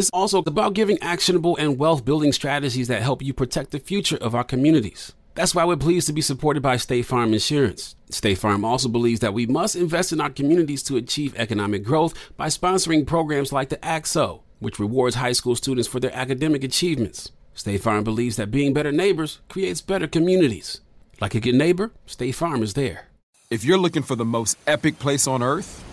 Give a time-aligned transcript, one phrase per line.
[0.00, 4.16] It's also about giving actionable and wealth building strategies that help you protect the future
[4.16, 5.12] of our communities.
[5.34, 7.96] That's why we're pleased to be supported by State Farm Insurance.
[8.08, 12.14] State Farm also believes that we must invest in our communities to achieve economic growth
[12.38, 17.30] by sponsoring programs like the ACT-SO, which rewards high school students for their academic achievements.
[17.52, 20.80] State Farm believes that being better neighbors creates better communities.
[21.20, 23.08] Like a good neighbor, State Farm is there.
[23.50, 25.84] If you're looking for the most epic place on earth,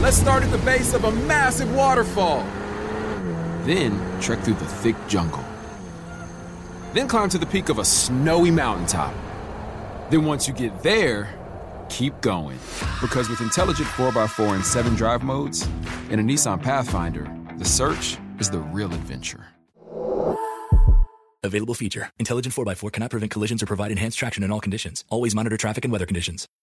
[0.00, 2.46] let's start at the base of a massive waterfall.
[3.70, 5.44] Then trek through the thick jungle.
[6.92, 9.14] Then climb to the peak of a snowy mountaintop.
[10.10, 11.32] Then once you get there,
[11.88, 12.58] keep going.
[13.00, 15.68] Because with intelligent 4x4 and 7 drive modes
[16.10, 19.46] and a Nissan Pathfinder, the search is the real adventure.
[21.44, 22.10] Available feature.
[22.18, 25.04] Intelligent 4x4 cannot prevent collisions or provide enhanced traction in all conditions.
[25.10, 26.48] Always monitor traffic and weather conditions.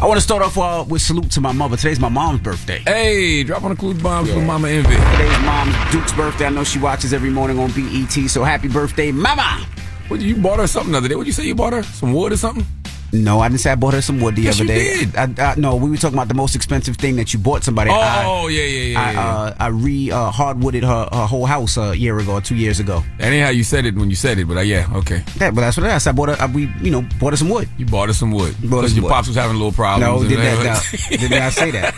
[0.00, 1.76] I want to start off uh, with salute to my mother.
[1.76, 2.80] Today's my mom's birthday.
[2.80, 4.94] Hey, drop on the clue bombs for Mama Envy.
[4.94, 6.46] Today's mom's Duke's birthday.
[6.46, 8.10] I know she watches every morning on BET.
[8.28, 9.64] So happy birthday, mama!
[10.08, 11.14] What you bought her something the other day?
[11.14, 11.82] What you say you bought her?
[11.84, 12.66] Some wood or something?
[13.14, 15.06] No, I didn't say I bought her some wood the Yes, other day.
[15.16, 17.90] I, I, no, we were talking about the most expensive thing that you bought somebody.
[17.90, 19.00] Oh, I, yeah, yeah, yeah.
[19.00, 19.20] I, yeah.
[19.36, 22.80] uh, I re uh, hardwooded her, her whole house a year ago, or two years
[22.80, 23.02] ago.
[23.18, 25.22] that ain't how you said it when you said it, but uh, yeah, okay.
[25.38, 26.10] That, but that's what I said.
[26.10, 26.46] I bought her.
[26.48, 27.68] We, you know, bought her some wood.
[27.78, 28.56] You bought her some wood.
[28.60, 29.10] Because your wood.
[29.12, 30.00] pops was having a little problem.
[30.10, 30.82] No, did that?
[31.10, 31.94] No, did I say that?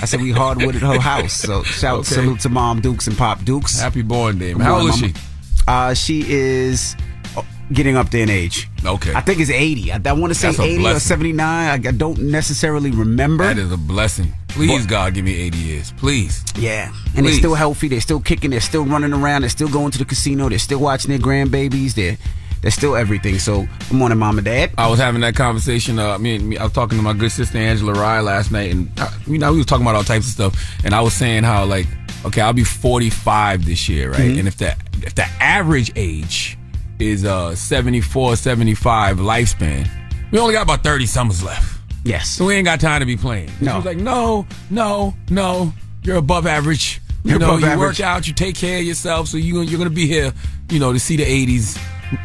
[0.00, 1.32] I said we hardwooded her house.
[1.32, 2.14] So shout Okay.
[2.16, 3.80] salute to mom Dukes and Pop Dukes.
[3.80, 4.66] Happy born day, man.
[4.66, 5.14] How old is she?
[5.66, 6.96] Uh, she is
[7.72, 8.68] getting up there in age.
[8.84, 9.12] Okay.
[9.14, 9.92] I think it's 80.
[9.92, 11.40] I, I want to say That's a 80 or 79.
[11.46, 13.44] I, I don't necessarily remember.
[13.44, 14.32] That is a blessing.
[14.48, 15.92] Please, But- God, give me 80 years.
[15.92, 16.44] Please.
[16.56, 16.92] Yeah.
[17.16, 17.88] And they're still healthy.
[17.88, 18.50] They're still kicking.
[18.50, 19.42] They're still running around.
[19.42, 20.48] They're still going to the casino.
[20.48, 21.94] They're still watching their grandbabies.
[21.94, 22.18] They're,
[22.62, 23.38] they're still everything.
[23.38, 24.72] So, good morning, mom and dad.
[24.76, 25.98] I was having that conversation.
[25.98, 28.70] Uh, me, and me, I was talking to my good sister Angela Rye last night,
[28.70, 30.84] and uh, you know we was talking about all types of stuff.
[30.84, 31.86] And I was saying how like,
[32.26, 34.36] okay, I'll be 45 this year, right?
[34.36, 36.58] And if the if the average age
[37.02, 39.88] is uh 74, 75 lifespan,
[40.30, 41.78] we only got about 30 summers left.
[42.04, 42.28] Yes.
[42.30, 43.50] So we ain't got time to be playing.
[43.60, 43.72] No.
[43.72, 45.72] She was like, no, no, no.
[46.02, 47.00] You're above average.
[47.24, 47.98] You You're know, above you average.
[47.98, 50.32] work out, you take care of yourself, so you you're gonna be here,
[50.70, 51.74] you know, to see the 80s,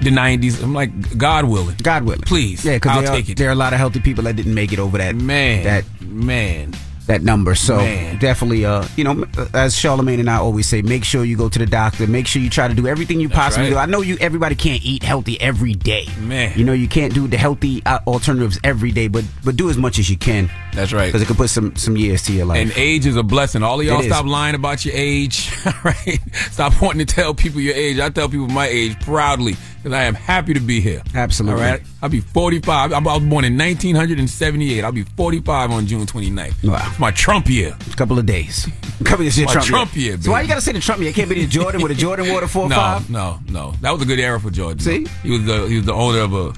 [0.01, 0.63] the 90s.
[0.63, 1.75] I'm like, God willing.
[1.83, 2.21] God willing.
[2.21, 2.63] Please.
[2.63, 3.37] Yeah, because I'll there, are- take it.
[3.37, 5.15] there are a lot of healthy people that didn't make it over that.
[5.15, 6.73] Man, That man.
[7.07, 7.53] That number.
[7.53, 8.17] So Man.
[8.17, 11.59] definitely, uh, you know, as Charlamagne and I always say, make sure you go to
[11.59, 12.07] the doctor.
[12.07, 13.73] Make sure you try to do everything you possibly right.
[13.73, 13.77] do.
[13.77, 14.17] I know you.
[14.19, 16.07] Everybody can't eat healthy every day.
[16.19, 16.57] Man.
[16.57, 19.77] you know you can't do the healthy uh, alternatives every day, but but do as
[19.77, 20.49] much as you can.
[20.73, 21.05] That's right.
[21.05, 22.57] because it could put some some years to your life.
[22.57, 23.61] And age is a blessing.
[23.63, 24.11] All of y'all It is.
[24.11, 25.51] stop lying about your age,
[25.83, 26.19] right?
[26.51, 27.99] Stop wanting to tell people your age.
[27.99, 29.55] I tell people my age proudly
[29.85, 31.03] because I am happy to be here.
[31.13, 31.61] Absolutely.
[31.63, 31.81] All right.
[32.01, 32.91] I'll be 45.
[32.91, 34.83] I'm- was born in 1978.
[34.83, 36.63] I'll be 45 on June 29th.
[36.63, 36.83] Wow.
[36.89, 37.77] It's my Trump year.
[37.91, 38.67] a couple of days.
[38.99, 39.37] A couple of.
[39.37, 40.13] My Trump, Trump year.
[40.13, 41.11] year, So why you gotta say the Trump year?
[41.11, 43.09] It can't be the Jordan with a Jordan Water four no, five.
[43.11, 43.73] no, no.
[43.81, 44.79] That was a good era for Jordan.
[44.79, 45.05] See?
[45.21, 46.53] he was the he was the owner of a.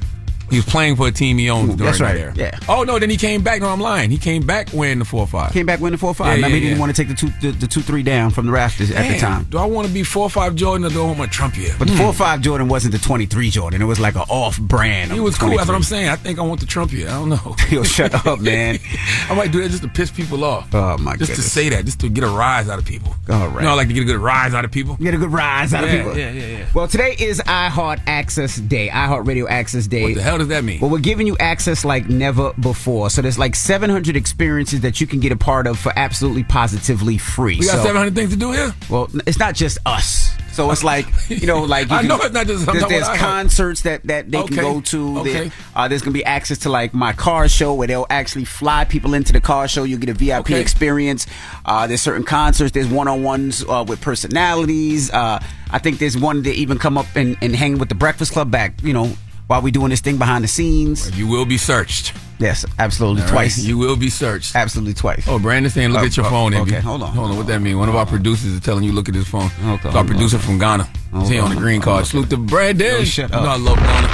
[0.50, 2.34] He was playing for a team he owned during That's right, era.
[2.36, 2.60] yeah.
[2.70, 3.62] Oh no, then he came back.
[3.62, 4.10] No, I'm lying.
[4.10, 5.52] He came back wearing the four five.
[5.52, 6.38] Came back winning four five.
[6.38, 6.80] Yeah, Maybe yeah, he didn't yeah.
[6.80, 9.20] want to take the two the, the two three down from the rafters at the
[9.20, 9.46] time.
[9.50, 11.76] Do I want to be four five Jordan or do I want my Trump year?
[11.78, 12.18] But the four hmm.
[12.18, 13.82] five Jordan wasn't the twenty three Jordan.
[13.82, 15.12] It was like an off brand.
[15.12, 15.56] He was cool.
[15.56, 16.10] That's what I'm saying.
[16.10, 17.08] I think I want the Trump year.
[17.08, 17.56] I don't know.
[17.70, 18.80] Yo, shut up, man.
[19.30, 20.74] I might do that just to piss people off.
[20.74, 21.20] Oh, my god.
[21.20, 21.46] Just goodness.
[21.46, 23.14] to say that, just to get a rise out of people.
[23.30, 23.56] All right.
[23.56, 24.96] You know, I like to get a good rise out of people.
[24.96, 26.18] Get a good rise out Yeah, of people.
[26.18, 26.66] yeah, yeah, yeah.
[26.74, 30.04] Well, today is iHeart Access Day, iHeart Radio Access Day.
[30.04, 30.80] What the hell does that mean?
[30.80, 33.10] Well, we're giving you access like never before.
[33.10, 37.18] So there's like 700 experiences that you can get a part of for absolutely positively
[37.18, 37.58] free.
[37.60, 38.74] we got so, 700 things to do here.
[38.90, 40.30] Well, it's not just us.
[40.54, 42.90] So it's like you know, like you I can- know it's not just- I'm there's,
[42.90, 44.56] there's concerts that that they Okay.
[44.56, 45.24] can go to.
[45.24, 45.52] There- Okay.
[45.76, 49.14] uh, there's gonna be access to like my car show where they'll actually fly people
[49.14, 49.84] into the car show.
[49.84, 50.60] You get a VIP Okay.
[50.62, 51.28] experience.
[51.64, 52.72] Uh, there's certain concerts.
[52.72, 55.12] There's one on ones uh, with personalities.
[55.12, 58.32] Uh, I think there's one that even come up and, and hang with the Breakfast
[58.32, 58.82] Club back.
[58.82, 59.12] You know.
[59.48, 62.14] While we're doing this thing behind the scenes, You will be searched.
[62.38, 63.34] yes, absolutely All right?
[63.34, 63.58] twice.
[63.64, 64.56] You will be searched.
[64.58, 65.26] absolutely twice.
[65.26, 66.54] Oh, Brandon saying, look Oh, at your oh, oh phone.
[66.54, 66.72] Envy.
[66.74, 67.14] okay, hold on.
[67.14, 67.38] Hold on.
[67.38, 67.78] What that mean?
[67.80, 69.50] One of our producers is telling you, look at his phone.
[69.66, 70.88] Okay, our producer from Ghana.
[71.20, 72.06] He's here on the green card.
[72.06, 72.88] Salute to Brandon.
[73.00, 73.50] Yo, shut You know up.
[73.50, 74.08] I love Ghana.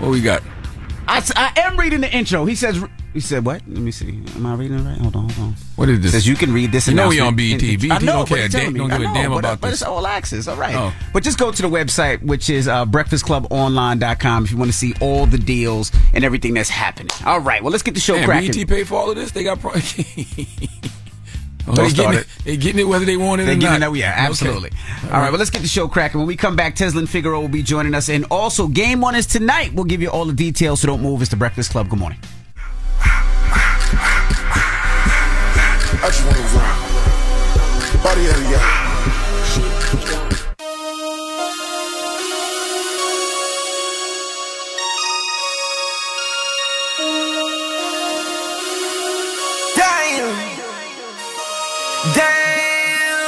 [0.00, 0.42] What we got?
[1.06, 2.46] I, I am reading the intro.
[2.46, 2.82] He says.
[3.12, 3.60] He said what?
[3.66, 4.22] Let me see.
[4.36, 4.96] Am I reading it right?
[4.98, 5.54] Hold on, hold on.
[5.74, 6.12] What is this?
[6.12, 6.86] Says you can read this.
[6.86, 7.60] You know we on BET.
[7.60, 8.78] in- BET I know, don't but care a it's telling damn- me.
[8.78, 9.80] don't give a damn but, about but this.
[9.80, 10.46] it's all access.
[10.46, 10.76] All right.
[10.76, 10.92] Oh.
[11.12, 14.94] But just go to the website, which is uh, breakfastclubonline.com, if you want to see
[15.00, 17.10] all the deals and everything that's happening.
[17.26, 17.60] All right.
[17.62, 18.52] Well, let's get the show cracking.
[18.52, 19.32] BET paid for all of this.
[19.32, 19.58] They got.
[19.58, 19.80] Pro- oh,
[21.74, 22.26] they're getting it.
[22.44, 23.50] they're getting it whether they want it or not.
[23.50, 23.92] They're or getting not.
[23.92, 24.20] it, yeah, Okay.
[24.26, 24.70] absolutely.
[25.06, 26.20] All right, well, let's get the show cracking.
[26.20, 28.08] When we come back, Tezlyn Figaro will be joining us.
[28.08, 29.72] And also, game one is tonight.
[29.74, 31.20] We'll give you all the details, so don't move.
[31.22, 31.88] It's the Breakfast Club.
[31.88, 32.20] Good morning.
[36.02, 36.80] I just wanna rock.
[38.02, 38.90] Body out of y'all.
[49.76, 50.32] Damn.
[52.16, 53.20] Damn.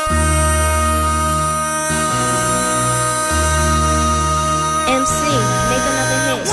[4.88, 5.20] MC,
[5.68, 6.48] make another hit.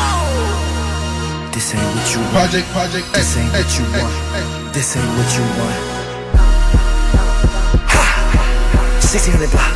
[1.54, 2.34] This ain't what you want.
[2.34, 4.74] Project, project, This eh, ain't what eh, you eh, want.
[4.74, 5.99] This ain't what you want.
[9.10, 9.74] 1600 block.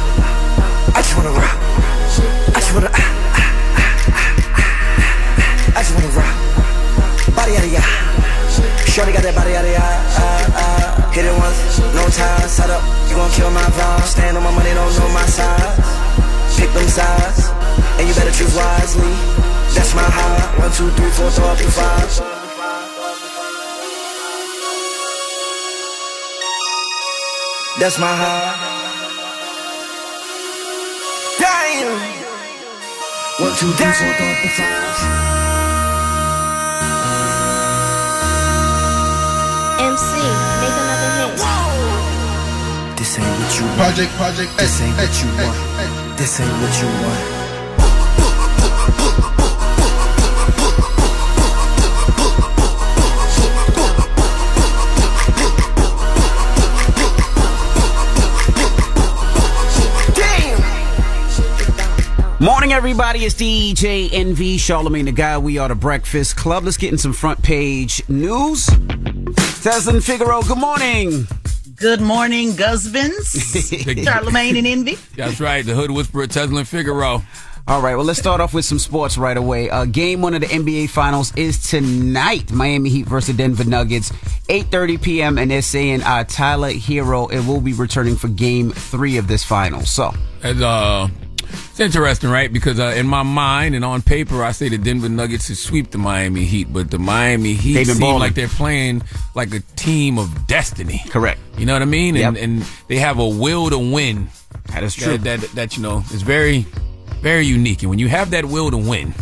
[0.94, 1.58] I just wanna rock.
[2.54, 2.94] I just wanna.
[2.94, 3.02] ah,
[3.34, 3.50] ah,
[4.14, 4.30] ah.
[5.74, 6.38] I just wanna rock.
[7.34, 7.82] Body out of ya.
[8.86, 9.82] Shorty got that body out of ya.
[11.18, 12.46] Hit it once, no time.
[12.46, 14.06] Set up, you gon' kill my vibe.
[14.06, 15.82] Stand on my money, don't know my size.
[16.54, 17.50] Pick them sides,
[17.98, 19.18] and you better choose wisely.
[19.74, 20.62] That's my high.
[20.62, 22.06] One, two, three, four, up to five.
[27.82, 28.83] That's my high.
[33.40, 35.24] One, two, three, four, throw up the five.
[39.82, 40.22] MC,
[40.62, 41.42] make another hit.
[42.96, 43.78] This ain't what you want.
[43.78, 46.16] Project, project, This ain't what you want.
[46.16, 47.33] This ain't what you want.
[62.44, 63.20] Morning, everybody.
[63.20, 65.38] It's DJ Envy Charlamagne the Guy.
[65.38, 66.66] We are the Breakfast Club.
[66.66, 68.66] Let's get in some front page news.
[68.68, 71.26] Tezlyn Figaro, good morning.
[71.78, 73.34] Good morning, Gusbands.
[73.34, 74.98] Charlamagne and Envy.
[75.16, 75.66] That's right.
[75.66, 77.22] The Hood Whisperer, Tezlyn Figaro.
[77.66, 79.70] All right, well, let's start off with some sports right away.
[79.70, 82.52] Uh, game one of the NBA Finals is tonight.
[82.52, 84.12] Miami Heat versus Denver Nuggets,
[84.50, 89.16] 8.30 p.m., and they're saying uh, Tyler Herro it will be returning for game three
[89.16, 89.80] of this final.
[89.86, 91.08] So, It's, uh,
[91.74, 92.52] it's interesting, right?
[92.52, 95.92] Because uh, in my mind and on paper, I say the Denver Nuggets should sweep
[95.92, 98.20] the Miami Heat, but the Miami Heat They've been seem balling.
[98.20, 99.02] like they're playing
[99.36, 101.02] like a team of destiny.
[101.10, 101.40] correct.
[101.58, 102.16] You know what I mean?
[102.16, 102.44] And, Yep.
[102.44, 104.28] and they have a will to win.
[104.68, 105.18] That is true.
[105.18, 106.66] That, that that you know is very
[107.22, 107.82] very unique.
[107.82, 109.14] And when you have that will to win,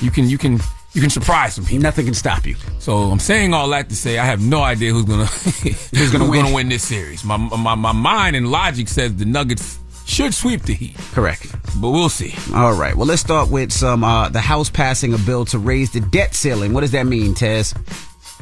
[0.00, 0.58] you can you can
[0.92, 1.82] you can surprise some people.
[1.82, 2.56] Nothing can stop you.
[2.80, 5.24] So I'm saying all that to say I have no idea who's gonna
[5.94, 6.42] who's gonna win.
[6.42, 7.24] gonna win this series.
[7.24, 9.78] My, my my mind and logic says the Nuggets
[10.10, 11.50] should sweep the Heat, Correct.
[11.80, 12.34] but we'll see.
[12.54, 12.94] All right.
[12.96, 16.34] Well, let's start with some uh, the House passing a bill to raise the debt
[16.34, 16.72] ceiling.
[16.72, 17.74] What does that mean, Tez?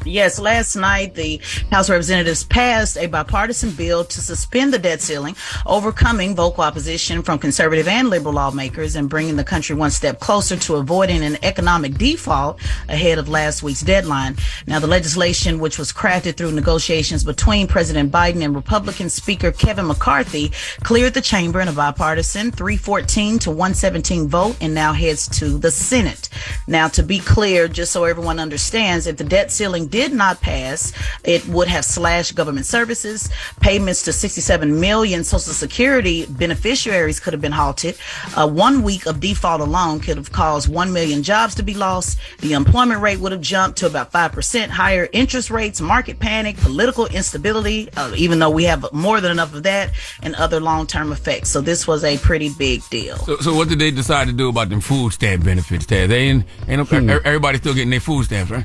[0.04, 1.40] Yes, last night the
[1.70, 5.36] House of Representatives passed a bipartisan bill to suspend the debt ceiling,
[5.66, 10.56] overcoming vocal opposition from conservative and liberal lawmakers and bringing the country one step closer
[10.56, 14.36] to avoiding an economic default ahead of last week's deadline.
[14.66, 19.86] Now, the legislation, which was crafted through negotiations between President Biden and Republican Speaker Kevin
[19.86, 20.52] McCarthy,
[20.84, 25.70] cleared the chamber in a bipartisan 314 to 117 vote and now heads to the
[25.70, 26.28] Senate.
[26.66, 30.92] Now, to be clear, just so everyone understands, if the debt ceiling did not pass,
[31.24, 33.28] it would have slashed government services.
[33.60, 37.96] Payments to 67 million Social Security beneficiaries could have been halted.
[38.36, 42.18] Uh, one week of default alone could have caused 1 million jobs to be lost.
[42.40, 44.68] The employment rate would have jumped to about 5%.
[44.68, 49.54] Higher interest rates, market panic, political instability, uh, even though we have more than enough
[49.54, 49.92] of that,
[50.22, 51.50] and other long term effects.
[51.50, 53.16] So this was a pretty big deal.
[53.18, 56.10] So, so what did they decide to do about them food stamp benefits, Ted?
[56.10, 57.06] They ain't, ain't Hmm.
[57.06, 58.64] no, everybody still getting their food stamps, right?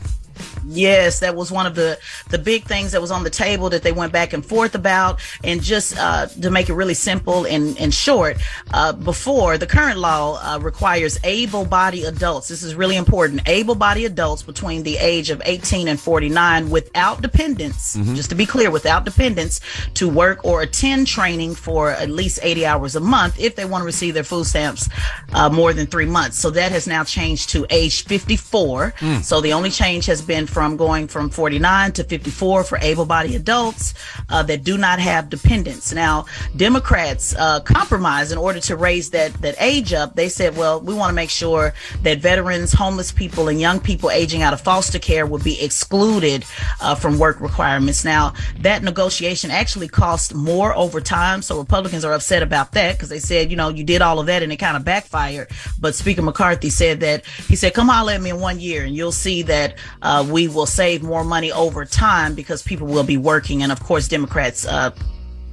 [0.66, 3.84] Yes, that was one of the the big things that was on the table that
[3.84, 5.20] they went back and forth about.
[5.44, 8.38] And just uh, to make it really simple and, and short,
[8.74, 12.48] uh, before the current law uh, requires able-bodied adults.
[12.48, 13.48] This is really important.
[13.48, 17.94] Able-bodied adults between the age of 18 and 49 without dependents.
[18.16, 19.60] Just to be clear, without dependents
[19.96, 23.82] to work or attend training for at least 80 hours a month if they want
[23.82, 24.90] to receive their food stamps
[25.34, 26.38] uh, more than three months.
[26.38, 28.94] So that has now changed to age 54.
[29.22, 33.94] So the only change has been from going from 49 to 54 for able-bodied adults
[34.30, 35.92] uh, that do not have dependents.
[35.92, 40.16] Now, Democrats uh, compromised in order to raise that that age up.
[40.16, 44.12] They said, well, we want to make sure that veterans, homeless people, and young people
[44.12, 46.46] aging out of foster care will be excluded
[46.82, 48.06] uh, from work requirements.
[48.06, 53.10] Now, that negotiation actually cost more over time, so Republicans are upset about that because
[53.10, 55.50] they said, you know, you did all of that and it kind of backfired.
[55.80, 58.96] But Speaker McCarthy said that he said, "Come holler at me in one year, and
[58.96, 63.18] you'll see that uh, we will save more money over time because people will be
[63.18, 64.66] working." And of course, Democrats.
[64.66, 64.92] Uh,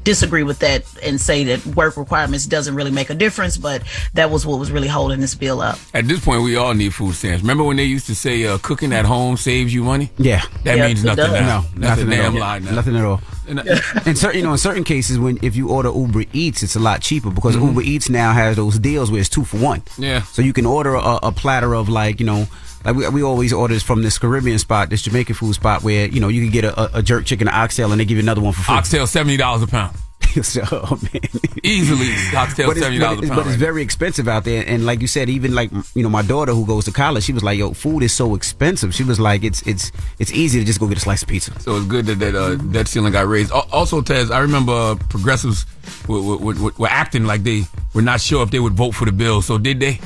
[0.02, 3.82] disagree with that and say that work requirements doesn't really make a difference but
[4.14, 6.94] that was what was really holding this bill up At this point, we all need
[6.94, 7.42] food stamps.
[7.42, 10.10] Remember when they used to say uh, cooking at home saves you money?
[10.16, 10.40] Yeah.
[10.64, 11.66] That Yes, means nothing now.
[11.76, 12.40] No, That's a nothing at damn all.
[12.40, 12.70] lie now.
[12.70, 13.20] Nothing at all.
[13.46, 13.62] And, uh,
[14.06, 16.80] in certain, you know, in certain cases, when if you order Uber Eats, it's a
[16.80, 19.82] lot cheaper because Uber Eats now has those deals where it's two for one.
[19.98, 20.22] Yeah.
[20.22, 22.46] So you can order a, a platter of like you know.
[22.84, 26.20] Like we, we always order from this Caribbean spot, this Jamaican food spot, where you
[26.20, 28.40] know you can get a, a, jerk chicken, an oxtail, and they give you another
[28.40, 28.74] one for free.
[28.74, 29.96] Oxtail seventy dollars a pound.
[30.42, 31.22] so, oh, man.
[31.64, 33.44] Easily oxtail But seventy dollars a it's, pound.
[33.44, 36.22] but it's very expensive out there, and like you said, even like you know my
[36.22, 39.18] daughter who goes to college, she was like, "Yo, food is so expensive." She was
[39.18, 41.86] like, "It's it's it's easy to just go get a slice of pizza." So it's
[41.86, 43.50] good that that uh, that ceiling got raised.
[43.50, 45.66] Also, Tez, I remember uh, progressives
[46.06, 49.04] were, were, were, were acting like they were not sure if they would vote for
[49.06, 49.42] the bill.
[49.42, 50.00] So did they?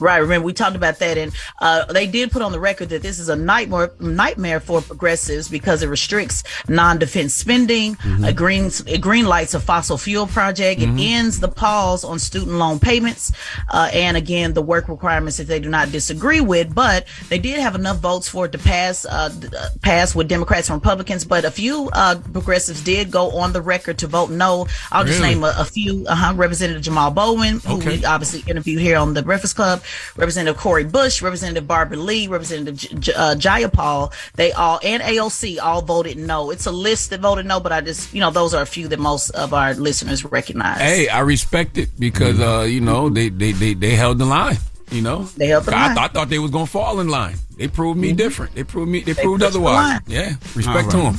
[0.00, 0.18] Right.
[0.18, 3.18] Remember, we talked about that, and uh, they did put on the record that this
[3.18, 9.26] is a nightmare nightmare for progressives because it restricts non-defense spending, it greens it green
[9.26, 13.32] lights a fossil fuel project, it ends the pause on student loan payments,
[13.70, 16.74] uh, and again the work requirements that they do not disagree with.
[16.74, 20.68] But they did have enough votes for it to pass uh, uh, pass with Democrats
[20.70, 21.24] and Republicans.
[21.24, 24.66] But a few uh, progressives did go on the record to vote no.
[24.92, 25.34] I'll just Really?
[25.34, 26.06] name a, a few.
[26.06, 26.34] Uh-huh.
[26.36, 27.98] Representative Jamaal Bowman, who Okay.
[27.98, 29.82] we obviously interviewed here on the Breakfast Club,
[30.16, 35.58] Representative Cori Bush, Representative Barbara Lee, Representative J- J- uh, Jayapal, they all, and AOC
[35.60, 36.50] all voted no.
[36.50, 38.88] It's a list that voted no, but I just, you know, those are a few
[38.88, 40.80] that most of our listeners recognize.
[40.80, 44.58] Hey, I respect it because uh, you know they, they they they held the line.
[44.90, 45.98] You know, They held the I, line.
[45.98, 47.36] I thought they was gonna fall in line.
[47.58, 48.54] They proved me different.
[48.54, 49.00] They proved me.
[49.00, 50.00] They, proved pushed the otherwise.
[50.06, 51.16] Yeah, respect All to them.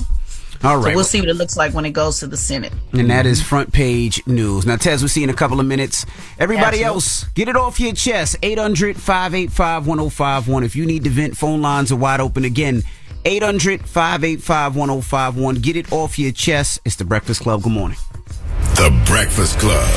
[0.61, 2.73] All So we'll see what it looks like when it goes to the Senate.
[2.91, 4.65] and that is front page news.
[4.65, 6.05] Now, Tez, we'll see in a couple of minutes.
[6.37, 6.85] Everybody Absolutely.
[6.85, 8.35] else, get it off your chest.
[8.43, 10.63] 800 585 1051.
[10.63, 12.83] If you need to vent, phone lines are wide open again.
[13.25, 15.55] 800 585 1051.
[15.55, 16.79] Get it off your chest.
[16.83, 17.63] It's the Breakfast Club.
[17.63, 17.97] Good morning.
[18.75, 19.87] The Breakfast Club.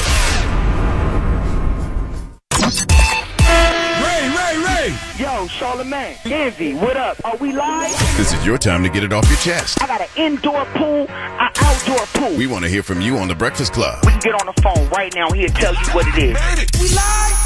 [5.22, 7.16] Yo, Charlamagne, Envy, what up?
[7.24, 7.96] Are we live?
[8.16, 9.80] This is your time to get it off your chest.
[9.80, 12.36] I got an indoor pool, an outdoor pool.
[12.36, 14.00] We want to hear from you on The Breakfast Club.
[14.04, 15.30] We can get on the phone right now.
[15.30, 16.80] He'll tell you what it is.
[16.80, 17.36] We live?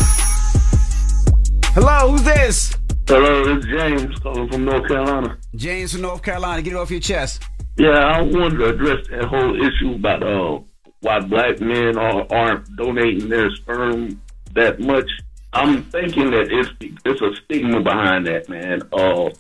[1.75, 2.75] Hello, who's this?
[3.09, 5.37] Hello, it's James calling from North Carolina.
[5.55, 6.63] James from North Carolina.
[6.63, 7.43] Get it off your chest.
[7.77, 10.61] Yeah, I wanted to address that whole issue about uh,
[11.01, 14.23] why black men are, aren't donating their sperm
[14.55, 15.11] that much.
[15.57, 16.69] I'm thinking that it's
[17.07, 18.83] it's a stigma behind that, man.
[18.93, 19.31] Uh,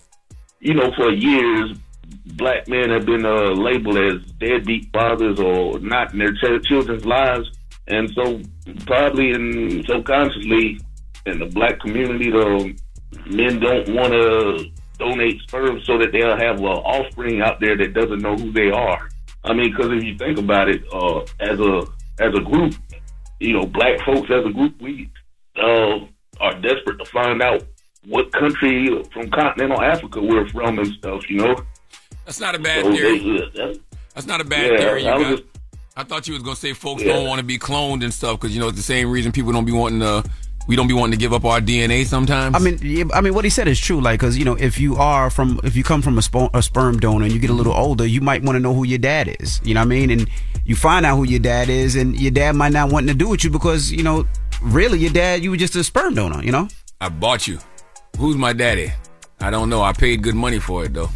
[0.60, 1.76] you know, for years,
[2.36, 7.04] black men have been uh, labeled as deadbeat fathers or not in their ch- children's
[7.04, 7.50] lives,
[7.88, 8.40] and so
[8.86, 10.80] probably and subconsciously
[11.26, 12.74] in the black community, the
[13.26, 17.92] men don't want to donate sperm so that they'll have an offspring out there that
[17.92, 19.06] doesn't know who they are.
[19.44, 21.82] I mean, because if you think about it, uh, as a
[22.18, 22.74] as a group,
[23.38, 25.10] you know, black folks as a group, we
[25.58, 25.98] uh,
[26.40, 27.62] are desperate to find out
[28.06, 31.28] what country from continental Africa we're from and stuff.
[31.30, 31.56] You know,
[32.24, 33.18] That's not a bad So theory.
[33.18, 33.78] they- that's-
[34.14, 35.02] That's not a bad Yeah, theory.
[35.04, 35.30] You I got.
[35.30, 35.42] just-
[35.96, 37.12] I thought you was gonna say folks Yeah.
[37.14, 39.52] don't want to be cloned and stuff because you know it's the same reason people
[39.52, 40.24] don't be wanting to.
[40.68, 42.56] We don't be wanting to give up our DNA sometimes.
[42.56, 44.00] I mean, I mean, what he said is true.
[44.00, 46.60] Like, because you know, if you are from, if you come from a, spo- a
[46.62, 48.98] sperm donor and you get a little older, you might want to know who your
[48.98, 49.60] dad is.
[49.64, 50.10] You know what I mean?
[50.10, 50.28] And
[50.64, 53.28] you find out who your dad is, and your dad might not want to do
[53.28, 54.26] with you because you know,
[54.62, 56.42] really, your dad, you were just a sperm donor.
[56.42, 56.68] You know?
[57.00, 57.58] I bought you.
[58.18, 58.92] Who's my daddy?
[59.40, 59.82] I don't know.
[59.82, 61.10] I paid good money for it though.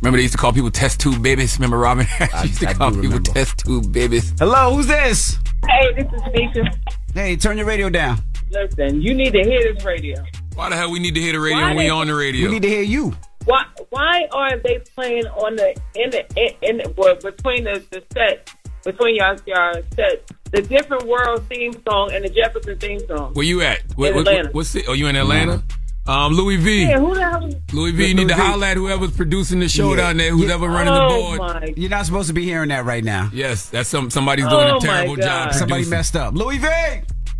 [0.00, 1.56] Remember they used to call people test tube babies.
[1.58, 2.06] Remember Robin?
[2.32, 3.30] I used to I call people remember.
[3.32, 4.32] test tube babies.
[4.38, 5.36] Hello, who's this?
[5.68, 6.78] Hey, this is Nisha.
[7.12, 8.22] Hey, turn your radio down.
[8.50, 10.16] Listen, you need to hear this radio.
[10.54, 12.14] Why the hell we need to hear the radio Why when we they- on the
[12.14, 12.46] radio?
[12.46, 13.16] We need to hear you.
[13.44, 17.82] Why why aren't they playing on the in the in, in the, well, between the,
[17.90, 18.52] the set
[18.92, 23.32] between y'all y'all set the different world theme song and the Jefferson theme song?
[23.34, 23.80] Where you at?
[23.96, 24.48] What, In what- Atlanta.
[24.52, 24.84] what's it?
[24.88, 25.62] Oh, you in Atlanta?
[26.06, 26.84] Um, Louis V.
[26.88, 27.50] Yeah, who the hell?
[27.74, 28.06] Louis V.
[28.06, 29.96] You need to holler at whoever's producing the show Yeah.
[29.96, 30.54] down there, who's Yeah.
[30.54, 31.38] ever running Oh, the board.
[31.62, 31.74] my.
[31.76, 33.28] You're not supposed to be hearing that right now.
[33.30, 35.50] Yes, that's some somebody's doing Oh, a terrible job.
[35.50, 35.54] God.
[35.54, 36.32] Somebody messed up.
[36.34, 36.68] Louis V.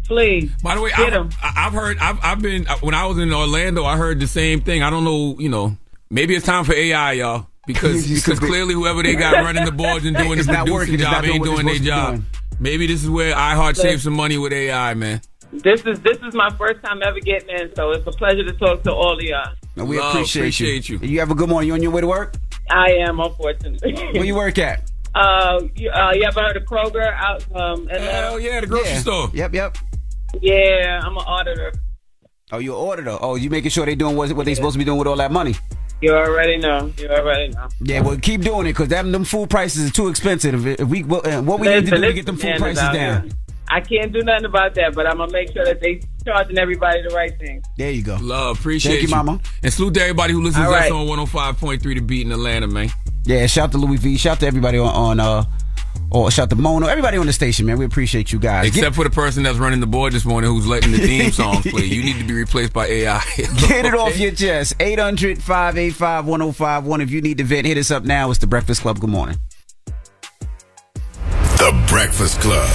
[0.06, 0.50] Please.
[0.62, 1.30] By the way, I've, 'em.
[1.42, 4.60] I- I've heard, I've, I've been when I was in Orlando, I heard the same
[4.60, 4.82] thing.
[4.82, 5.76] I don't know, you know,
[6.10, 10.04] maybe it's time for AI, y'all, because because clearly whoever they got running the boards
[10.04, 10.98] and doing the not producing working.
[10.98, 12.22] Job doing ain't doing their supposed to job.
[12.58, 13.82] Maybe this is where iHeart Listen.
[13.82, 15.20] saves some money with AI, man.
[15.52, 18.52] This is this is my first time ever getting in, so it's a pleasure to
[18.54, 19.52] talk to all of y'all.
[19.76, 20.98] No, we Love, appreciate, appreciate you.
[21.00, 21.08] you.
[21.08, 21.68] You have a good morning.
[21.68, 22.34] You on your way to work?
[22.70, 23.94] I am, unfortunately.
[24.12, 24.90] Where you work at?
[25.14, 28.12] Uh, you, uh, you ever heard of Kroger out um, Atlanta?
[28.12, 28.98] Hell yeah, the grocery Yeah.
[29.00, 29.30] store.
[29.32, 29.76] Yep, yep.
[30.40, 31.72] Yeah, I'm an auditor.
[32.52, 33.18] Oh, you're an auditor.
[33.20, 35.16] Oh, you making sure they doing what, what they supposed to be doing with all
[35.16, 35.56] that money.
[36.00, 36.92] You already know.
[36.96, 37.68] You already know.
[37.80, 40.66] Yeah, well, keep doing it because them them food prices are too expensive.
[40.66, 42.56] If, if we what, uh, what we need to Listen, do to get them food
[42.56, 42.94] prices down.
[42.94, 43.24] here.
[43.70, 47.02] I can't do nothing about that, but I'm gonna make sure that they charging everybody
[47.02, 47.62] the right thing.
[47.76, 48.16] There you go.
[48.20, 49.40] Love, appreciate Thank you, Mama.
[49.62, 50.92] And salute to everybody who listens All to us right.
[50.92, 52.88] on 105.3 The Beat in Atlanta, man.
[53.24, 54.16] Yeah, shout to Louis V.
[54.16, 55.44] Shout to everybody on, on uh,
[56.10, 56.86] or shout to Mono.
[56.86, 57.78] Everybody on the station, man.
[57.78, 58.66] We appreciate you guys.
[58.68, 61.66] Except for the person that's running the board this morning who's letting the theme songs
[61.66, 61.84] play.
[61.84, 63.22] You need to be replaced by AI.
[63.36, 64.74] Get, get it off your chest.
[64.80, 67.00] 800 585 1051.
[67.00, 68.30] If you need to vent, hit us up now.
[68.30, 69.00] It's the Breakfast Club.
[69.00, 69.38] Good morning.
[71.58, 72.68] The Breakfast Club.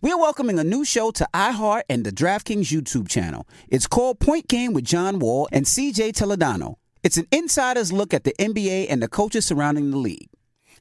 [0.00, 3.46] We're welcoming a new show to iHeart and the DraftKings YouTube channel.
[3.68, 6.74] It's called Point Game with John Wall and CJ Toledano.
[7.04, 10.28] It's an insider's look at the NBA and the coaches surrounding the league.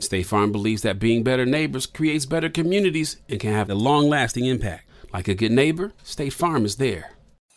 [0.00, 4.08] State Farm believes that being better neighbors creates better communities and can have a long
[4.08, 4.88] lasting impact.
[5.12, 7.12] Like a good neighbor, State Farm is there.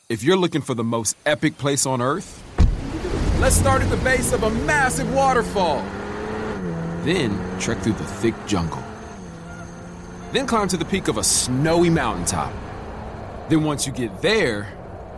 [0.09, 2.43] If you're looking for the most epic place on earth,
[3.39, 5.85] let's start at the base of a massive waterfall.
[7.03, 8.81] Then trek through the thick jungle.
[10.31, 12.51] Then climb to the peak of a snowy mountaintop.
[13.49, 14.67] Then once you get there,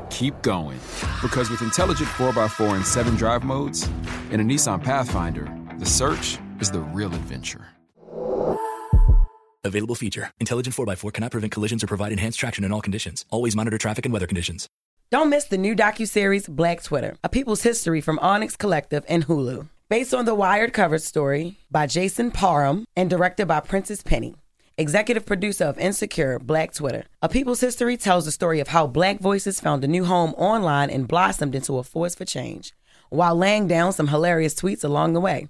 [0.10, 0.80] keep going.
[1.22, 3.88] Because with intelligent 4x4 and 7 drive modes,
[4.32, 7.68] in a Nissan Pathfinder, the search is the real adventure.
[9.66, 10.32] Available feature.
[10.40, 13.26] Intelligent 4x4 cannot prevent collisions or provide enhanced traction in all conditions.
[13.32, 14.70] Always monitor traffic and weather conditions.
[15.12, 19.68] Don't miss the new docuseries Black Twitter, A People's History from Onyx Collective and Hulu.
[19.90, 24.34] Based on the Wired cover story by Jason Parham and directed by Prentice Penny.
[24.78, 27.04] Executive producer of Insecure, Black Twitter.
[27.22, 30.90] A People's History tells the story of how black voices found a new home online
[30.90, 32.74] and blossomed into a force for change,
[33.10, 35.50] while laying down some hilarious tweets along the way.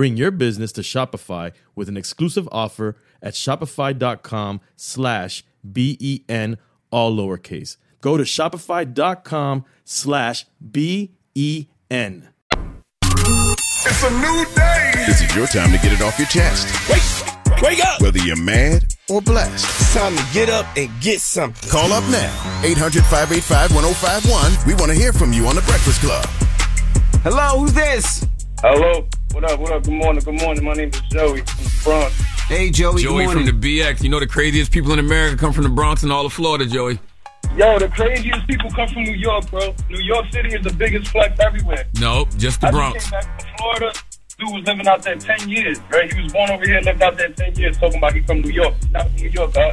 [0.00, 6.56] Bring your business to Shopify with an exclusive offer at shopify.com slash B-E-N,
[6.90, 7.76] all lowercase.
[8.00, 12.28] Go to shopify.com slash B-E-N.
[12.54, 14.92] It's a new day.
[15.04, 16.66] This is your time to get it off your chest.
[16.88, 18.00] Wake, wake up.
[18.00, 19.66] Whether you're mad or blessed.
[19.66, 21.68] It's time to get up and get something.
[21.68, 22.62] Call up now.
[22.64, 24.66] 800 585 1051.
[24.66, 26.24] We want to hear from you on The Breakfast Club.
[27.22, 28.26] Hello, who's this?
[28.62, 29.06] Hello.
[29.32, 29.60] What up?
[29.60, 29.84] What up?
[29.84, 30.22] Good morning.
[30.24, 30.64] Good morning.
[30.64, 32.20] My name is Joey from the Bronx.
[32.48, 33.02] Hey, Joey.
[33.02, 34.02] Joey from the BX.
[34.02, 36.66] You know the craziest people in America come from the Bronx and all of Florida,
[36.66, 36.98] Joey.
[37.56, 39.72] Yo, the craziest people come from New York, bro.
[39.88, 41.84] New York City is the biggest flex everywhere.
[42.00, 42.94] Nope, just the I Bronx.
[43.08, 43.92] Just came back from Florida.
[44.38, 46.12] Dude was living out there 10 years, right?
[46.12, 48.40] He was born over here, and lived out there 10 years, talking about he from
[48.40, 48.74] New York.
[48.90, 49.72] Not from New York, huh?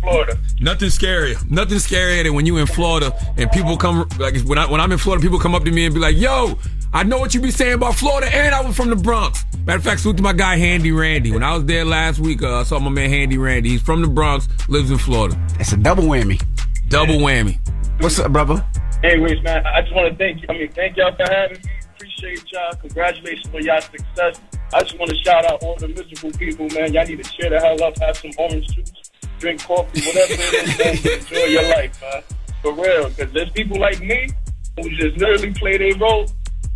[0.00, 0.38] Florida.
[0.58, 1.50] Nothing scarier.
[1.50, 4.90] Nothing scarier than when you in Florida and people come like when I when I'm
[4.92, 6.58] in Florida, people come up to me and be like, "Yo,
[6.92, 9.78] I know what you be saying about Florida, and I was from the Bronx." Matter
[9.78, 11.30] of fact, salute to my guy Handy Randy.
[11.30, 13.70] When I was there last week, uh, I saw my man Handy Randy.
[13.70, 15.40] He's from the Bronx, lives in Florida.
[15.56, 16.42] That's a double whammy.
[16.88, 17.60] Double whammy.
[18.00, 18.64] What's up, brother?
[19.04, 20.46] Anyways, man, I just want to thank you.
[20.48, 21.70] I mean, thank y'all for having me.
[21.94, 22.72] Appreciate y'all.
[22.80, 24.40] Congratulations on y'all success.
[24.74, 26.92] I just want to shout out all the miserable people, man.
[26.92, 28.92] Y'all need to cheer the hell up, have some orange juice,
[29.38, 31.18] drink coffee, whatever it is, man.
[31.20, 32.22] Enjoy your life, man.
[32.62, 33.08] For real.
[33.10, 34.30] Because there's people like me
[34.76, 36.26] who just literally play their role,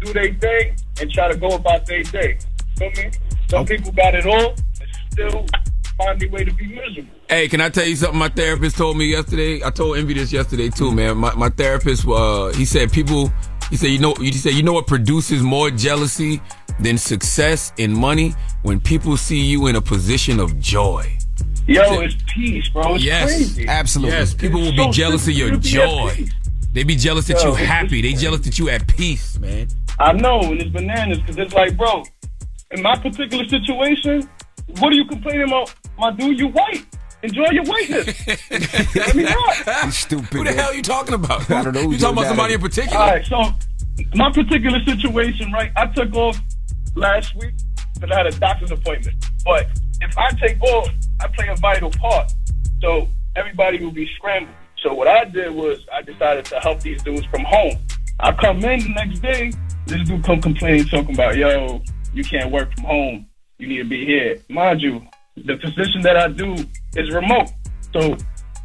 [0.05, 2.39] do their thing, and try to go about their day.
[2.77, 3.11] Feel me?
[3.49, 5.47] Some people got it all and still
[5.99, 7.11] find their way to be miserable.
[7.29, 9.63] Hey, can I tell you something my therapist told me yesterday?
[9.65, 11.17] I told Envy this yesterday too, man.
[11.19, 13.33] My, my therapist, uh, he said people,
[13.71, 16.41] he said, you know, he said, you know what produces more jealousy
[16.81, 18.35] than success and money?
[18.63, 21.17] When people see you in a position of joy.
[21.67, 22.95] Yo, it's peace, bro.
[22.97, 23.69] It's yes, crazy.
[23.69, 24.17] absolutely.
[24.19, 25.87] Yes, people will It's be so jealous of your simple to be at
[26.19, 26.27] joy.
[26.73, 28.03] They be jealous that Yo, you it's- happy.
[28.03, 29.69] They jealous that you at peace, man.
[29.99, 32.03] I know, and it's bananas because it's like, bro,
[32.73, 34.29] in my particular situation,
[34.79, 35.75] what are you complaining about?
[35.99, 36.85] My dude, you white.
[37.23, 38.27] Enjoy your whiteness.
[38.95, 39.85] Let me not.
[39.85, 40.27] You stupid.
[40.33, 40.55] Who the man.
[40.55, 41.51] hell are you talking about?
[41.51, 41.81] I don't know.
[41.81, 42.99] You talking about somebody in particular?
[42.99, 43.45] All right, so
[44.15, 45.73] my particular situation, right?
[45.77, 46.39] I took off
[46.95, 47.55] last week
[47.95, 49.25] because I had a doctor's appointment.
[49.45, 49.69] But
[50.03, 50.89] if I take off,
[51.21, 52.31] I play a vital part.
[52.83, 54.55] So everybody will be scrambled.
[54.83, 57.79] So what I did was I decided to help these dudes from home.
[58.21, 59.51] I come in the next day,
[59.87, 63.27] this dude come complaining, talking about, yo, you can't work from home.
[63.59, 64.41] you need to be here.
[64.49, 65.03] Mind you,
[65.37, 66.55] the position that I do
[66.97, 67.51] is remote.
[67.93, 68.17] So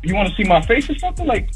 [0.03, 1.25] you want to see my face or something?
[1.25, 1.51] Like,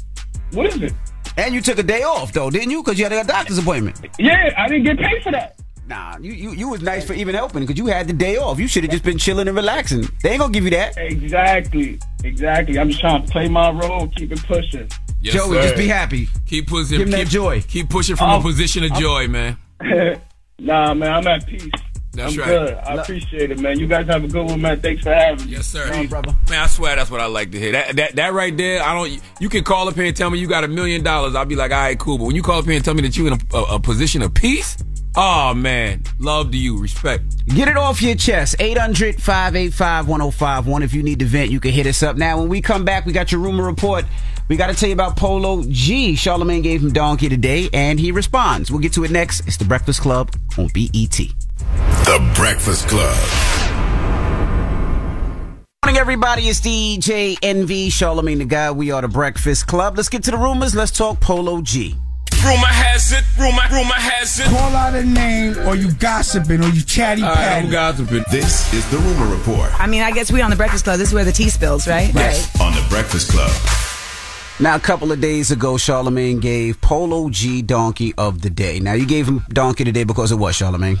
[0.52, 0.92] what is it?
[1.36, 2.82] And you took a day off though, didn't you?
[2.82, 4.00] Because you had a doctor's appointment.
[4.18, 5.58] Yeah, I didn't get paid for that.
[5.86, 8.58] Nah, you you, you was nice for even helping because you had the day off.
[8.58, 10.08] You should have just been chilling and relaxing.
[10.22, 10.96] They ain't gonna give you that.
[10.96, 12.78] Exactly, exactly.
[12.78, 14.88] I'm just trying to play my role, keep it pushing.
[15.24, 15.62] Yes, Joey, sir.
[15.62, 16.28] just be happy.
[16.44, 16.98] Keep pushing.
[16.98, 17.62] Give him that keep, joy.
[17.62, 19.56] Keep pushing from a oh, position of I'm- joy, man.
[20.58, 21.66] nah, man, I'm at peace.
[22.12, 22.46] That's I'm right.
[22.46, 22.74] good.
[22.74, 23.80] I appreciate it, man.
[23.80, 24.80] You guys have a good one, man.
[24.80, 25.52] Thanks for having me.
[25.52, 26.06] Yes, sir.
[26.08, 26.36] brother.
[26.50, 27.72] Man, I swear that's what I like to hear.
[27.72, 29.20] That that that right there, I don't.
[29.40, 31.34] You can call up here and tell me you got a million dollars.
[31.34, 32.18] I'll be like, all right, cool.
[32.18, 33.80] But when you call up here and tell me that you're in a, a, a
[33.80, 34.76] position of peace,
[35.16, 37.46] oh man, love to you, respect.
[37.46, 38.56] Get it off your chest.
[38.58, 40.82] 800 585 1051.
[40.82, 42.16] If you need to vent, you can hit us up.
[42.16, 44.04] Now, when we come back, we got your rumor report.
[44.48, 46.14] We got to tell you about Polo G.
[46.14, 48.70] Charlamagne gave him donkey today, and he responds.
[48.70, 49.40] We'll get to it next.
[49.46, 51.16] It's the Breakfast Club on BET.
[51.16, 53.16] The Breakfast Club.
[55.84, 56.48] Morning, everybody.
[56.48, 58.70] It's DJ Envy, Charlamagne the Guy.
[58.70, 59.96] We are the Breakfast Club.
[59.96, 60.74] Let's get to the rumors.
[60.74, 61.94] Let's talk Polo G.
[62.44, 64.46] Rumor has it, rumor, rumor has it.
[64.46, 67.70] Call out a name or you gossiping or you chatty patty.
[67.70, 68.24] gossiping.
[68.30, 70.98] This is the Rumor Report I mean, I guess we on the Breakfast Club.
[70.98, 72.08] This is where the tea spills, right?
[72.60, 73.50] on the Breakfast Club.
[74.60, 78.78] Now, a couple of days ago, Charlamagne gave Polo G Donkey of the Day.
[78.78, 81.00] Now, you gave him Donkey today because of what, Charlamagne?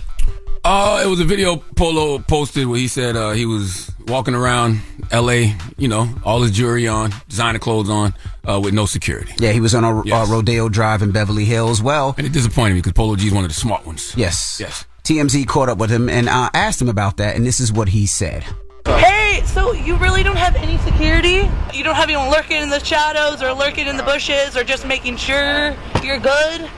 [0.64, 4.80] Uh, it was a video Polo posted where he said uh, he was walking around
[5.10, 5.54] L.A.
[5.76, 8.14] You know, all his jewelry on, designer clothes on,
[8.48, 9.32] uh, with no security.
[9.38, 10.28] Yeah, he was on a Yes.
[10.28, 11.82] uh, Rodeo Drive in Beverly Hills.
[11.82, 14.12] Well, And it disappointed me because Polo G is one of the smart ones.
[14.16, 14.58] yes.
[14.60, 14.84] Yes.
[15.04, 17.88] TMZ caught up with him and uh, asked him about that, and this is what
[17.90, 18.42] he said.
[18.86, 21.46] Hey, so you really don't have any security?
[21.74, 24.86] You don't have anyone lurking in the shadows or lurking in the bushes or just
[24.86, 26.70] making sure you're good?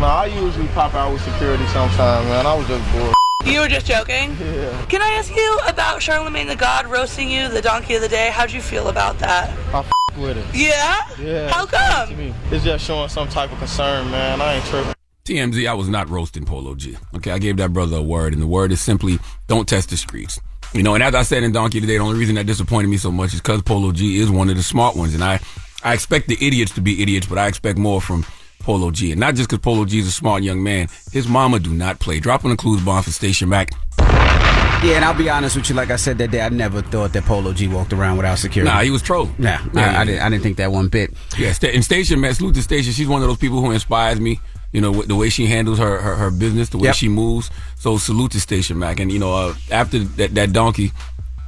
[0.00, 2.44] No, I usually pop out with security sometimes, man.
[2.46, 3.14] I was just bored.
[3.44, 4.36] You were just joking?
[4.44, 4.86] Yeah.
[4.86, 8.30] Can I ask you about Charlamagne the God roasting you, the donkey of the day?
[8.30, 9.50] How'd you feel about that?
[9.74, 10.46] I f- with it.
[10.54, 11.00] Yeah?
[11.18, 11.48] Yeah.
[11.48, 12.08] How it's come?
[12.08, 12.34] to me.
[12.50, 14.40] It's just showing some type of concern, man.
[14.40, 14.94] I ain't tripping.
[15.24, 16.96] TMZ, I was not roasting Polo G.
[17.16, 19.96] Okay, I gave that brother a word, and the word is simply don't test the
[19.96, 20.38] streets.
[20.72, 22.46] You know, and as I said in Donkey today, the Day, the only reason that
[22.46, 25.24] disappointed me so much is because Polo G is one of the smart ones, and
[25.24, 25.40] I,
[25.82, 28.24] I expect the idiots to be idiots, but I expect more from
[28.64, 30.88] Polo G, and not just because Polo G is a smart young man.
[31.12, 32.18] His mama do not play.
[32.18, 33.70] Dropping a clues bomb for Stacia Mac.
[33.98, 35.74] Yeah, and I'll be honest with you.
[35.74, 38.70] Like I said that day, I never thought that Polo G walked around without security.
[38.70, 39.34] Nah, he was trolling.
[39.38, 40.22] Yeah, Yeah, I, I didn't.
[40.22, 41.12] I didn't think that one bit.
[41.38, 42.92] Yeah, and Stacia Mac, salute to Stacia.
[42.92, 44.40] She's one of those people who inspires me.
[44.72, 46.96] You know, with the way she handles her, her, her business, the way Yep.
[46.96, 47.48] she moves.
[47.76, 48.98] So salute to Stacia Mac.
[48.98, 50.90] And you know, uh, after that, that donkey,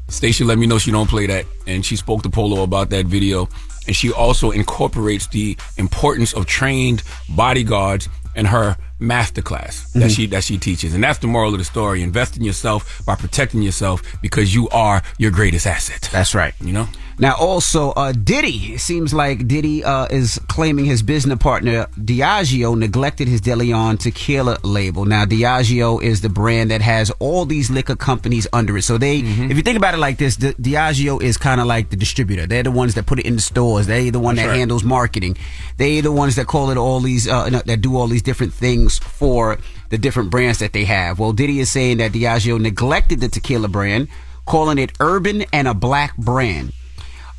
[0.09, 3.07] Stacia let me know she don't play that, and she spoke to Polo about that
[3.07, 3.49] video,
[3.87, 10.17] and she also incorporates the importance of trained bodyguards in her masterclass that Mhm.
[10.17, 13.15] she that she teaches, and that's the moral of the story: invest in yourself by
[13.15, 16.09] protecting yourself because you are your greatest asset.
[16.13, 16.55] That's right.
[16.61, 16.89] You know.
[17.19, 18.75] Now, also, uh, Diddy.
[18.75, 24.59] It seems like Diddy uh, is claiming his business partner Diageo neglected his DeLeon tequila
[24.63, 25.07] label.
[25.07, 28.83] Now, Diageo is the brand that has all these liquor companies under it.
[28.83, 29.51] So they, Mm-hmm.
[29.51, 32.47] if you think about it like this, Di- Diageo is kind of like the distributor.
[32.47, 33.87] They're the ones that put it in the stores.
[33.87, 34.59] They're the one That's that right.
[34.59, 35.39] handles marketing.
[35.79, 38.53] They're the ones that call it all these, uh, no, that do all these different
[38.53, 39.57] things for
[39.89, 41.19] the different brands that they have.
[41.19, 44.09] Well, Diddy is saying that Diageo neglected the tequila brand,
[44.45, 46.73] calling it urban and a black brand.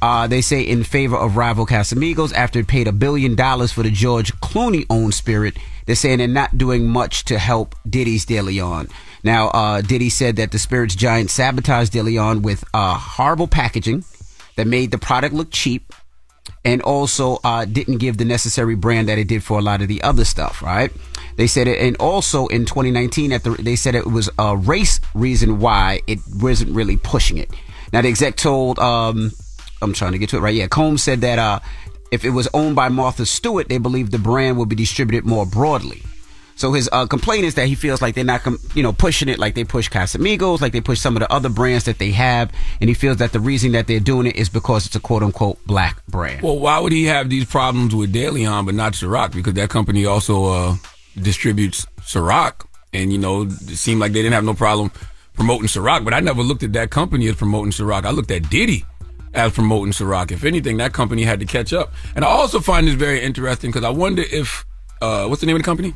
[0.01, 3.83] Uh, they say in favor of rival Casamigos after it paid a billion dollars for
[3.83, 5.57] the George Clooney owned spirit.
[5.85, 8.89] They're saying they're not doing much to help Diddy's De Leon.
[9.23, 14.03] Now, uh, Diddy said that the spirit's giant sabotaged De Leon with uh, horrible packaging
[14.55, 15.93] that made the product look cheap
[16.63, 19.87] and also uh, didn't give the necessary brand that it did for a lot of
[19.87, 20.91] the other stuff, right?
[21.37, 24.99] They said it, and also in 2019, at the, they said it was a race
[25.13, 27.51] reason why it wasn't really pushing it.
[27.93, 29.31] Now, the exec told, um,
[29.81, 30.55] I'm trying to get to it right.
[30.55, 31.59] Yeah, Combs said that uh,
[32.11, 35.45] if it was owned by Martha Stewart, they believe the brand would be distributed more
[35.45, 36.01] broadly.
[36.57, 39.29] So his uh, complaint is that he feels like they're not, com- you know, pushing
[39.29, 42.09] it like they push Casamigos, like they push some of the other brands that they
[42.11, 44.99] have, and he feels that the reason that they're doing it is because it's a
[44.99, 46.41] quote unquote black brand.
[46.41, 49.33] Well, why would he have these problems with De Leon but not Ciroc?
[49.33, 50.75] Because that company also uh,
[51.21, 54.91] distributes Ciroc, and you know, it seemed like they didn't have no problem
[55.35, 56.03] promoting Ciroc.
[56.03, 58.03] But I never looked at that company as promoting Ciroc.
[58.03, 58.83] I looked at Diddy
[59.33, 60.31] as promoting Ciroc.
[60.31, 61.93] If anything, that company had to catch up.
[62.15, 64.65] And I also find this very interesting because I wonder if
[65.01, 65.93] uh, what's the name of the company?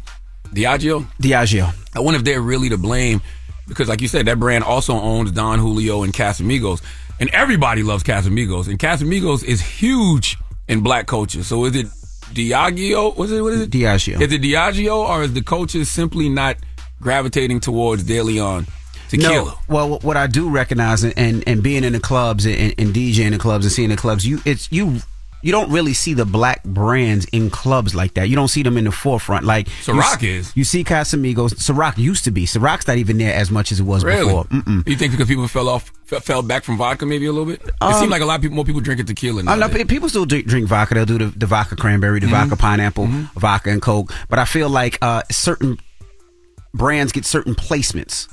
[0.53, 1.05] Diageo.
[1.21, 1.73] Diageo.
[1.95, 3.21] I wonder if they're really to blame
[3.67, 6.81] because, like you said, that brand also owns Don Julio and Casamigos,
[7.19, 11.43] and everybody loves Casamigos, and Casamigos is huge in black culture.
[11.43, 11.87] So is it
[12.33, 13.15] Diageo?
[13.15, 13.41] What is it?
[13.41, 13.69] What is it?
[13.69, 14.21] Diageo.
[14.21, 16.57] Is it Diageo, or is the culture simply not
[17.01, 18.67] gravitating towards De Leon
[19.11, 19.45] tequila.
[19.51, 22.93] No, well, what I do recognize and and, and being in the clubs and, and
[22.93, 24.97] DJing the clubs and seeing the clubs, you it's you.
[25.43, 28.29] You don't really see the black brands in clubs like that.
[28.29, 29.43] You don't see them in the forefront.
[29.43, 30.51] Like you Ciroc s- is.
[30.55, 31.55] You see Casamigos.
[31.55, 32.45] Ciroc used to be.
[32.45, 34.23] Ciroc's not even there as much as it was Really?
[34.25, 34.43] before.
[34.45, 34.87] Mm-mm.
[34.87, 37.59] You think because people fell off, fell back from vodka maybe a little bit?
[37.65, 39.41] It Um, seemed like a lot of people, more people drinking tequila.
[39.41, 39.77] I know nowadays.
[39.77, 40.93] pe- people still drink, drink vodka.
[40.93, 42.35] They'll do the, the vodka cranberry, the Mm-hmm.
[42.35, 44.13] vodka pineapple, vodka and coke.
[44.29, 45.79] But I feel like uh, certain
[46.75, 48.27] brands get certain placements.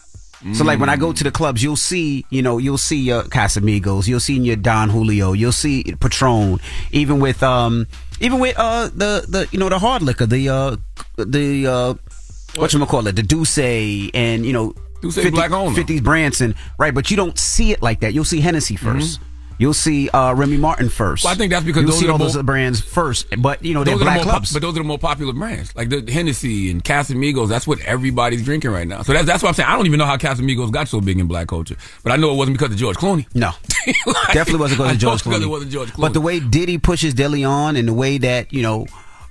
[0.53, 3.25] So like when I go to the clubs, you'll see, you know, you'll see your
[3.25, 6.61] Casamigos, you'll see your Don Julio, you'll see Patron,
[6.93, 7.89] even with um,
[8.21, 10.77] even with uh the the you know the hard liquor, the uh
[11.17, 11.95] the uh
[12.55, 15.83] what you call it, the D'usse and you know D'usse black owned, though.
[15.83, 16.95] 50s Branson, right?
[16.95, 18.15] But you don't see it like that.
[18.15, 19.19] You'll see Hennessy 1st
[19.59, 21.25] You'll see uh, Remy Martin first.
[21.25, 23.27] Well, I think that's because you'll those see are the all those brands first.
[23.37, 24.53] But you know they're those are the black more pop- clubs.
[24.53, 27.49] but those are the more popular brands, like the Hennessy and Casamigos.
[27.49, 29.03] That's what everybody's drinking right now.
[29.03, 29.69] So that's that's what I'm saying.
[29.69, 32.33] I don't even know how Casamigos got so big in black culture, but I know
[32.33, 33.27] it wasn't because of George Clooney.
[33.35, 33.51] No,
[34.33, 35.43] definitely wasn't because of George Clooney.
[35.43, 36.01] it wasn't George Clooney.
[36.03, 38.87] But the way Diddy pushes DeLeon and the way that you know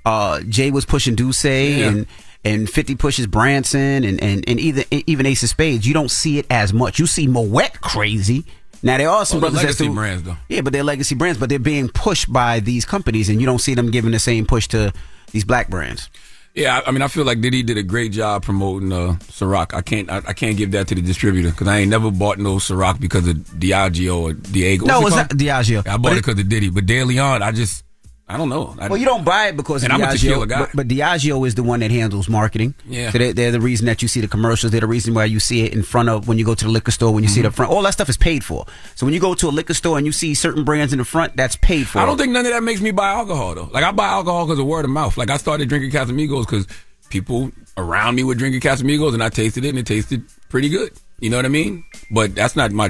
[0.05, 2.05] uh, Jay was pushing D'usse and
[2.43, 6.37] and Fifty pushes Branson and and and either even Ace of Spades, you don't see
[6.37, 6.99] it as much.
[6.99, 8.45] You see Moet crazy.
[8.83, 10.37] Now there are some Oh, brothers legacy still- brands, though.
[10.49, 13.59] Yeah, but they're legacy brands, but they're being pushed by these companies, and you don't
[13.59, 14.93] see them giving the same push to
[15.31, 16.09] these black brands.
[16.53, 19.75] Yeah, I I mean, I feel like Diddy did a great job promoting uh, Ciroc.
[19.75, 22.39] I can't, I, I can't give that to the distributor because I ain't never bought
[22.39, 24.85] no Ciroc because of Diageo or Diego.
[24.87, 25.41] No, What's it's it not called?
[25.41, 25.87] Diageo.
[25.87, 27.83] I bought it it- because of Diddy, but De Leon, I just,
[28.29, 28.75] I don't know.
[28.77, 30.59] I, Well, you don't buy it because And I'm a Diageo, guy.
[30.59, 32.75] but, but Diageo is the one that handles marketing.
[32.85, 33.09] Yeah.
[33.11, 34.71] So they're, they're the reason that you see the commercials.
[34.73, 36.69] They're the reason why you see it in front of when you go to the
[36.71, 37.13] liquor store.
[37.13, 37.47] When you see it Mm-hmm.
[37.47, 38.65] up front, all that stuff is paid for.
[38.95, 41.05] So when you go to a liquor store and you see certain brands in the
[41.05, 41.99] front, that's paid for.
[41.99, 43.69] I don't think none of that makes me buy alcohol though.
[43.71, 45.15] Like I buy alcohol because of word of mouth.
[45.17, 46.67] Like I started drinking Casamigos because
[47.09, 50.91] people around me were drinking Casamigos and I tasted it and it tasted pretty good.
[51.21, 51.85] You know what I mean?
[52.11, 52.89] But that's not my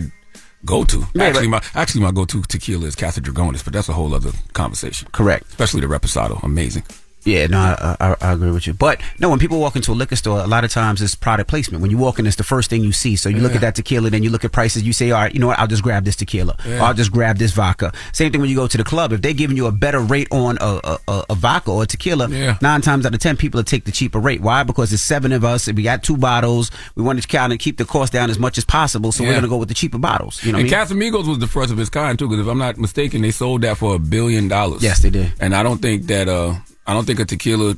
[0.67, 1.07] go-to.
[1.15, 4.31] Yeah, actually, my actually my go-to tequila is Casa Dragones, but that's a whole other
[4.53, 5.07] conversation.
[5.11, 5.47] Correct.
[5.47, 6.83] Especially the Reposado, amazing.
[7.23, 8.73] Yeah, no, I, I, I agree with you.
[8.73, 11.49] But no, when people walk into a liquor store, a lot of times it's product
[11.49, 11.81] placement.
[11.81, 13.17] When you walk in, it's the first thing you see.
[13.17, 14.83] So you look at that tequila, then you look at prices.
[14.83, 15.59] You say, all right, you know what?
[15.59, 16.55] I'll just grab this tequila.
[16.65, 16.83] Yeah.
[16.85, 17.91] I'll just grab this vodka.
[18.13, 19.11] Same thing when you go to the club.
[19.11, 22.29] If they're giving you a better rate on a, a, a, vodka or a tequila,
[22.29, 22.57] Yeah.
[22.61, 24.39] nine times out of ten, people will take the cheaper rate.
[24.39, 24.63] Why?
[24.63, 25.67] Because it's seven of us.
[25.67, 26.71] We got two bottles.
[26.95, 29.11] We want to kind of keep the cost down as much as possible.
[29.11, 30.41] So we're going to go with the cheaper bottles.
[30.45, 31.11] You know and what I mean?
[31.11, 33.63] Casamigos was the first of its kind too, because if I'm not mistaken, they sold
[33.63, 34.81] that for a billion dollars.
[34.81, 35.33] Yes, they did.
[35.41, 36.55] And I don't think that uh,
[36.87, 37.77] I don't think a tequila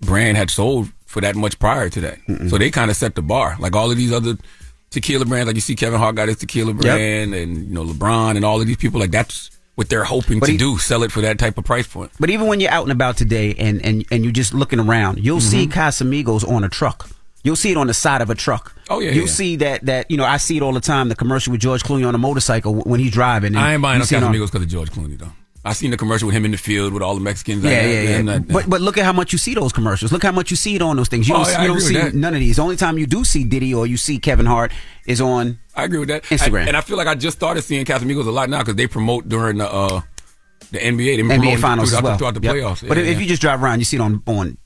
[0.00, 2.18] brand had sold for that much prior to that.
[2.50, 3.56] So they kind of set the bar.
[3.58, 4.36] Like all of these other
[4.90, 8.36] tequila brands, like you see Kevin Hart got his tequila brand, and you know LeBron
[8.36, 9.00] and all of these people.
[9.00, 11.64] Like that's what they're hoping But to he- do, sell it for that type of
[11.64, 12.10] price point.
[12.18, 15.24] But even when you're out and about today and, and, and you're just looking around,
[15.24, 15.78] you'll see Mm-hmm.
[15.78, 17.08] Casamigos on a truck.
[17.44, 18.74] You'll see it on the side of a truck.
[18.90, 19.30] Oh, yeah, You'll yeah.
[19.32, 21.08] see that that you know I see it all the time.
[21.08, 23.54] The commercial with George Clooney on a motorcycle when he's driving.
[23.54, 25.32] and I ain't buying no see Casamigos because of George Clooney though.
[25.68, 27.62] I seen the commercial with him in the field with all the Mexicans.
[27.62, 28.38] Yeah, yeah, yeah.
[28.38, 30.12] But but look at how much you see those commercials.
[30.12, 31.28] Look how much you see it on those things.
[31.28, 32.56] You Oh, don't, yeah, you don't see none of these.
[32.56, 34.72] The only time you do see Diddy or you see Kevin Hart
[35.06, 36.22] is on I agree with that.
[36.24, 36.64] Instagram.
[36.64, 38.86] I- and I feel like I just started seeing Casamigos a lot now because they
[38.86, 40.00] promote during the uh,
[40.72, 40.96] the NBA.
[41.16, 42.18] They promote NBA finals throughout, as well.
[42.18, 42.54] throughout the Yep.
[42.54, 42.88] playoffs.
[42.88, 44.56] But Yeah, if, if you just drive around, you see it on on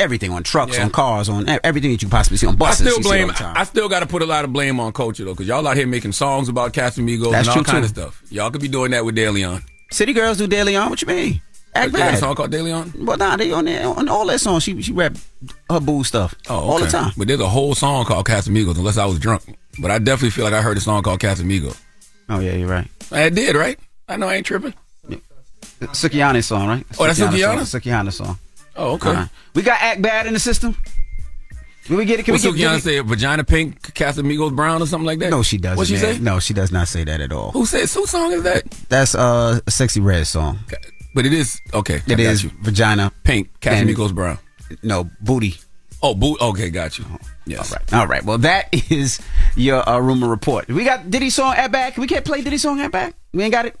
[0.00, 0.84] everything on trucks, Yeah.
[0.84, 2.86] on cars, on everything that you can possibly see on buses.
[2.86, 3.52] I still you see it all blame.
[3.56, 5.76] I still got to put a lot of blame on culture though, because y'all out
[5.76, 8.22] here making songs about Casamigos That's and all kind of stuff.
[8.30, 9.62] Y'all could be doing that with De Leon.
[9.90, 10.90] City girls do De Leon.
[10.90, 11.40] What you mean?
[11.74, 12.18] Act They got a bad.
[12.20, 12.92] song called De Leon.
[12.98, 14.60] Well, nah, they on there on all that song.
[14.60, 15.16] She she rap
[15.70, 17.12] her boo stuff Oh, all the time.
[17.16, 19.42] But there's a whole song called Casamigos, unless I was drunk.
[19.80, 21.78] But I definitely feel like I heard a song called Casamigos.
[22.28, 22.88] Oh yeah, you're right.
[23.12, 23.78] I did, right?
[24.08, 24.74] I know I ain't tripping.
[25.80, 26.84] Sukihana's song, right?
[26.98, 27.64] Oh, that's Sukihana?
[27.66, 27.80] song.
[27.80, 28.38] Sukihana song.
[28.76, 29.10] Oh, okay.
[29.10, 29.26] Uh-huh.
[29.54, 30.76] We got act bad in the system.
[31.88, 32.24] Can we get it?
[32.24, 32.98] Can What we get say?
[33.00, 35.30] Vagina pink, Casamigos brown, or something like that?
[35.30, 35.78] No, she doesn't.
[35.78, 36.02] What she man.
[36.02, 36.18] say?
[36.18, 37.50] No, she does not say that at all.
[37.52, 37.94] Who says?
[37.94, 38.70] Whose song is that?
[38.90, 40.58] That's uh, a Sexyy Red song.
[41.14, 42.02] But it is okay.
[42.06, 42.50] It is you.
[42.60, 43.58] vagina pink.
[43.60, 44.38] Casamigos brown.
[44.82, 45.56] No booty.
[46.02, 46.38] Oh, boot.
[46.42, 47.06] Okay, got you.
[47.46, 47.72] Yes.
[47.72, 47.94] All right.
[47.94, 48.22] All right.
[48.22, 49.18] Well, that is
[49.56, 50.68] your uh, rumor report.
[50.68, 51.96] We got Diddy song at back.
[51.96, 53.14] We can't play Diddy song at back.
[53.32, 53.76] We ain't got it.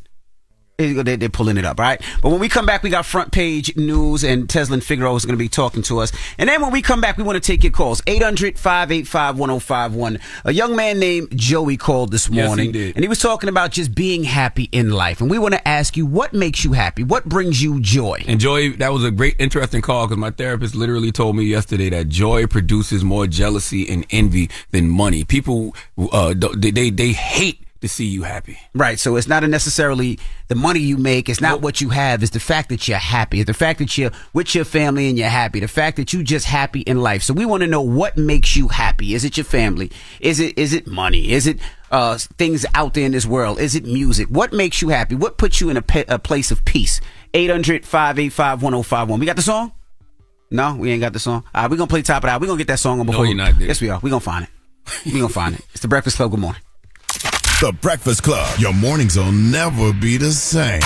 [0.78, 1.02] There you go.
[1.02, 2.00] They, they're pulling it up, right?
[2.22, 5.34] But when we come back, we got front page news, and Tezlyn Figaro is going
[5.34, 6.12] to be talking to us.
[6.38, 10.20] And then when we come back, we want to take your calls 800 585 1051.
[10.44, 12.94] A young man named Joey called this Yes, he morning, did.
[12.94, 15.20] and he was talking about just being happy in life.
[15.20, 17.02] And we want to ask you, what makes you happy?
[17.02, 18.22] What brings you joy?
[18.28, 21.90] And joy, that was a great, interesting call because my therapist literally told me yesterday
[21.90, 25.24] that joy produces more jealousy and envy than money.
[25.24, 25.74] People,
[26.12, 28.58] uh, they, they, they hate to see you happy.
[28.74, 28.98] Right.
[28.98, 30.18] So it's not necessarily
[30.48, 31.28] the money you make.
[31.28, 32.22] It's not what you have.
[32.22, 33.40] It's the fact that you're happy.
[33.40, 35.60] It's the fact that you're with your family and you're happy.
[35.60, 37.22] The fact that you just happy in life.
[37.22, 39.14] So we want to know what makes you happy.
[39.14, 39.90] Is it your family?
[40.20, 41.30] Is it is it money?
[41.30, 41.60] Is it
[41.90, 43.60] uh, things out there in this world?
[43.60, 44.28] Is it music?
[44.28, 45.14] What makes you happy?
[45.14, 47.00] What puts you in a, pe- a place of peace?
[47.34, 49.18] 800-585-1051.
[49.18, 49.72] We got the song?
[50.50, 51.44] No, we ain't got the song.
[51.54, 52.40] All right, we're going to play top of that.
[52.40, 53.24] We're going to get that song on before.
[53.24, 53.68] No, you're not, dude.
[53.68, 54.00] Yes, we are.
[54.02, 54.50] We're going to find it.
[55.06, 55.64] We're going to find it.
[55.72, 56.30] It's the Breakfast Club.
[56.30, 56.62] Good morning.
[57.60, 58.56] The Breakfast Club.
[58.60, 60.80] Your mornings will never be the same.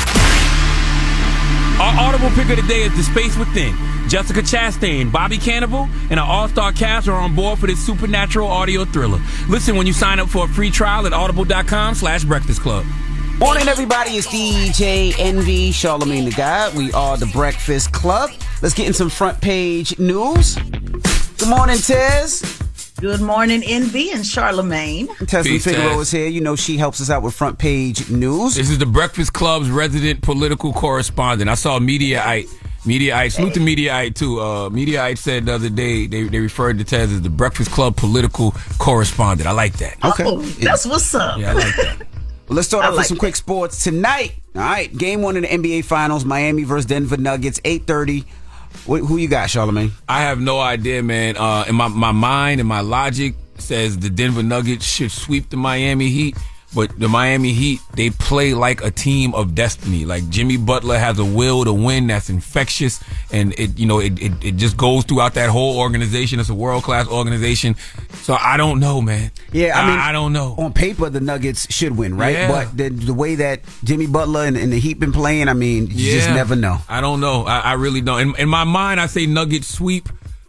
[1.78, 3.76] Our audible pick of the day is The Space Within.
[4.08, 8.86] Jessica Chastain, Bobby Cannavale, and an all-star cast are on board for this supernatural audio
[8.86, 9.20] thriller.
[9.50, 12.86] Listen when you sign up for a free trial at audible.com slash breakfast club.
[13.38, 14.12] Morning, everybody.
[14.12, 16.74] It's DJ Envy, Charlamagne the God.
[16.74, 18.30] We are the Breakfast Club.
[18.62, 20.56] Let's get in some front page news.
[21.36, 22.62] Good morning, Tez.
[23.02, 25.08] Good morning, Envy and Charlamagne.
[25.08, 26.00] Tezlyn Peace, Figaro Tez.
[26.02, 26.28] is here.
[26.28, 28.54] You know she helps us out with front page news.
[28.54, 31.50] This is the Breakfast Club's resident political correspondent.
[31.50, 32.48] I saw Mediaite.
[32.84, 34.38] Mediaite, salute to Mediaite too.
[34.38, 37.96] Uh, Mediaite said the other day they, they referred to Tez as the Breakfast Club
[37.96, 39.48] political correspondent.
[39.48, 39.96] I like that.
[40.04, 40.22] Okay.
[40.24, 41.40] Oh, that's what's up.
[41.40, 42.06] Yeah, I like that.
[42.48, 44.36] Let's start I off with like some quick sports tonight.
[44.54, 48.26] All right, game one in the NBA Finals: Miami versus Denver Nuggets, eight thirty.
[48.86, 49.92] Who you got, Charlamagne?
[50.08, 51.36] I have no idea, man.
[51.36, 55.56] Uh, in my, my mind and my logic says the Denver Nuggets should sweep the
[55.56, 56.36] Miami Heat,
[56.74, 60.04] but the Miami Heat they play like a team of destiny.
[60.04, 64.20] Like Jimmy Butler has a will to win that's infectious, and it you know it
[64.20, 66.40] it, it just goes throughout that whole organization.
[66.40, 67.76] It's a world class organization.
[68.22, 69.30] So I don't know, man.
[69.52, 70.54] Yeah, I mean, I don't know.
[70.58, 72.34] On paper, the Nuggets should win, right?
[72.34, 72.48] Yeah.
[72.48, 75.88] But the, the way that Jimmy Butler and, and the Heat been playing, I mean,
[75.90, 76.78] you just never know.
[76.88, 77.44] I don't know.
[77.44, 78.20] I, I really don't.
[78.20, 80.08] In, in my mind, I say Nuggets sweep,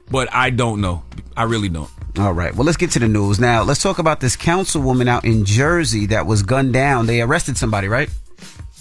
[0.09, 1.03] but I don't know.
[1.35, 1.89] I really don't.
[2.19, 2.53] All right.
[2.53, 3.63] Well, let's get to the news now.
[3.63, 7.07] Let's talk about this councilwoman out in Jersey that was gunned down.
[7.07, 8.09] They arrested somebody, right?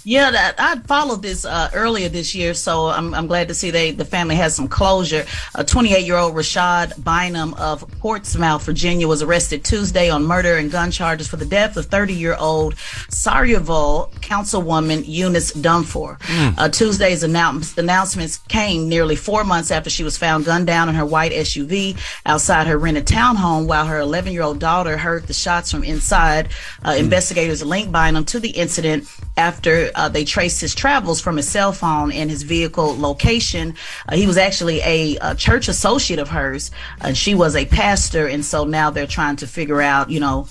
[0.05, 3.71] Yeah, that, I followed this uh, earlier this year, so I'm, I'm glad to see
[3.71, 5.25] they the family has some closure.
[5.55, 10.69] A 28 year old Rashad Bynum of Portsmouth, Virginia, was arrested Tuesday on murder and
[10.69, 16.17] gun charges for the death of 30 year old Sayreville councilwoman Eunice Dwumfour.
[16.57, 20.95] Uh, Tuesday's announce- announcements came nearly four months after she was found gunned down in
[20.95, 25.33] her white SUV outside her rented townhome while her 11 year old daughter heard the
[25.33, 26.49] shots from inside.
[26.85, 31.47] Uh, Investigators linked Bynum to the incident after uh, they traced his travels from his
[31.47, 33.75] cell phone and his vehicle location.
[34.07, 36.71] Uh, he was actually a, uh church associate of hers,
[37.01, 40.47] and she was a pastor, and so now they're trying to figure out, you know,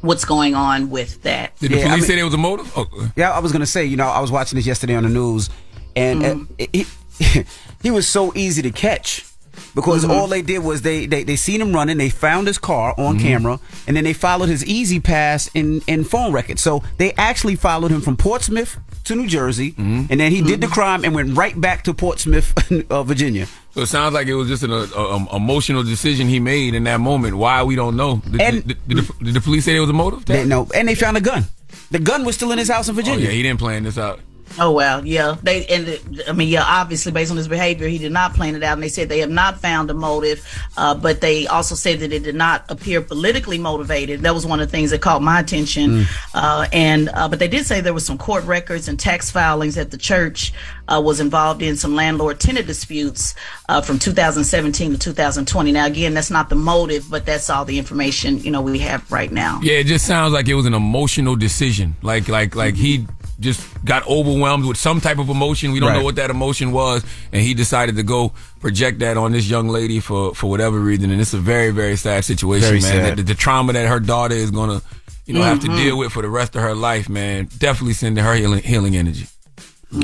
[0.00, 1.56] what's going on with that.
[1.58, 2.70] Did the Yeah, I police mean- say there was a motive?
[2.76, 2.86] Oh,
[3.16, 5.50] Yeah, I was gonna say, you know, I was watching this yesterday on the news,
[5.96, 6.52] and Mm-hmm.
[6.60, 7.44] uh, he,
[7.82, 9.24] he was so easy to catch
[9.74, 10.10] because Mm-hmm.
[10.12, 13.16] all they did was they, they they seen him running, they found his car on
[13.16, 13.26] Mm-hmm.
[13.26, 16.62] camera, and then they followed his E-ZPass in in phone records.
[16.62, 20.06] So they actually followed him from Portsmouth to New Jersey, Mm-hmm.
[20.10, 22.52] and then he did the crime and went right back to Portsmouth,
[22.90, 23.46] uh, Virginia.
[23.74, 26.84] So it sounds like it was just an uh, um, emotional decision he made in
[26.84, 27.36] that moment.
[27.36, 28.22] Why we don't know.
[28.30, 30.24] Did, And- did, did the, did the police say there was a motive?
[30.24, 31.44] They, no, and they found a gun.
[31.90, 33.24] The gun was still in his house in Oh Virginia.
[33.26, 34.20] yeah, he didn't plan this out.
[34.58, 35.36] Oh well, yeah.
[35.42, 36.62] They and it- I mean, yeah.
[36.64, 38.74] Obviously, based on his behavior, he did not plan it out.
[38.74, 40.46] And they said they have not found a motive,
[40.76, 44.20] uh, but they also said that it did not appear politically motivated.
[44.20, 46.06] That was one of the things that caught my attention.
[46.34, 49.74] Uh, and uh, but they did say there was some court records and tax filings
[49.74, 50.52] that the church
[50.88, 53.34] uh, was involved in some landlord-tenant disputes
[53.68, 55.72] uh, from 2017 to 2020.
[55.72, 59.10] Now, again, that's not the motive, but that's all the information you know we have
[59.10, 59.60] right now.
[59.62, 61.96] Yeah, it just sounds like it was an emotional decision.
[62.02, 63.06] Like like like he
[63.44, 65.70] just got overwhelmed with some type of emotion.
[65.70, 65.98] We don't Right.
[65.98, 69.68] know what that emotion was, and he decided to go project that on this young
[69.68, 71.10] lady for for whatever reason.
[71.12, 72.90] And it's a very very sad situation, Very man.
[72.90, 73.18] sad.
[73.18, 74.82] The, the trauma that her daughter is gonna
[75.26, 75.76] you know have to Mhm.
[75.76, 77.48] deal with for the rest of her life, man.
[77.58, 79.26] Definitely sending her healing healing energy.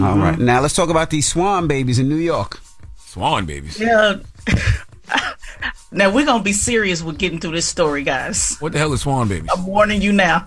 [0.01, 2.61] All right, now let's talk about these Swan babies in New York.
[3.07, 3.77] Swan babies.
[3.81, 4.17] Yeah.
[5.93, 8.57] now we're gonna be serious with getting through this story, guys.
[8.61, 9.51] What the hell is swan babies?
[9.55, 10.47] I'm warning you now.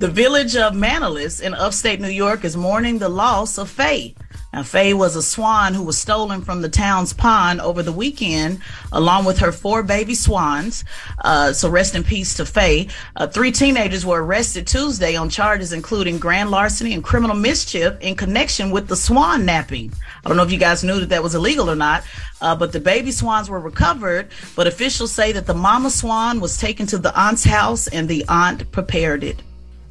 [0.00, 4.14] The village of Manlius in upstate New York is mourning the loss of Faye.
[4.52, 8.60] Now, Faye was a swan who was stolen from the town's pond over the weekend,
[8.92, 10.84] along with her four baby swans.
[11.24, 12.86] Uh, so, rest in peace to Faye.
[13.16, 18.14] Uh, three teenagers were arrested Tuesday on charges including grand larceny and criminal mischief in
[18.14, 19.92] connection with the swan napping.
[20.24, 22.04] I don't know if you guys knew that that was illegal or not,
[22.40, 24.28] uh, but the baby swans were recovered.
[24.54, 28.24] But officials say that the mama swan was taken to the aunt's house and the
[28.28, 29.42] aunt prepared it.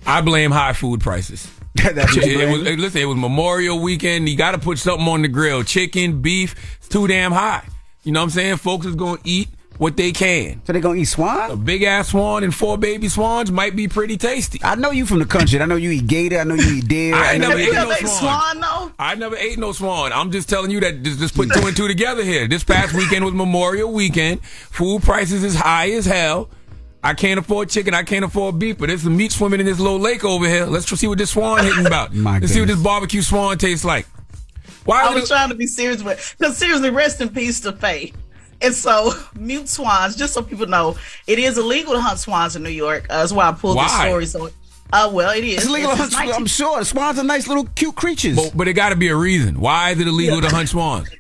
[0.05, 1.49] I blame high food prices.
[1.75, 4.27] That's it, was, listen, it was Memorial Weekend.
[4.27, 5.63] You got to put something on the grill.
[5.63, 7.63] Chicken, beef, it's too damn high.
[8.03, 8.57] You know what I'm saying?
[8.57, 9.49] Folks is going to eat.
[9.77, 10.61] what they can.
[10.65, 11.51] So they gonna eat swan?
[11.51, 14.59] A big ass swan and four baby swans might be pretty tasty.
[14.63, 15.61] I know you from the country.
[15.61, 16.39] I know you eat gator.
[16.39, 17.13] I know you eat deer.
[17.15, 18.07] I I never ate no swan.
[18.07, 18.91] swan though.
[18.97, 20.13] I never ate no swan.
[20.13, 22.47] I'm just telling you that just, just put two and two together here.
[22.47, 24.43] This past weekend was Memorial Weekend.
[24.43, 26.49] Food prices is high as hell.
[27.08, 27.93] I can't afford chicken.
[27.93, 30.66] I can't afford beef, but there's some meat swimming in this little lake over here.
[30.66, 32.14] Let's see what this swan hitting about.
[32.14, 34.05] My Let's see what this barbecue swan tastes like.
[34.84, 37.62] Why I would was it- trying to be serious but because seriously, rest in peace
[37.62, 38.12] to Faye.
[38.62, 40.97] And so, mute swans, just so people know,
[41.28, 43.05] it is illegal to hunt swans in New York.
[43.10, 44.08] Uh, that's why I pulled this Why?
[44.10, 44.26] story.
[44.26, 44.49] So,
[44.91, 45.60] uh, well, it is.
[45.60, 46.34] It's illegal to It's hunt.
[46.34, 48.36] I'm sure swans are nice little cute creatures.
[48.36, 49.62] But, but it got to be a reason.
[49.62, 50.49] Why is it illegal Yeah.
[50.49, 51.08] to hunt swans?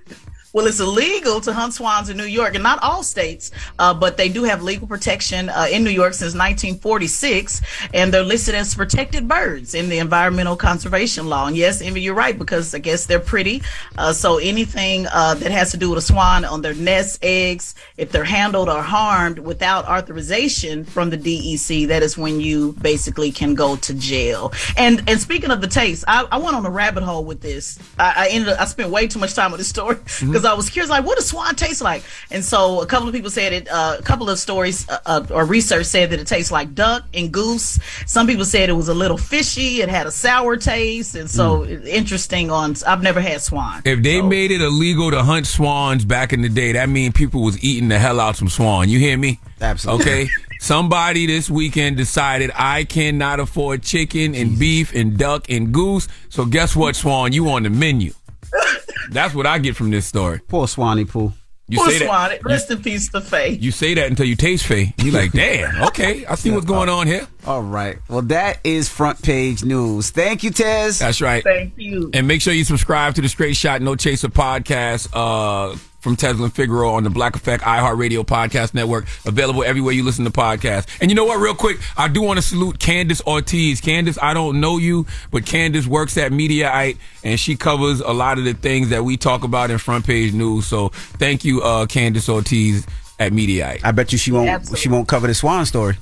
[0.57, 4.17] Well, it's illegal to hunt swans in New York, and not all states, uh, but
[4.17, 7.61] they do have legal protection uh, in New York since 1946,
[7.93, 11.45] and they're listed as protected birds in the environmental conservation law.
[11.45, 13.61] And yes, Envy, you're right because I guess they're pretty.
[13.99, 17.75] Uh, so anything uh, that has to do with a swan on their nests, eggs,
[17.97, 23.31] if they're handled or harmed without authorization from the DEC, that is when you basically
[23.31, 24.51] can go to jail.
[24.75, 27.77] And and speaking of the taste, I, I went on a rabbit hole with this.
[27.99, 30.53] I, I ended up, I spent way too much time on this story because I
[30.55, 32.03] was curious, like, what does swan taste like?
[32.31, 33.67] And so a couple of people said it.
[33.69, 37.03] Uh, a couple of stories uh, uh, or research said that it tastes like duck
[37.13, 37.79] and goose.
[38.05, 39.81] Some people said it was a little fishy.
[39.81, 42.51] It had a sour taste, and so interesting.
[42.51, 43.81] On I've never had swan.
[43.85, 47.43] If they made it illegal to hunt swans back in the day, that mean people
[47.43, 48.89] was eating the hell out some swan.
[48.89, 49.39] You hear me?
[49.61, 50.05] Absolutely.
[50.05, 50.29] Okay.
[50.59, 56.07] Somebody this weekend decided I cannot afford chicken and beef and duck and goose.
[56.29, 57.31] So guess what, Swan?
[57.31, 58.13] You on the menu.
[59.09, 60.39] That's what I get from this story.
[60.47, 61.31] Poor Swanee Pooh.
[61.69, 62.29] You Poor say swan.
[62.29, 62.45] that.
[62.45, 63.49] Rest in peace to Faye.
[63.59, 64.93] You say that until you taste Faye.
[64.99, 65.83] You're like, damn.
[65.87, 67.27] Okay, I see what's going on here.
[67.45, 67.97] All right.
[68.07, 70.09] Well, that is front page news.
[70.09, 70.99] Thank you, Tez.
[70.99, 71.43] That's right.
[71.43, 72.09] Thank you.
[72.13, 76.45] And make sure you subscribe to the Straight Shot No Chaser podcast uh, from Tezlyn
[76.45, 79.05] and Figaro on the Black Effect iHeartRadio podcast network.
[79.25, 80.87] Available everywhere you listen to podcasts.
[81.01, 83.81] And you know what, real quick, I do want to salute Candace Ortiz.
[83.81, 88.37] Candace, I don't know you, but Candace works at Mediaite and she covers a lot
[88.37, 90.65] of the things that we talk about in front page news.
[90.65, 92.85] So thank you, uh, Candace Ortiz
[93.19, 93.81] at Mediaite.
[93.83, 94.77] I bet you she won't.
[94.77, 95.97] She won't cover the swan story.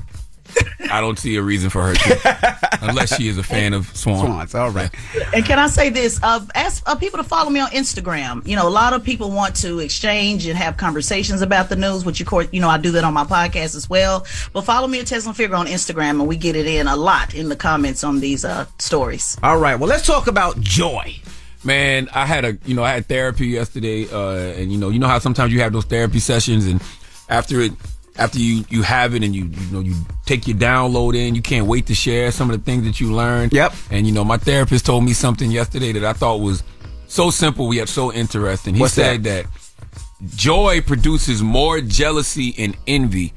[0.91, 4.25] I don't see a reason for her to, unless she is a fan of Swan.
[4.25, 4.55] Swans.
[4.55, 4.89] All right.
[5.33, 6.19] And can I say this?
[6.21, 8.45] Uh, ask uh, people to follow me on Instagram.
[8.47, 12.05] You know, a lot of people want to exchange and have conversations about the news,
[12.05, 14.25] which of course, you know, I do that on my podcast as well.
[14.53, 17.33] But follow me at Tezlyn Figaro on Instagram, and we get it in a lot
[17.33, 19.37] in the comments on these uh, stories.
[19.43, 19.77] All right.
[19.79, 21.15] Well, let's talk about joy.
[21.63, 24.99] Man, I had a you know I had therapy yesterday, uh, and you know you
[24.99, 26.81] know how sometimes you have those therapy sessions, and
[27.27, 27.71] after it
[28.17, 29.93] after you you have it and you you know you
[30.25, 33.13] take your download in, you can't wait to share some of the things that you
[33.13, 33.51] learned.
[33.53, 33.73] Yep.
[33.91, 36.63] And you know my therapist told me something yesterday that I thought was
[37.07, 38.75] so simple yet so interesting.
[38.75, 39.45] He What's said that?
[40.35, 43.33] joy produces more jealousy and envy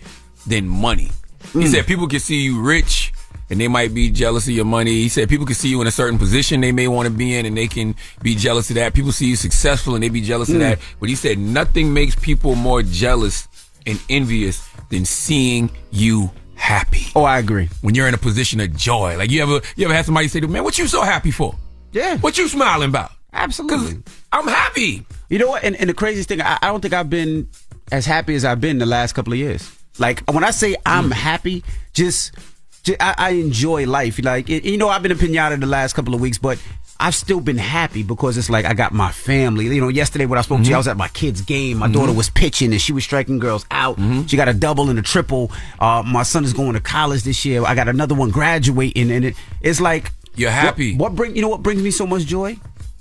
[0.47, 1.11] than money.
[1.53, 1.71] He Mm.
[1.71, 3.13] said people can see you rich
[3.51, 4.93] and they might be jealous of your money.
[5.03, 7.35] He said people can see you in a certain position they may want to be
[7.35, 8.95] in and they can be jealous of that.
[8.95, 10.61] People see you successful and they be jealous of Mm.
[10.61, 10.79] that.
[11.01, 13.49] But he said nothing makes people more jealous
[13.87, 14.61] and envious
[14.91, 17.07] than seeing you happy.
[17.15, 17.69] Oh, I agree.
[17.83, 19.17] When you're in a position of joy.
[19.17, 21.31] Like you ever you ever had somebody say to me, man, what you so happy
[21.31, 21.55] for?
[21.93, 22.19] Yeah.
[22.19, 23.13] What you smiling about?
[23.33, 24.03] Absolutely.
[24.33, 25.07] I'm happy.
[25.29, 25.65] You know what?
[25.65, 27.49] And, and the craziest thing, I, I don't think I've been
[27.93, 29.71] as happy as I've been the last couple of years.
[29.99, 31.11] Like when I say I'm hmm.
[31.13, 32.35] happy, just,
[32.83, 34.23] ju- I, I enjoy life.
[34.23, 36.59] Like it- you know, I've been a pinata the last couple of weeks, but
[37.01, 39.67] I've still been happy because it's like I got my family.
[39.67, 40.75] You know, yesterday when I spoke to you, mm-hmm.
[40.75, 41.79] I was at my kid's game.
[41.79, 41.95] My mm-hmm.
[41.95, 43.99] daughter was pitching and she was striking girls out.
[43.99, 44.27] Mm-hmm.
[44.27, 45.53] She got a double and a triple.
[45.79, 47.65] Uh, my son is going to college this year.
[47.65, 50.97] I got another one graduating, and it, it's like You're happy.
[50.97, 52.57] What, bring you know what brings me so much joy?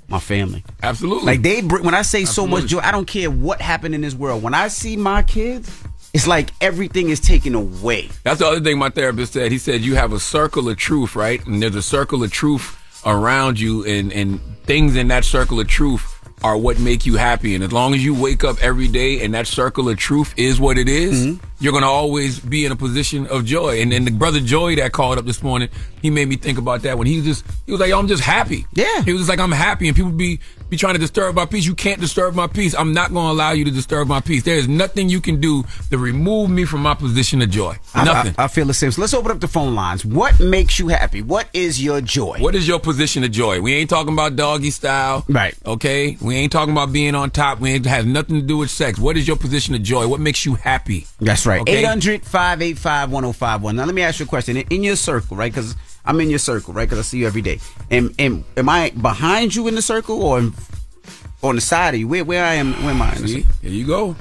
[0.10, 0.64] My family.
[0.84, 1.26] Absolutely.
[1.26, 4.02] Like they bring when I say so much joy, I don't care what happened in
[4.02, 4.44] this world.
[4.44, 5.76] When I see my kids,
[6.14, 8.10] it's like everything is taken away.
[8.24, 9.52] That's the other thing my therapist said.
[9.52, 11.46] He said you have a circle of truth, right?
[11.48, 12.78] And there's a circle of truth
[13.08, 17.56] around you and, and things in that circle of truth are what make you happy.
[17.56, 20.60] And as long as you wake up every day and that circle of truth is
[20.60, 21.57] what it is, Mm-hmm.
[21.60, 23.82] You're gonna always be in a position of joy.
[23.82, 25.70] And then the brother Joy that called up this morning,
[26.02, 28.08] he made me think about that when he was just he was like, Yo, I'm
[28.08, 28.66] just happy.
[28.74, 29.02] Yeah.
[29.04, 30.40] He was just like, I'm happy and people be
[30.70, 31.66] be trying to disturb my peace.
[31.66, 32.76] You can't disturb my peace.
[32.76, 34.44] I'm not gonna allow you to disturb my peace.
[34.44, 37.76] There is nothing you can do to remove me from my position of joy.
[37.96, 38.36] I- Nothing.
[38.38, 38.92] I, I feel the same.
[38.92, 40.06] So let's open up the phone lines.
[40.06, 41.22] What makes you happy?
[41.22, 42.38] What is your joy?
[42.40, 43.62] What is your position of joy?
[43.62, 45.26] We ain't talking about doggy style.
[45.28, 45.56] Right.
[45.66, 46.18] Okay.
[46.22, 47.60] We ain't talking about being on top.
[47.60, 49.00] We ain't has nothing to do with sex.
[49.00, 50.08] What is your position of joy?
[50.08, 51.08] What makes you happy?
[51.20, 51.62] That's right.
[51.62, 51.80] Okay.
[51.80, 53.76] 800 585 1051.
[53.76, 54.58] Now, let me ask you a question.
[54.58, 55.52] In, in your circle, right?
[55.52, 55.76] Because
[56.06, 56.88] I'm in your circle, right?
[56.88, 57.60] Because I see you every day.
[57.90, 60.52] And, and am I behind you in the circle or
[61.44, 62.08] on the side of you?
[62.08, 62.74] Where, where I am?
[62.84, 63.16] Where am I?
[63.16, 64.16] See, here you go.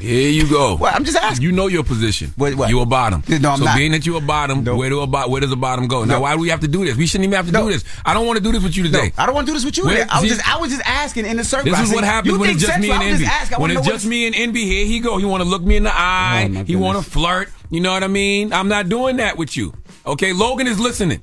[0.00, 0.76] Here you go.
[0.76, 1.42] Well, I'm just asking.
[1.44, 2.32] You know your position.
[2.36, 2.68] What, what?
[2.68, 3.22] You a bottom.
[3.28, 3.76] No, I'm so not.
[3.76, 6.04] being that you a bottom, where do a bo- where does a bottom go?
[6.04, 6.20] Now, No.
[6.22, 6.96] why do we have to do this?
[6.96, 7.84] We shouldn't even have to do this.
[8.04, 9.12] I don't want to do this with you today.
[9.16, 9.86] I don't want to do this with you.
[9.86, 11.70] Where- I was just, I was just asking in the circle.
[11.70, 13.24] This is said, what happens when it's just me and envy.
[13.24, 13.56] just asking.
[13.56, 15.16] I When it's just me and envy, here he go.
[15.18, 16.50] He want to look me in the oh, eye.
[16.54, 17.50] Oh, he want to flirt.
[17.70, 18.52] You know what I mean?
[18.52, 19.72] I'm not doing that with you.
[20.06, 21.20] Okay, Logan is listening.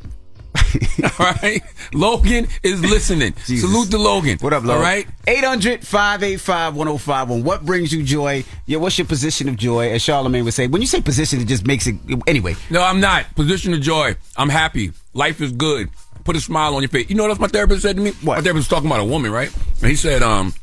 [1.20, 1.62] all right,
[1.94, 3.34] Logan is listening.
[3.46, 3.70] Jesus.
[3.70, 4.38] Salute to Logan.
[4.40, 4.78] What up, Logan?
[4.78, 5.08] All right.
[5.28, 7.44] 800 585 1051.
[7.44, 8.44] What brings you joy?
[8.66, 9.92] Yeah, what's your position of joy?
[9.92, 11.96] As Charlamagne would say, when you say position, it just makes it.
[12.28, 13.34] Anyway, No, I'm not.
[13.36, 14.16] Position of joy.
[14.38, 14.92] I'm happy.
[15.14, 15.90] Life is good.
[16.24, 17.10] Put a smile on your face.
[17.10, 18.12] You know what else my therapist said to me?
[18.22, 18.38] What?
[18.38, 19.52] My therapist was talking about a woman, right?
[19.82, 20.54] And he said, um,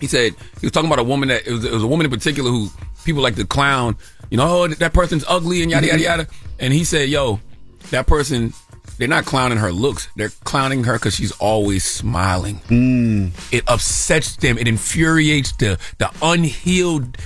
[0.00, 2.04] he said he was talking about a woman that it was, it was a woman
[2.04, 2.68] in particular who
[3.04, 3.96] people like to clown.
[4.30, 6.26] You know, oh, that person's ugly and yada yada yada.
[6.58, 7.40] And he said, yo,
[7.90, 8.52] that person.
[9.02, 10.06] They're not clowning her looks.
[10.14, 12.60] They're clowning her because she's always smiling.
[12.68, 13.32] Mm.
[13.52, 14.56] It upsets them.
[14.56, 17.18] It infuriates the the unhealed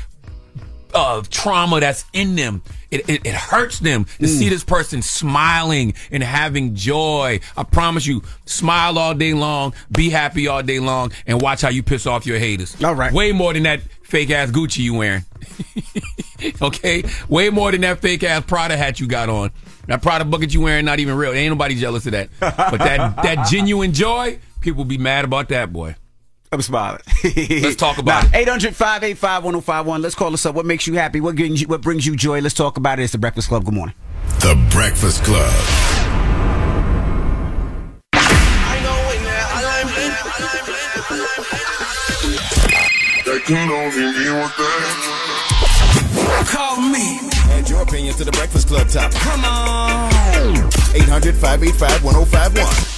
[0.97, 2.63] uh, trauma that's in them.
[2.91, 7.41] It, it, it hurts them to see this person smiling and having joy.
[7.57, 11.69] I promise you, smile all day long, be happy all day long, and watch how
[11.69, 12.83] you piss off your haters.
[12.83, 13.13] All right.
[13.13, 15.25] Way more than that fake ass Gucci you wearing.
[16.63, 17.05] okay?
[17.29, 19.51] Way more than that fake ass Prada hat you got on.
[19.89, 21.33] That Prada bucket you wearing not even real.
[21.33, 22.29] Ain't nobody jealous of that.
[22.41, 25.97] But that that genuine joy, people be mad about that, boy.
[26.53, 27.01] I'm smiling.
[27.25, 28.35] Let's talk about it.
[28.35, 30.03] 800 585 1051.
[30.03, 30.55] Let's call us up.
[30.55, 31.21] What makes you happy?
[31.21, 32.41] What brings you, what brings you joy?
[32.41, 33.05] Let's talk about it.
[33.05, 33.65] It's the Breakfast Club.
[33.65, 33.95] Good morning.
[34.41, 35.53] The Breakfast Club.
[46.47, 47.19] Call me.
[47.51, 49.19] Add your opinion to the Breakfast Club topic.
[49.19, 50.11] Come on.
[50.95, 52.96] 800 585 1051.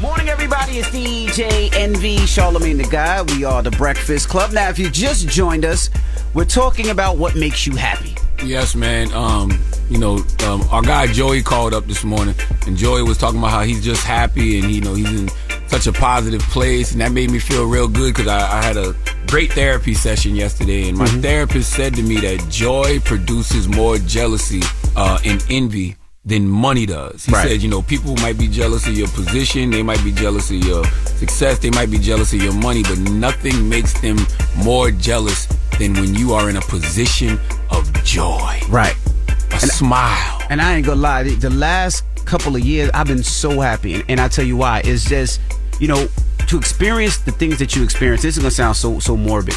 [0.00, 0.78] Morning, everybody.
[0.78, 3.22] It's DJ Envy Charlamagne the Guy.
[3.22, 4.52] We are the Breakfast Club.
[4.52, 5.88] Now, if you just joined us,
[6.34, 8.14] we're talking about what makes you happy.
[8.44, 9.12] Yes, man.
[9.12, 12.34] Um, you know, um, our guy Joey called up this morning,
[12.66, 15.28] and Joey was talking about how he's just happy and you know he's in
[15.68, 18.76] such a positive place, and that made me feel real good because I, I had
[18.76, 18.94] a
[19.28, 24.60] great therapy session yesterday, and my therapist said to me that joy produces more jealousy
[24.96, 27.24] uh, and envy than money does.
[27.26, 27.48] He Right.
[27.48, 30.56] said, you know, people might be jealous of your position, they might be jealous of
[30.64, 34.16] your success, they might be jealous of your money, but nothing makes them
[34.56, 35.46] more jealous
[35.78, 37.38] than when you are in a position
[37.70, 38.58] of joy.
[38.70, 38.96] Right.
[39.52, 40.40] A smile.
[40.48, 43.94] And I ain't gonna lie, the- the last couple of years, I've been so happy.
[43.94, 44.80] And, and I tell you why.
[44.84, 45.40] It's just,
[45.78, 46.08] you know,
[46.46, 49.54] to experience the things that you experience, this is gonna sound so so morbid.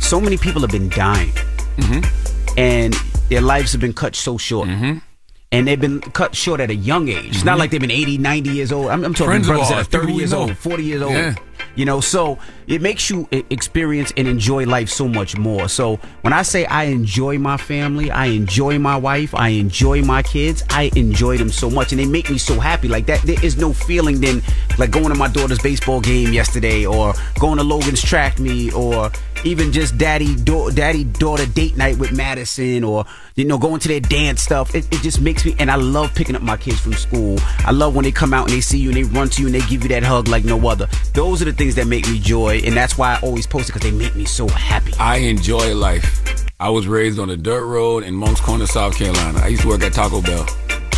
[0.00, 1.32] So many people have been dying.
[1.78, 2.58] Mm-hmm.
[2.58, 2.94] And
[3.28, 4.68] their lives have been cut so short.
[4.68, 4.98] Mm-hmm.
[5.52, 7.34] And they've been cut short at a young age.
[7.34, 8.86] It's not like they've been 80, 90 years old.
[8.86, 11.12] I'm, I'm talking Friends brothers that are 30 years old, 40 years old.
[11.12, 11.34] Yeah.
[11.74, 15.68] You know, so it makes you experience and enjoy life so much more.
[15.68, 20.22] So when I say I enjoy my family, I enjoy my wife, I enjoy my
[20.22, 22.88] kids, I enjoy them so much, and they make me so happy.
[22.88, 24.42] Like that, there is no feeling than
[24.78, 29.10] like going to my daughter's baseball game yesterday, or going to Logan's track meet, or
[29.44, 33.04] even just daddy da- daddy daughter date night with Madison, or
[33.36, 34.74] you know going to their dance stuff.
[34.74, 37.38] It, it just makes me, and I love picking up my kids from school.
[37.60, 39.46] I love when they come out and they see you and they run to you
[39.48, 40.86] and they give you that hug like no other.
[41.14, 43.72] Those are the things that make me joy, and that's why I always post it
[43.74, 44.92] because they make me so happy.
[44.98, 46.46] I enjoy life.
[46.58, 49.40] I was raised on a dirt road in Moncks Corner, South Carolina.
[49.40, 50.46] I used to work at Taco Bell.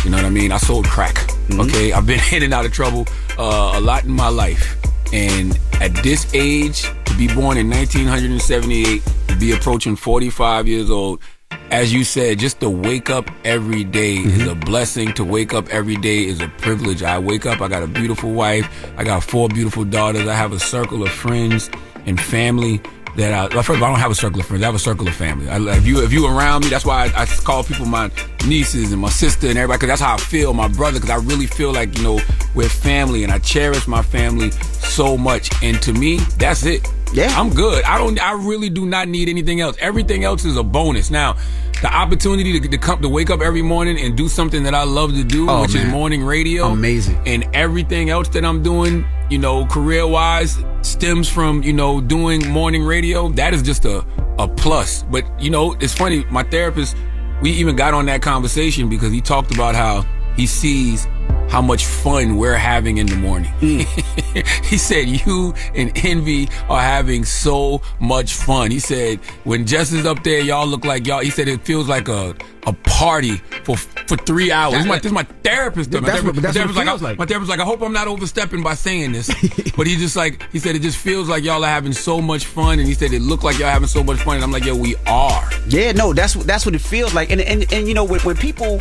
[0.03, 0.51] You know what I mean?
[0.51, 1.15] I sold crack.
[1.15, 1.61] Mm-hmm.
[1.61, 3.07] Okay, I've been in and out of trouble
[3.39, 4.75] uh, a lot in my life.
[5.13, 11.21] And at this age, to be born in 1978, to be approaching 45 years old,
[11.69, 14.41] as you said, just to wake up every day Mm-hmm.
[14.41, 15.13] is a blessing.
[15.13, 17.03] To wake up every day is a privilege.
[17.03, 20.51] I wake up, I got a beautiful wife, I got four beautiful daughters, I have
[20.51, 21.69] a circle of friends
[22.07, 22.81] and family
[23.15, 24.63] that I, first of all, I don't have a circle of friends.
[24.63, 25.49] I have a circle of family.
[25.49, 28.09] I, if you if you around me, that's why I, I call people my
[28.47, 31.23] nieces and my sister and everybody, because that's how I feel, my brother, because I
[31.23, 32.19] really feel like you know
[32.55, 35.49] we're family, and I cherish my family so much.
[35.63, 36.87] And to me, that's it.
[37.13, 37.33] Yeah.
[37.39, 37.83] I'm good.
[37.83, 38.19] I don't.
[38.21, 39.77] I really do not need anything else.
[39.79, 41.09] Everything else is a bonus.
[41.11, 41.35] Now,
[41.81, 44.83] the opportunity to, to come to wake up every morning and do something that I
[44.83, 47.21] love to do, Oh, which is morning radio, Amazing.
[47.25, 52.47] and everything else that I'm doing, you know, career wise, stems from you know doing
[52.49, 53.29] morning radio.
[53.29, 54.05] That is just a
[54.39, 55.03] a plus.
[55.03, 56.23] But you know, it's funny.
[56.31, 56.95] My therapist,
[57.41, 60.01] we even got on that conversation because he talked about how
[60.35, 61.05] he sees
[61.53, 63.51] how much fun we're having in the morning.
[63.59, 64.39] Hmm.
[64.63, 68.71] he said you and Envy are having so much fun.
[68.71, 71.19] He said when Jess is up there, y'all look like y'all.
[71.19, 72.35] He said it feels like a
[72.65, 74.73] a party for for three hours.
[74.73, 75.91] This is my, this is my therapist.
[75.91, 76.01] though.
[76.01, 77.19] My That's what- therapist, that's my what therapist like, like.
[77.19, 79.27] My therapist like, I hope I'm not overstepping by saying this,
[79.77, 82.45] but he just like he said it just feels like y'all are having so much
[82.45, 84.65] fun, and he said it looked like y'all having so much fun, and I'm like,
[84.65, 85.49] yo, we are.
[85.67, 87.31] Yeah, no, that's what that's what it feels like.
[87.31, 88.79] And and, and you know when, when people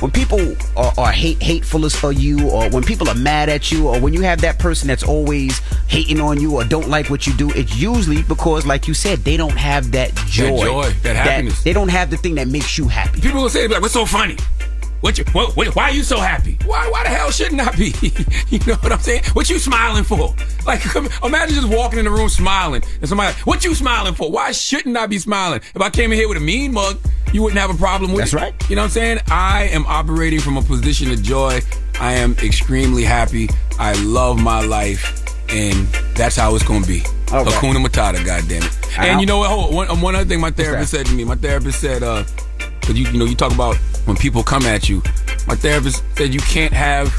[0.00, 0.40] when people
[0.76, 4.00] are, are hate hateful as for you, or when people are mad at you, or
[4.00, 5.58] when you have that person that's always
[5.88, 9.18] hating on you or don't like what you do, it's usually because, like you said,
[9.20, 11.62] they don't have that joy, joy, that happiness.
[11.62, 13.20] They don't have the thing that makes you happy.
[13.22, 14.36] People will say, like, what's so funny?
[15.00, 16.58] What you, what, what, why are you so happy?
[16.64, 17.92] Why, why the hell shouldn't I be?
[18.50, 19.24] you know what I'm saying?
[19.32, 20.34] What you smiling for?
[20.64, 20.80] Like,
[21.24, 24.30] imagine just walking in the room smiling, and somebody, what you smiling for?
[24.30, 25.60] Why shouldn't I be smiling?
[25.74, 26.98] If I came in here with a mean mug,
[27.32, 28.36] you wouldn't have a problem with That's it.
[28.36, 28.70] right.
[28.70, 29.18] You know what I'm saying?
[29.28, 31.60] I am operating from a position of joy.
[31.98, 33.48] I am extremely happy.
[33.80, 37.02] I love my life, and that's how it's gonna be.
[37.32, 37.54] All right.
[37.54, 38.98] Hakuna Matata, goddammit.
[38.98, 39.50] And you know what?
[39.50, 39.74] Hold on.
[39.74, 41.24] One, one other thing my therapist said to me.
[41.24, 42.24] My therapist said, uh,
[42.82, 43.76] Cause you, you know, you talk about
[44.06, 45.02] when people come at you.
[45.46, 47.12] My therapist said you can't have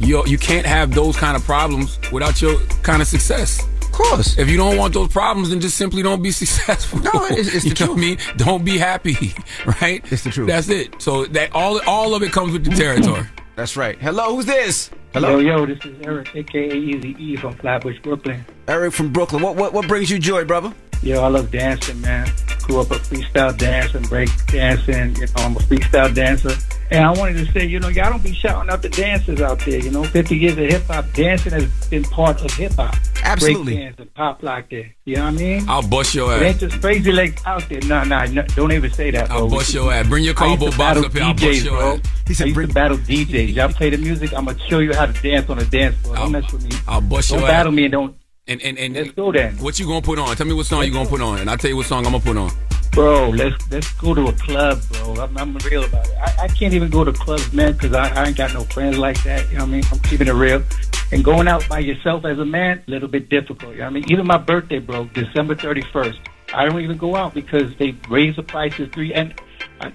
[0.00, 3.62] your, you can't have those kind of problems without your kind of success.
[3.82, 4.36] Of course.
[4.38, 6.98] If you don't want those problems, then just simply don't be successful.
[7.00, 8.18] No, it's- it's you the know what I mean?
[8.36, 9.34] Don't be happy,
[9.80, 10.04] right?
[10.12, 10.48] It's the truth.
[10.48, 11.00] That's it.
[11.00, 13.22] So that all, all of it comes with the territory.
[13.56, 13.96] That's right.
[14.00, 14.90] Hello, who's this?
[14.90, 18.44] Yo, Hello, yo, this is Eric, aka Easy E from Flatbush, Brooklyn.
[18.66, 19.42] Eric from Brooklyn.
[19.42, 20.74] What what what brings you joy, brother?
[21.02, 22.30] Yo, I love dancing, man.
[22.62, 25.14] Grew up a freestyle dancing, break dancing.
[25.16, 26.52] You know, I'm a freestyle dancer.
[26.90, 29.58] And I wanted to say, you know, y'all don't be shouting out the dancers out
[29.60, 29.78] there.
[29.80, 32.94] You know, 50 years of hip hop, dancing has been part of hip hop.
[33.22, 33.74] Absolutely.
[33.74, 34.84] Break dance and pop like that.
[35.04, 35.68] You know what I mean?
[35.68, 36.60] I'll bust your It ain't ass.
[36.70, 37.80] just crazy legs out there.
[37.86, 39.36] No, no, no, don't even say that, bro.
[39.38, 40.06] I'll bust your ass.
[40.08, 41.22] Bring your combo to box battle up here.
[41.22, 41.92] I'll bust your bro.
[41.94, 42.00] ass.
[42.26, 43.54] He said I used bring- to battle DJs.
[43.54, 44.32] Y'all play the music.
[44.34, 46.16] I'm gonna show you how to dance on the dance floor.
[46.16, 46.70] Don't mess with me.
[46.88, 47.52] I'll bust Don't your ass.
[47.52, 48.16] Don't battle me and don't.
[48.46, 50.36] And and and Let's go then, what you gonna put on?
[50.36, 52.12] Tell me what song you gonna put on, and I'll tell you what song I'm
[52.12, 52.50] gonna put on.
[52.92, 53.30] bro.
[53.30, 55.14] Let's let's go to a club, bro.
[55.14, 56.14] I'm, I'm real about it.
[56.18, 58.98] I, I can't even go to clubs, man, because I, I ain't got no friends
[58.98, 59.48] like that.
[59.48, 59.84] You know what I mean?
[59.90, 60.62] I'm keeping it real.
[61.10, 63.72] And going out by yourself as a man, a little bit difficult.
[63.72, 64.12] You know what I mean?
[64.12, 66.18] Even my birthday, bro, December 31st.
[66.52, 69.14] I don't even go out because they raise the prices three.
[69.14, 69.32] And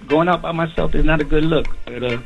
[0.08, 1.66] going out by myself is not a good look.
[1.84, 2.18] But uh,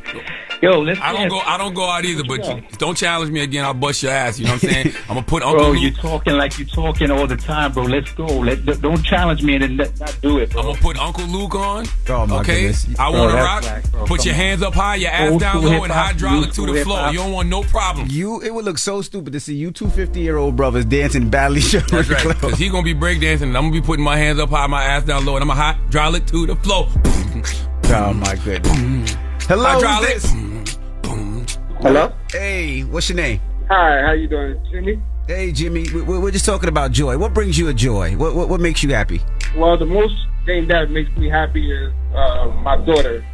[0.60, 1.00] yo, let's.
[1.00, 1.38] I don't go.
[1.38, 2.22] I don't go out either.
[2.24, 2.56] But Yeah.
[2.56, 3.64] you, don't challenge me again.
[3.64, 4.38] I'll bust your ass.
[4.38, 4.86] You know what I'm saying?
[5.08, 5.82] I'm gonna put Uncle Bro, Luke.
[5.82, 7.84] you're talking like you're talking all the time, bro.
[7.84, 8.26] Let's go.
[8.26, 10.60] Let, don't challenge me and then let, not do it, bro.
[10.60, 11.86] I'm gonna put Uncle Luke on.
[12.08, 12.88] Oh, my okay, goodness.
[12.98, 13.62] I Bro, want to rock.
[13.62, 14.00] whack, bro.
[14.06, 14.40] Put Come your on.
[14.40, 17.08] hands up high, your ass Old down low, and hydraulic to the floor.
[17.10, 18.08] You don't want no problem.
[18.10, 21.30] You it would look so stupid to see you two 50 year old brothers dancing
[21.30, 21.78] badly show.
[21.80, 22.22] That's right.
[22.28, 24.84] Because he gonna be breakdancing, and I'm gonna be putting my hands up high, my
[24.84, 26.88] ass down low, and I'm a hydraulic to the floor.
[27.86, 29.16] Oh my goodness.
[29.46, 30.12] Hello, Hydraulic.
[30.22, 31.58] who's this?
[31.80, 32.12] Hello.
[32.32, 33.40] Hey, what's your name?
[33.68, 34.00] Hi.
[34.02, 35.00] How you doing, Jimmy?
[35.28, 35.86] Hey, Jimmy.
[35.92, 37.16] we- we- We're just talking about joy.
[37.18, 38.16] What brings you a joy?
[38.16, 39.20] What what, what makes you happy?
[39.56, 40.14] Well, the most
[40.46, 43.24] thing that makes me happy is uh, my daughter.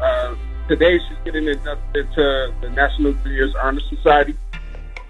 [0.00, 0.34] Uh,
[0.68, 4.34] today, she's getting inducted to the National Careers Honor Society.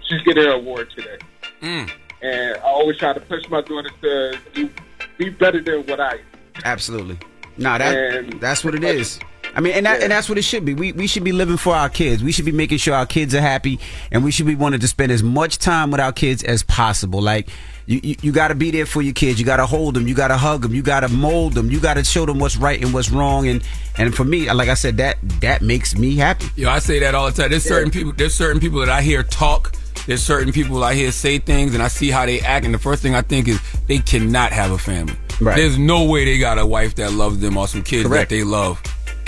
[0.07, 1.17] She's getting an award today,
[1.61, 1.89] Mm.
[2.21, 4.69] and I always try to push my daughter to do,
[5.17, 6.19] be better than what I am.
[6.65, 7.17] Absolutely.
[7.59, 9.19] Nah, that And- that's what it is.
[9.55, 10.75] I mean, and that, and that's what it should be.
[10.75, 12.23] We we should be living for our kids.
[12.23, 13.79] We should be making sure our kids are happy,
[14.11, 17.19] and we should be wanting to spend as much time with our kids as possible.
[17.19, 17.49] Like
[17.87, 19.39] you, you, you got to be there for your kids.
[19.39, 20.07] You got to hold them.
[20.07, 20.75] You got to hug them.
[20.75, 21.71] You got to mold them.
[21.71, 23.47] You got to show them what's right and what's wrong.
[23.47, 23.63] And
[23.97, 26.45] and for me, like I said, that that makes me happy.
[26.55, 27.49] Yo, I say that all the time.
[27.49, 28.13] There's certain people.
[28.15, 29.73] There's certain people that I hear talk.
[30.09, 32.79] There's certain people I hear say things, and I see how they act, and the
[32.79, 35.13] first thing I think is they cannot have a family.
[35.39, 35.55] Right.
[35.55, 38.31] There's no way they got a wife that loves them or some kids Correct.
[38.31, 38.81] that they love,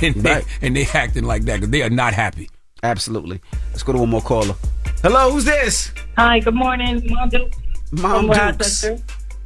[0.00, 0.42] and, Right.
[0.42, 2.48] they, and they acting like that because they are not happy.
[2.82, 3.42] Absolutely.
[3.72, 4.54] Let's go to one more caller.
[5.02, 5.92] Hello, who's this?
[6.16, 7.58] Hi, good morning, Mom Dukes.
[7.90, 8.86] Mom From Dukes.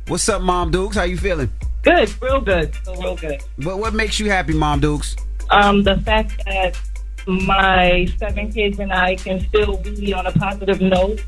[0.07, 0.95] What's up, Mom Dukes?
[0.95, 1.51] How you feeling?
[1.83, 3.43] Good, real good, real good.
[3.57, 5.17] What what makes you happy, Mom Dukes?
[5.51, 6.81] Um, the fact that
[7.27, 11.25] my seven kids and I can still be on a positive note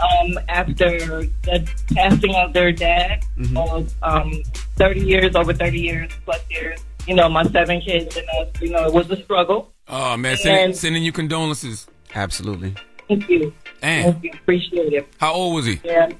[0.00, 0.98] um, after
[1.44, 3.22] the passing of their dad
[3.54, 4.42] of um,
[4.76, 6.80] 30 years, over 30 years, plus years.
[7.06, 9.72] You know, my seven kids and us, you know, it was a struggle.
[9.88, 11.86] Oh man, sending, And- sending you condolences.
[12.14, 12.74] Absolutely.
[13.08, 13.52] Thank you.
[13.80, 14.12] Damn.
[14.12, 14.30] Thank you.
[14.34, 15.08] Appreciate it.
[15.18, 15.80] How old was he?
[15.84, 16.10] Yeah.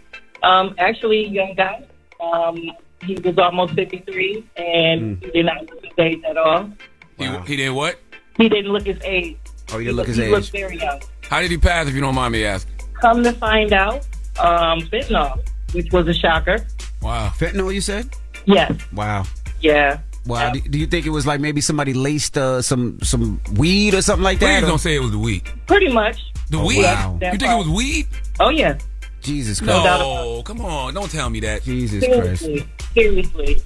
[0.43, 1.85] Um, actually, young guy.
[2.21, 2.73] Um,
[3.05, 6.71] he was almost 53, and he did not look his age at all.
[7.19, 7.99] He, he did what?
[8.37, 9.37] He didn't look his age.
[9.73, 10.31] Oh, you didn't look his he age.
[10.31, 11.01] looked very young.
[11.29, 11.87] How did he pass?
[11.89, 12.73] If you don't mind me asking.
[13.01, 14.07] Come to find out,
[14.39, 15.39] um, fentanyl,
[15.73, 16.65] which was a shocker.
[17.01, 17.33] Wow.
[17.37, 18.09] Fentanyl, you said?
[18.45, 18.73] Yes.
[18.93, 19.25] Wow.
[19.61, 20.01] Yeah.
[20.27, 20.53] Wow.
[20.53, 24.03] Do, do you think it was like maybe somebody laced uh, some some weed or
[24.03, 24.61] something like that?
[24.61, 25.43] Please don't say it was the weed.
[25.67, 26.19] Pretty much.
[26.51, 26.83] The Oh, weed?
[26.85, 27.19] wow.
[27.21, 28.07] You think it was weed?
[28.39, 28.79] Oh, yeah.
[29.23, 29.85] Jesus Christ.
[29.85, 31.63] No, come on, don't tell me that.
[31.65, 32.47] Jesus Christ.
[32.95, 33.63] Seriously.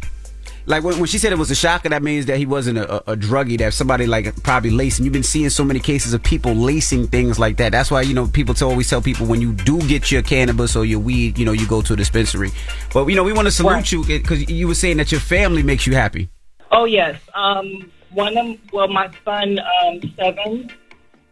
[0.67, 3.11] Like when, when she said it was a shocker, that means that he wasn't a,
[3.11, 3.59] a, a druggie.
[3.59, 5.05] That somebody like probably lacing.
[5.05, 7.71] You've been seeing so many cases of people lacing things like that.
[7.73, 10.75] That's why you know people tell, always tell people when you do get your cannabis
[10.75, 12.51] or your weed, you know, you go to a dispensary.
[12.93, 13.93] But you know, we want to salute Right.
[13.93, 16.29] you because you were saying that your family makes you happy.
[16.73, 17.21] Oh yes.
[17.35, 20.71] Um, one of well, my son, um, seven,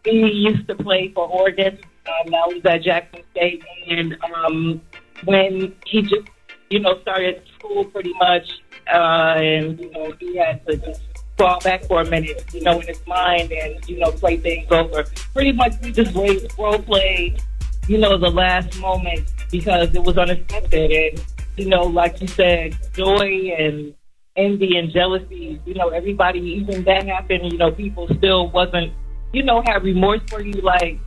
[0.05, 1.77] he used to play for Oregon.
[2.07, 4.81] Um, now he's at Jackson State, and um,
[5.23, 6.27] when he just,
[6.69, 8.47] you know, started school pretty much,
[8.91, 11.01] uh, and you know, he had to just
[11.37, 14.71] fall back for a minute, you know, in his mind, and you know, play things
[14.71, 15.03] over.
[15.33, 17.41] Pretty much, we just role played,
[17.87, 21.25] you know, the last moment because it was unexpected, and
[21.57, 23.93] you know, like you said, joy and
[24.35, 28.91] envy and jealousy, you know, everybody, even that happened, you know, people still wasn't,
[29.33, 30.53] you know, have remorse for you.
[30.61, 30.99] Like,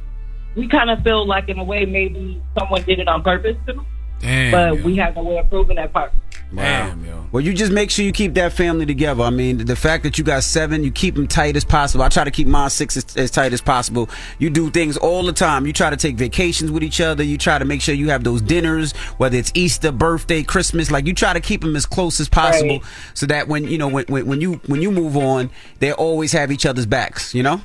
[0.57, 3.85] we kind of feel like, in a way, maybe someone did it on purpose too.
[4.21, 4.85] Damn, but yo.
[4.85, 6.13] we have no way of proving that part.
[6.53, 6.95] Wow.
[7.31, 9.23] Well, you just make sure you keep that family together.
[9.23, 12.03] I mean, the fact that you got seven, you keep them tight as possible.
[12.03, 14.09] I try to keep mine six as, as tight as possible.
[14.39, 15.67] You do things all the time.
[15.67, 17.23] You try to take vacations with each other.
[17.23, 20.91] You try to make sure you have those dinners, whether it's Easter, birthday, Christmas.
[20.91, 22.83] Like you try to keep them as close as possible, Right.
[23.13, 26.33] so that when you know when, when when you when you move on, they always
[26.33, 27.35] have each other's backs.
[27.35, 27.61] You know.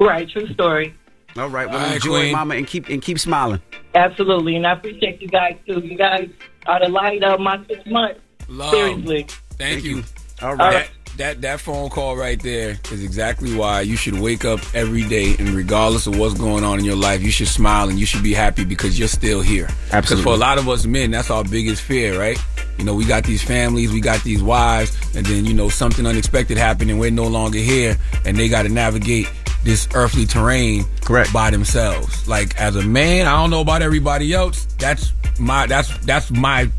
[0.00, 0.92] Right, true story.
[1.36, 1.68] All right.
[1.68, 2.32] Well, All right, enjoy, Queen.
[2.32, 3.60] Mama, and keep and keep smiling.
[3.94, 4.56] Absolutely.
[4.56, 5.78] And I appreciate you guys too.
[5.80, 6.28] You guys
[6.66, 8.20] are the light of my six months.
[8.48, 8.70] Love.
[8.70, 9.26] Seriously.
[9.52, 10.02] Thank, you.
[10.42, 10.72] All right.
[10.72, 15.04] That, that that phone call right there is exactly why you should wake up every
[15.04, 18.06] day and regardless of what's going on in your life, you should smile and you
[18.06, 19.66] should be happy because you're still here.
[19.66, 20.24] Because Absolutely.
[20.24, 22.38] for a lot of us men, that's our biggest fear, right?
[22.78, 26.04] You know, we got these families, we got these wives, and then you know something
[26.06, 29.28] unexpected happened and we're no longer here, and they got to navigate
[29.64, 32.28] this earthly terrain correct by themselves.
[32.28, 34.66] Like as a man, I don't know about everybody else.
[34.78, 36.70] That's my that's that's my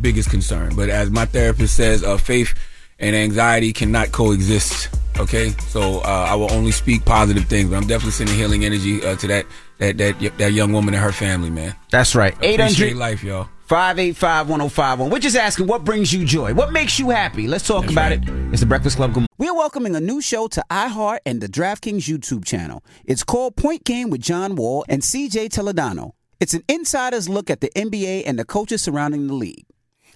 [0.00, 0.74] biggest concern.
[0.76, 2.54] But as my therapist says, uh, faith
[2.98, 4.88] and anxiety cannot coexist.
[5.16, 7.70] Okay, so uh, I will only speak positive things.
[7.70, 9.46] But I'm definitely sending healing energy uh, to that
[9.78, 11.74] that that that young woman and her family, man.
[11.90, 12.34] That's right.
[12.34, 13.48] Appreciate 800 life, y'all.
[13.74, 15.10] 585 1051.
[15.10, 16.54] We're just asking what brings you joy?
[16.54, 17.48] What makes you happy?
[17.48, 18.20] Let's talk about it.
[18.52, 19.10] It's the Breakfast Club.
[19.10, 19.28] Good morning.
[19.36, 22.84] We're welcoming a new show to iHeart and the DraftKings YouTube channel.
[23.04, 26.12] It's called Point Game with John Wall and CJ Toledano.
[26.38, 29.66] It's an insider's look at the NBA and the coaches surrounding the league.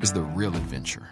[0.00, 1.08] is the real adventure.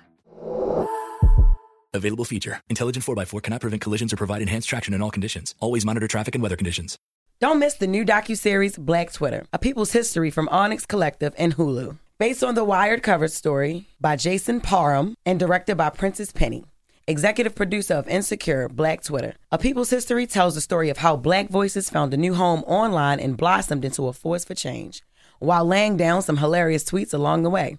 [1.95, 2.61] Available feature.
[2.69, 5.55] Intelligent 4x4 cannot prevent collisions or provide enhanced traction in all conditions.
[5.61, 6.99] Always monitor traffic and weather conditions.
[7.41, 11.97] Don't miss the new docuseries Black Twitter, A People's History from Onyx Collective and Hulu.
[12.19, 16.65] Based on the Wired cover story by Jason Parham and directed by Prentice Penny.
[17.07, 19.35] Executive producer of Insecure, Black Twitter.
[19.51, 23.19] A People's History tells the story of how black voices found a new home online
[23.19, 25.03] and blossomed into a force for change,
[25.39, 27.79] while laying down some hilarious tweets along the way.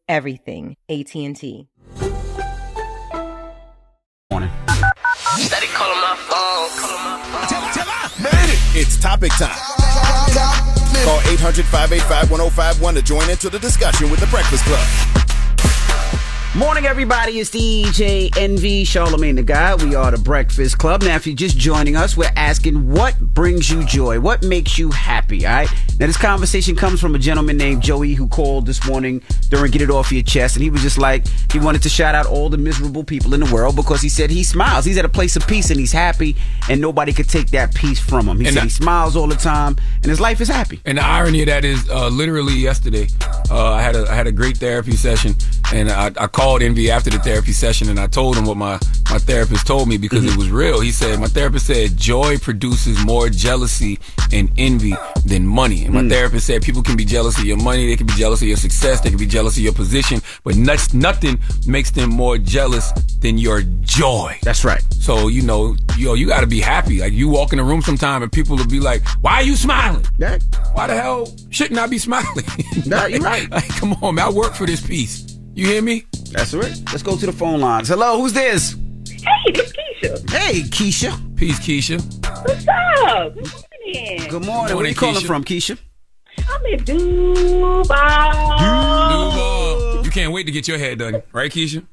[0.11, 0.75] everything.
[0.89, 1.67] AT&T.
[5.37, 6.51] Steady calling my phone.
[8.73, 9.49] It's topic time.
[11.03, 15.20] Call 800 585 1051 to join into the discussion with the Breakfast Club.
[16.53, 17.39] Morning, everybody.
[17.39, 19.73] It's DJ Envy Charlamagne the Guy.
[19.75, 21.01] We are the Breakfast Club.
[21.01, 24.19] Now, if you're just joining us, we're asking what brings you joy?
[24.19, 25.45] What makes you happy?
[25.47, 25.69] All right.
[25.97, 29.81] Now, this conversation comes from a gentleman named Joey who called this morning during Get
[29.81, 30.57] It Off Your Chest.
[30.57, 33.39] And he was just like, he wanted to shout out all the miserable people in
[33.39, 34.83] the world because he said he smiles.
[34.83, 36.35] He's at a place of peace and he's happy,
[36.69, 38.41] and nobody could take that peace from him.
[38.41, 40.81] He And said I- he smiles all the time, and his life is happy.
[40.83, 43.07] And the irony of that is, uh, literally yesterday,
[43.49, 45.35] uh, I had a I had a great therapy session,
[45.71, 48.79] and I, I called Envy after the therapy session, and I told him what my
[49.11, 50.39] my therapist told me because it mm-hmm.
[50.39, 50.79] was real.
[50.79, 53.99] He said my therapist said joy produces more jealousy
[54.33, 55.85] and envy than money.
[55.85, 56.09] And my mm.
[56.09, 58.57] therapist said people can be jealous of your money, they can be jealous of your
[58.57, 62.91] success, they can be jealous of your position, but nuts, nothing makes them more jealous
[63.19, 64.37] than your joy.
[64.41, 64.81] That's right.
[64.93, 67.01] So you know, yo, you got to be happy.
[67.01, 69.55] Like you walk in a room sometime and people will be like, "Why are you
[69.55, 70.05] smiling?
[70.73, 72.45] Why the hell shouldn't I be smiling?"
[72.85, 73.49] Nah, you're right.
[73.51, 75.37] Like, come on, man, I work for this piece.
[75.53, 76.05] You hear me?
[76.31, 76.73] That's right.
[76.91, 77.89] Let's go to the phone lines.
[77.89, 78.77] Hello, who's this?
[79.07, 80.29] Hey, this Keisha.
[80.29, 81.35] Hey, Keisha.
[81.35, 82.01] Peace, Keisha.
[82.47, 83.33] What's up?
[83.35, 84.29] Good morning.
[84.29, 84.75] Good morning.
[84.77, 85.77] Where are you calling from, Keisha?
[86.37, 88.31] I'm in Dubai.
[89.09, 90.05] Duval.
[90.05, 91.85] You can't wait to get your hair done, right, Keisha?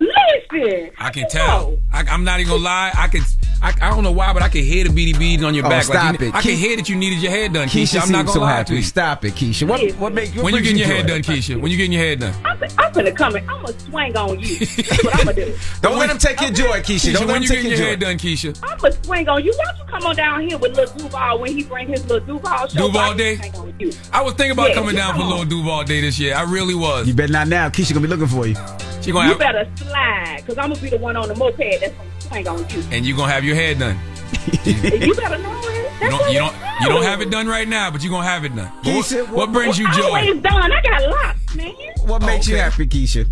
[0.00, 0.90] Listen.
[0.98, 1.78] I can tell.
[1.92, 2.90] I, I'm not even gonna lie.
[2.96, 3.22] I can.
[3.62, 5.68] I, I don't know why, but I can hear the beady beads on your Oh,
[5.68, 5.84] back.
[5.84, 6.34] stop you, it.
[6.34, 7.98] I can Keisha- hear that you needed your hair done, Keisha.
[7.98, 8.68] Keisha I'm not gonna so lie happy.
[8.68, 8.82] to you.
[8.82, 9.68] Stop it, Keisha.
[9.68, 11.60] What what make what when you brings getting your hair done, Keisha?
[11.60, 12.32] When you getting your hair done?
[12.42, 13.46] I'm, I'm gonna come in.
[13.50, 14.58] I'm gonna swing on you.
[14.60, 15.54] That's what I'm gonna do.
[15.82, 17.10] Don't let him take your joy, Keisha.
[17.10, 18.00] Keisha, Don't let when him you take getting your your hair joy.
[18.06, 18.60] done, Keisha?
[18.62, 19.52] I'm gonna swing on you.
[19.58, 22.20] Why don't you come on down here with Lil Duval when he bring his Lil
[22.20, 22.86] Duval show?
[22.86, 23.36] Duval Day?
[23.36, 23.92] swing on you?
[24.10, 25.44] I was thinking about Yeah, coming down for come Lil.
[25.44, 26.34] Duval Day this year.
[26.34, 27.06] I really was.
[27.06, 27.68] You better not now.
[27.68, 28.56] Keisha gonna be looking for you.
[29.02, 31.92] She gonna You better slide, cause I'm gonna be the one on the moped that's
[31.94, 32.82] gonna swing on you.
[32.90, 33.98] and you gonna have your head done.
[34.64, 35.92] you better know it.
[36.02, 38.10] You don't, what you don't, we you don't have it done right now, but you
[38.10, 38.72] are gonna have it done.
[38.82, 40.04] But Keisha, what, what brings you Well, joy?
[40.18, 40.72] Always done.
[40.72, 41.74] I got lots, man.
[42.06, 43.26] What makes you happy, Keisha?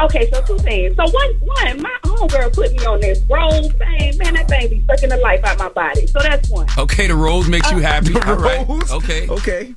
[0.00, 0.94] Okay, so two things.
[0.96, 4.16] So one, one, my homegirl put me on this rose thing.
[4.18, 6.06] Man, that thing be sucking the life out my body.
[6.06, 6.66] So that's one.
[6.78, 8.12] Okay, the rose makes you uh, happy.
[8.12, 8.66] The All right.
[8.68, 8.90] rose?
[8.92, 9.28] Okay.
[9.28, 9.74] Okay.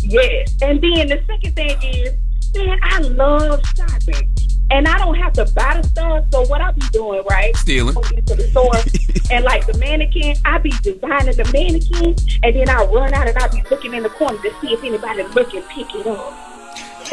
[0.00, 0.54] Yes.
[0.62, 2.12] And then the second thing is,
[2.56, 4.28] man, I love shopping.
[4.70, 6.24] And I don't have to buy the stuff.
[6.32, 7.54] So what I be doing, right?
[7.56, 7.94] Stealing.
[7.94, 8.74] Go into the store
[9.30, 13.36] and like the mannequin, I be designing the mannequin and then I run out and
[13.36, 16.51] I be looking in the corner to see if anybody look and pick it up.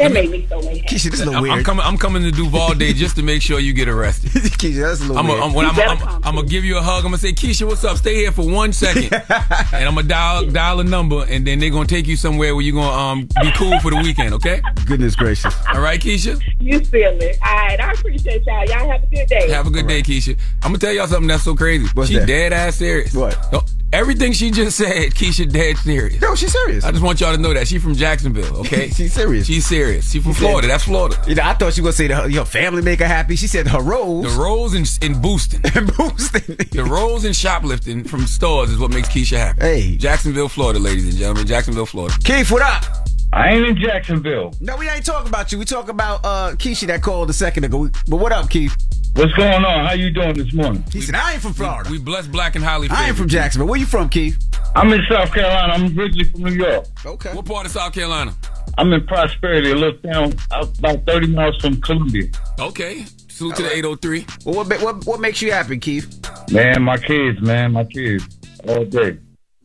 [0.00, 0.80] That made me so happy.
[0.82, 1.84] Keisha, this is a little I'm, I'm coming.
[1.84, 4.30] I'm coming to Duval Day just to make sure you get arrested.
[4.32, 5.38] Keisha, that's a little I'm weird.
[5.54, 6.98] gonna I'm, You I'm, I'm, I'm gonna give you a hug.
[7.04, 7.98] I'm gonna say, Keisha, what's up?
[7.98, 11.70] Stay here for one second, and I'm gonna dial dial a number, and then they're
[11.70, 14.32] gonna take you somewhere where you're gonna um be cool for the weekend.
[14.34, 14.62] Okay?
[14.86, 15.54] Goodness gracious.
[15.72, 16.40] All right, Keisha.
[16.60, 17.38] You feel it.
[17.46, 18.64] All right, I appreciate y'all.
[18.66, 19.50] Y'all have a good day.
[19.50, 20.38] Have a good day, Keisha.
[20.62, 21.86] I'm gonna tell y'all something that's so crazy.
[21.94, 22.26] What's she that?
[22.26, 23.12] dead ass serious.
[23.14, 23.36] What?
[23.52, 23.62] No,
[23.92, 26.20] everything she just said, Keisha dead serious.
[26.20, 26.84] No, she's serious.
[26.84, 28.58] I just want y'all to know that she from Jacksonville.
[28.58, 28.88] Okay?
[29.00, 29.46] She's serious.
[29.46, 30.10] She's serious.
[30.10, 30.68] She from Florida.
[30.68, 31.22] That's Florida.
[31.26, 33.36] You know, I thought she was gonna say the, your family make her happy.
[33.36, 34.32] She said her rose.
[34.34, 35.60] The rolls in, in boosting.
[35.74, 36.56] and boosting.
[36.56, 39.60] The rolls and shoplifting from stores is what makes Keisha happy.
[39.60, 39.96] Hey.
[39.96, 41.46] Jacksonville, Florida, ladies and gentlemen.
[41.46, 42.14] Jacksonville, Florida.
[42.22, 42.84] Keith, what up?
[43.32, 44.52] I ain't in Jacksonville.
[44.60, 45.58] No, we ain't talking about you.
[45.58, 47.88] We talk about uh Keisha that called a second ago.
[48.08, 48.74] But what up, Keith?
[49.14, 49.86] What's going on?
[49.86, 50.84] How you doing this morning?
[50.92, 51.90] He said, I ain't from Florida.
[51.90, 53.68] We blessed black and highly I ain't from Jacksonville.
[53.68, 54.38] Where you from, Keith?
[54.76, 55.72] I'm in South Carolina.
[55.72, 56.86] I'm originally from New York.
[57.04, 57.34] Okay.
[57.34, 58.34] What part of South Carolina?
[58.78, 62.28] I'm in Prosperity, a little town about 30 miles from Columbia.
[62.60, 63.04] Okay.
[63.28, 64.26] Salute to the 803.
[64.44, 66.08] Well, what, what what makes you happy, Keith?
[66.52, 69.18] Man, my kids, man, my kids, all day.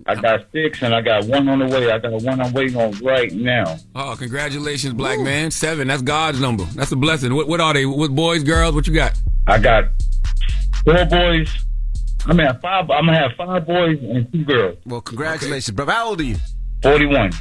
[0.08, 1.90] I got six and I got one on the way.
[1.92, 3.78] I got one I'm waiting on right now.
[3.96, 5.50] Oh, congratulations, black man.
[5.50, 5.88] Seven.
[5.88, 6.64] That's God's number.
[6.76, 7.34] That's a blessing.
[7.34, 7.86] What, what are they?
[7.88, 8.76] What boys, girls?
[8.76, 9.18] What you got?
[9.48, 9.86] I got
[10.84, 11.52] four boys.
[12.28, 12.90] I'm gonna have five.
[12.92, 14.78] I'm gonna have five boys and two girls.
[14.86, 15.92] Well, congratulations, brother.
[15.92, 16.36] How old are you?
[16.84, 17.32] Forty-one.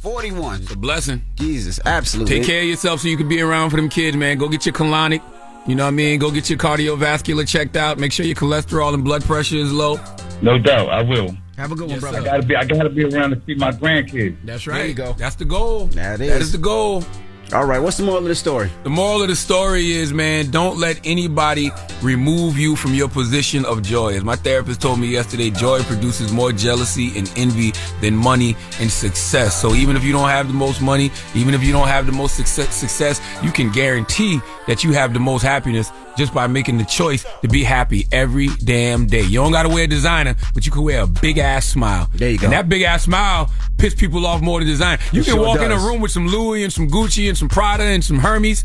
[0.00, 0.62] 41.
[0.62, 1.22] It's a blessing.
[1.34, 2.38] Jesus, absolutely.
[2.38, 4.38] Take care of yourself so you can be around for them kids, man.
[4.38, 5.20] Go get your colonic.
[5.66, 6.18] You know what I mean?
[6.18, 7.98] Go get your cardiovascular checked out.
[7.98, 10.00] Make sure your cholesterol and blood pressure is low.
[10.40, 11.36] No doubt, I will.
[11.56, 12.18] Have a good one, Yes, brother.
[12.20, 12.56] I gotta be.
[12.56, 14.36] I gotta be around to see my grandkids.
[14.44, 14.78] That's right.
[14.78, 15.12] There you go.
[15.14, 15.86] That's the goal.
[15.88, 16.42] That That is.
[16.42, 17.02] is the goal.
[17.50, 18.70] All right, what's the moral of the story?
[18.82, 21.70] The moral of the story is, man, don't let anybody
[22.02, 24.16] remove you from your position of joy.
[24.16, 27.72] As my therapist told me yesterday, joy produces more jealousy and envy
[28.02, 29.58] than money and success.
[29.58, 32.12] So even if you don't have the most money, even if you don't have the
[32.12, 36.76] most success, success you can guarantee that you have the most happiness just by making
[36.78, 39.22] the choice to be happy every damn day.
[39.22, 42.10] You don't gotta wear designer, but you can wear a big ass smile.
[42.14, 42.44] There you go.
[42.44, 44.98] And that big ass smile piss people off more than design.
[45.12, 47.38] You It can sure walk in a room with some Louis and some Gucci and
[47.38, 48.64] some Prada and some Hermes,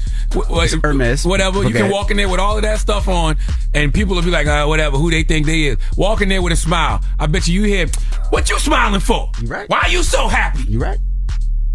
[0.84, 1.26] Hermes.
[1.26, 1.64] whatever.
[1.64, 3.38] You can walk in there with all of that stuff on,
[3.74, 5.78] and people will be like, uh, whatever, who they think they is.
[5.96, 7.00] Walk in there with a smile.
[7.20, 7.88] I bet you you hear,
[8.32, 9.30] what you smiling for?
[9.42, 9.70] You right.
[9.70, 10.64] Why are you so happy?
[10.64, 10.98] You right.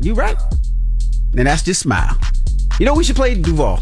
[0.00, 0.36] You right.
[1.36, 2.16] And that's just smile.
[2.80, 3.80] You know we should play Duval.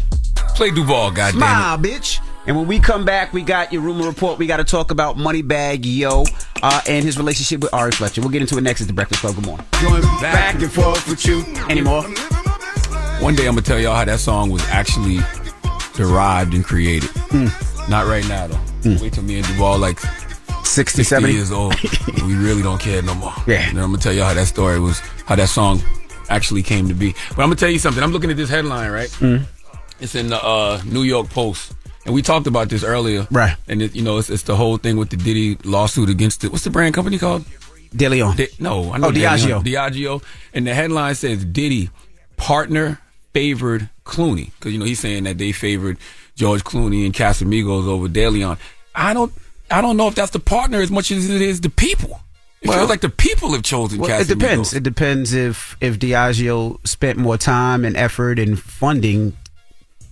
[0.57, 1.45] Play Duval, goddamn it.
[1.45, 2.19] Smile, bitch.
[2.47, 4.39] And when we come back, we got your rumor report.
[4.39, 6.23] We got to talk about Moneybagg Yo
[6.63, 8.21] uh, and his relationship with Ari Fletcher.
[8.21, 9.35] We'll get into it next at the Breakfast Club.
[9.35, 9.67] Good morning.
[9.83, 11.43] Going back and forth with you.
[11.69, 12.01] Anymore?
[13.21, 15.19] One day I'm gonna tell y'all how that song was actually
[15.93, 17.11] derived and created.
[17.29, 17.87] Mm.
[17.87, 18.59] Not right now though.
[18.99, 21.33] Wait till me and Duval like 60, 60 70?
[21.33, 21.75] years old.
[22.25, 23.33] we really don't care no more.
[23.45, 23.69] Yeah.
[23.69, 24.97] And I'm gonna tell y'all how that story was,
[25.27, 25.83] how that song
[26.29, 27.13] actually came to be.
[27.35, 28.01] But I'm gonna tell you something.
[28.01, 29.09] I'm looking at this headline, right?
[29.19, 29.45] Mm.
[29.99, 31.73] It's in the uh, New York Post.
[32.05, 33.27] And we talked about this earlier.
[33.31, 33.55] Right.
[33.67, 36.51] And it, you know, it's, it's the whole thing with the Diddy lawsuit against it.
[36.51, 37.43] What's the brand company called?
[37.95, 38.35] De Leon.
[38.37, 39.61] Di- no, I know Oh, Diageo.
[39.61, 39.91] DeLeon.
[39.91, 40.23] Diageo.
[40.53, 41.89] And the headline says Diddy
[42.37, 42.99] partner
[43.33, 45.97] favored Clooney because you know he's saying that they favored
[46.35, 48.57] George Clooney and Casamigos over De Leon.
[48.95, 49.31] I don't,
[49.69, 52.21] I don't know if that's the partner as much as it is the people.
[52.61, 53.99] It Well- feels like the people have chosen.
[53.99, 54.21] Well, Casamigos.
[54.21, 54.73] it depends.
[54.73, 59.35] It depends if if Diageo spent more time and effort and funding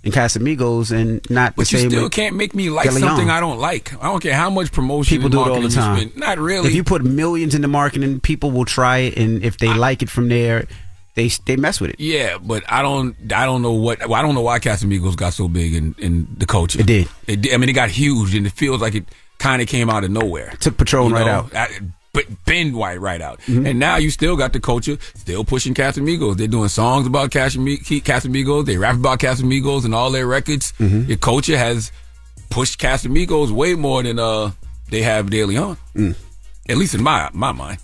[0.06, 3.40] in Casamigos and not But the you same still can't make me like something I
[3.40, 3.92] don't like.
[4.02, 6.12] I don't care how much promotion People and do it all the time.
[6.16, 6.70] Not really.
[6.70, 10.10] If you put millions into marketing, people will try it, and if they like it
[10.10, 10.68] from there,
[11.16, 12.00] they they mess with it.
[12.00, 13.16] Yeah, but I don't.
[13.34, 14.00] I don't know what.
[14.02, 16.80] Well, I don't know why Casamigos got so big in, in the culture.
[16.80, 17.08] It did.
[17.26, 17.54] It did.
[17.54, 19.06] I mean, it got huge, and it feels like it
[19.40, 20.54] kind of came out of nowhere.
[20.60, 21.56] Took Patron You right out.
[21.56, 21.80] I-
[22.16, 23.40] but Ben White right out.
[23.42, 23.70] Mhm.
[23.70, 26.38] And now you still got the culture still pushing Casamigos.
[26.38, 28.66] They're doing songs about Casami- Casamigos.
[28.66, 30.74] They rap about Casamigos and all their records.
[30.80, 31.08] Mhm.
[31.08, 31.92] Your culture has
[32.50, 34.52] pushed Casamigos way more than uh
[34.90, 35.78] they have De Leon.
[35.96, 36.16] Mm.
[36.70, 37.78] At least in my my mind,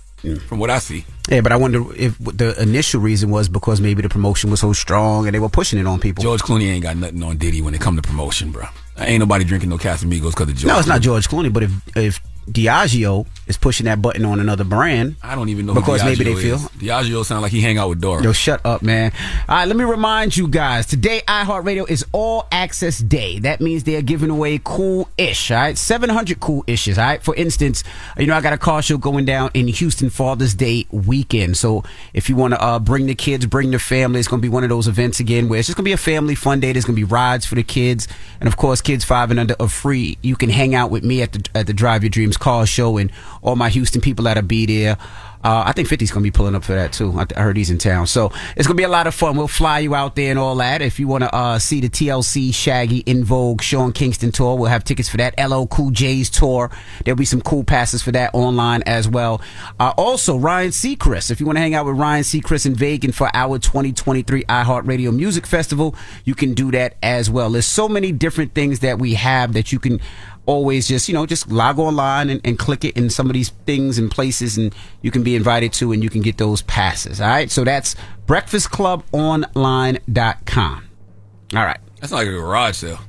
[0.48, 1.04] from what I see.
[1.30, 4.72] Yeah, but I wonder if the initial reason was because maybe the promotion was so
[4.72, 6.22] strong and they were pushing it on people.
[6.24, 8.64] George Clooney ain't got nothing on Diddy when it come to promotion, bro.
[8.98, 10.72] Ain't nobody drinking no Casamigos because of George.
[10.72, 12.20] no, it's not George Clooney, but if if
[12.50, 16.32] Diageo is pushing that button on another brand, I don't even know because maybe they
[16.34, 16.54] Diageo feel.
[16.56, 16.68] is.
[16.68, 18.22] Diageo sound like he hang out with Dora.
[18.22, 19.12] Yo, shut up, man.
[19.48, 23.38] All right, let me remind you guys today, iHeartRadio is All Access Day.
[23.40, 25.78] That means they are giving away cool ish, all right?
[25.78, 27.22] 700 cool ishes, all right?
[27.22, 27.84] For instance,
[28.16, 31.56] you know, I got a car show going down in Houston Father's Day weekend.
[31.56, 31.84] So
[32.14, 34.52] if you want to uh, bring the kids, bring the family, it's going to be
[34.52, 36.72] one of those events again where it's just going to be a family fun day.
[36.72, 38.08] There's going to be rides for the kids.
[38.40, 40.18] And of course, kids five and under are free.
[40.22, 42.98] You can hang out with me at the, at the Drive Your Dreams car show
[42.98, 43.10] and
[43.42, 44.98] all my Houston people that'll be there.
[45.44, 47.12] Uh, I think 50's going to be pulling up for that too.
[47.18, 48.06] I, th- I heard he's in town.
[48.06, 48.26] So
[48.56, 49.36] it's going to be a lot of fun.
[49.36, 50.82] We'll fly you out there and all that.
[50.82, 54.70] If you want to uh, see the TLC, Shaggy, En Vogue, Sean Kingston tour, we'll
[54.70, 55.34] have tickets for that.
[55.38, 56.70] LL Cool J's tour.
[57.04, 59.40] There'll be some cool passes for that online as well.
[59.80, 61.32] Uh, also, Ryan Seacrest.
[61.32, 65.14] If you want to hang out with Ryan Seacrest in Vegas for our 2023 iHeartRadio
[65.14, 67.50] Music Festival, you can do that as well.
[67.50, 70.00] There's so many different things that we have that you can
[70.46, 73.50] always just you know just log online and, and click it in some of these
[73.66, 77.20] things and places and you can be invited to and you can get those passes.
[77.20, 77.50] All right.
[77.50, 77.94] So that's
[78.26, 80.88] breakfastclubonline.com
[81.54, 81.78] all right.
[82.00, 83.00] That's not like a garage sale.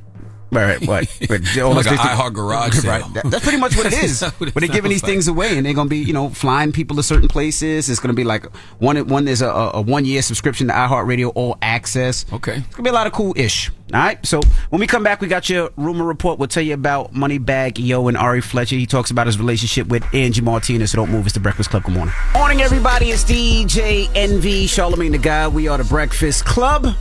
[0.53, 1.07] Right, what?
[1.27, 2.91] But like almost an 50 iHeart garage sale.
[2.91, 3.13] Right.
[3.13, 4.19] That- that's pretty much what it is.
[4.19, 5.11] That's what it but they're giving these like.
[5.11, 7.89] things away, and they're gonna be, you know, flying people to certain places.
[7.89, 8.45] It's gonna be like
[8.79, 8.97] one.
[9.07, 12.25] One there's a, a one year subscription to iHeartRadio All Access.
[12.31, 13.69] Okay, it's gonna be a lot of cool ish.
[13.93, 14.25] All right.
[14.25, 14.39] So
[14.69, 16.39] when we come back, we got your rumor report.
[16.39, 18.75] We'll tell you about Moneybagg Yo and Ari Fletcher.
[18.75, 20.91] He talks about his relationship with Angie Martinez.
[20.91, 21.25] So don't move.
[21.25, 21.83] It's the Breakfast Club.
[21.83, 22.13] Good morning.
[22.33, 23.11] Morning, everybody.
[23.11, 25.47] It's DJ Envy Charlamagne the Guy.
[25.47, 26.95] We are the Breakfast Club.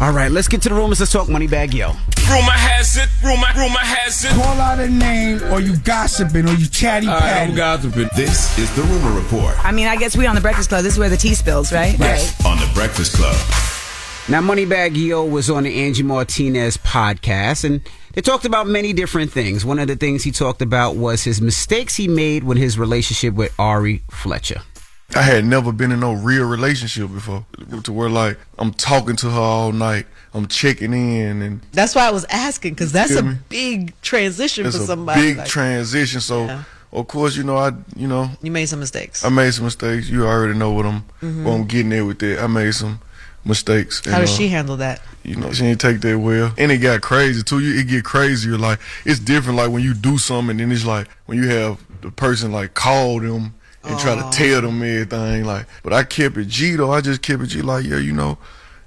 [0.00, 0.98] All right, let's get to the rumors.
[0.98, 1.88] Let's talk Moneybagg Yo.
[1.88, 4.30] Rumor has it, rumor, rumor has it.
[4.30, 7.52] Call out a name or you gossiping or you chatty patty.
[7.54, 8.08] gossiping.
[8.16, 10.84] This is the Rumor Report I mean, I guess we on the Breakfast Club.
[10.84, 11.92] This is where the tea spills, right?
[12.46, 13.36] on the Breakfast Club.
[14.30, 17.82] Now, Moneybagg Yo was on the Angie Martinez podcast, and
[18.14, 19.66] they talked about many different things.
[19.66, 23.34] One of the things he talked about was his mistakes he made with his relationship
[23.34, 24.62] with Ari Fletcher.
[25.16, 27.44] I had never been in no real relationship before
[27.82, 30.06] to where like I'm talking to her all night.
[30.32, 33.34] I'm checking in, and That's why I was asking because that's a me?
[33.48, 35.20] big transition it's for a somebody.
[35.20, 36.20] big like- transition.
[36.20, 36.62] So, Yeah.
[36.92, 39.24] of course, you know, I, you know, you made some mistakes.
[39.24, 40.08] I made some mistakes.
[40.08, 41.42] You already know what I'm, Mhm.
[41.42, 42.40] what I'm getting at with that.
[42.40, 43.00] I made some
[43.44, 44.02] mistakes.
[44.04, 45.00] How does uh, she handle that?
[45.24, 47.58] You know, she didn't take that well, and it got crazy too.
[47.58, 48.56] You, it get crazier.
[48.56, 49.56] Like it's different.
[49.58, 52.74] Like when you do something, and then it's like when you have the person like
[52.74, 53.54] call them
[53.84, 55.44] and try to tell them everything.
[55.44, 56.92] Like, but I kept it G though.
[56.92, 57.62] I just kept it G.
[57.62, 58.38] Like, yeah, you know,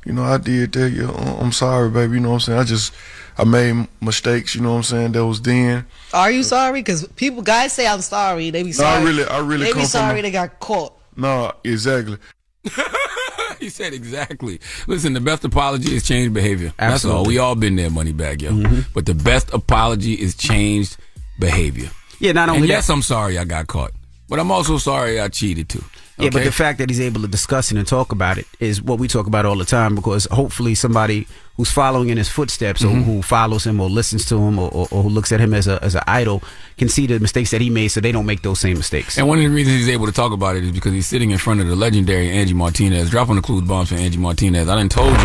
[0.06, 0.90] you know, I did that.
[0.92, 2.16] Yeah, uh, I'm sorry, baby.
[2.16, 2.60] You know what I'm saying?
[2.60, 2.94] I just,
[3.38, 4.54] I made mistakes.
[4.56, 5.12] You know what I'm saying?
[5.14, 5.86] That was then.
[6.14, 6.80] Are you sorry?
[6.82, 8.50] Because people, guys say I'm sorry.
[8.52, 9.06] They be No, I sorry.
[9.06, 10.94] really- I really They come be sorry a- they got caught.
[11.16, 12.18] No, exactly.
[13.60, 14.60] he said exactly.
[14.88, 16.74] Listen, the best apology is changed behavior.
[16.78, 17.26] That's all.
[17.26, 18.64] We all been there, money bag, yo.
[18.94, 20.98] But the best apology is changed
[21.40, 21.90] behavior.
[22.20, 23.92] Yeah, not only and that- yes, I'm sorry I got caught,
[24.30, 25.84] but I'm also sorry I cheated too.
[26.20, 28.80] Yeah, but the fact that he's able to discuss it and talk about it is
[28.82, 31.26] what we talk about all the time because hopefully somebody
[31.58, 32.92] who's following in his footsteps Mhm.
[32.92, 35.56] or who follows him or listens to him or, or, or who looks at him
[35.56, 36.44] as a as an idol
[36.78, 39.18] can see the mistakes that he made so they don't make those same mistakes.
[39.18, 41.32] And one of the reasons he's able to talk about it is because he's sitting
[41.32, 43.10] in front of the legendary Angie Martinez.
[43.10, 44.70] Dropping the clues bombs for Angie Martinez.
[44.70, 45.18] I done told y'all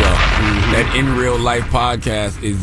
[0.73, 2.57] that In Real Life podcast is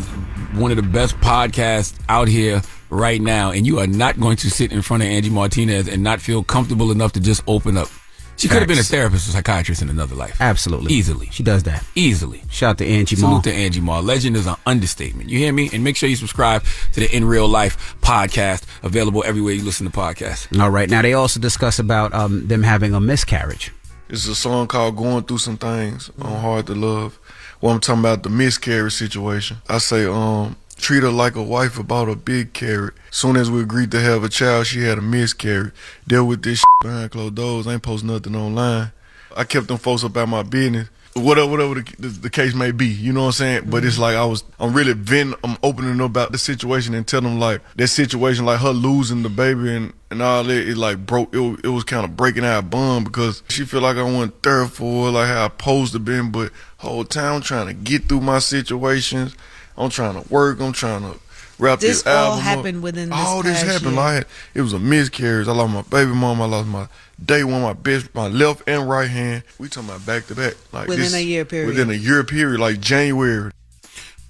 [0.53, 3.51] one of the best podcasts out here right now.
[3.51, 6.43] And you are not going to sit in front of Angie Martinez and not feel
[6.43, 7.89] comfortable enough to just open up.
[8.37, 10.39] She could have been a therapist or psychiatrist in another life.
[10.39, 10.93] Absolutely.
[10.93, 11.27] Easily.
[11.31, 11.83] She does that.
[11.95, 12.43] Easily.
[12.51, 13.41] Shout out to Angie Salute Ma.
[13.41, 13.99] to Angie Ma.
[13.99, 15.27] Legend is an understatement.
[15.27, 15.71] You hear me?
[15.73, 16.63] And make sure you subscribe
[16.93, 20.55] to the In Real Life podcast, available everywhere you listen to podcasts.
[20.59, 20.87] All right.
[20.87, 23.71] Now they also discuss about um, them having a miscarriage.
[24.09, 27.19] It's a song called "Going Through Some Things" on "Hard to Love."
[27.59, 29.57] Well, I'm talking about the miscarriage situation.
[29.67, 32.93] I say, um, treat her like a wife about a big carrot.
[33.09, 35.73] Soon as we agreed to have a child, she had a miscarriage.
[36.07, 37.65] Deal with this behind closed doors.
[37.65, 38.91] I ain't post nothing online.
[39.35, 40.89] I kept them folks about my business.
[41.17, 43.69] Whatever, whatever the, the, the case may be, you know what I'm saying.
[43.69, 44.03] But it's mm-hmm.
[44.03, 47.39] like I was, I'm really venting, I'm opening up about the situation and telling them
[47.39, 51.33] like that situation, like her losing the baby and and all that, it like broke.
[51.33, 54.41] It, was- it was kind of breaking our bond because she feel like I wasn't
[54.43, 56.31] there for like how I posed to been.
[56.31, 59.35] But whole time I'm trying to get through my situations.
[59.77, 60.59] I'm trying to work.
[60.59, 61.19] I'm trying to
[61.59, 62.43] wrap This this, all album up.
[62.43, 63.91] happened within this all this happened.
[63.95, 63.99] year.
[63.99, 65.47] I had, it was a miscarriage.
[65.47, 66.41] I lost my baby mom.
[66.41, 66.87] I lost my
[67.23, 69.43] day one, my best, my left and right hand.
[69.59, 71.67] We talking about back to back, like Within this- a year period.
[71.67, 73.51] Within a year period, like January.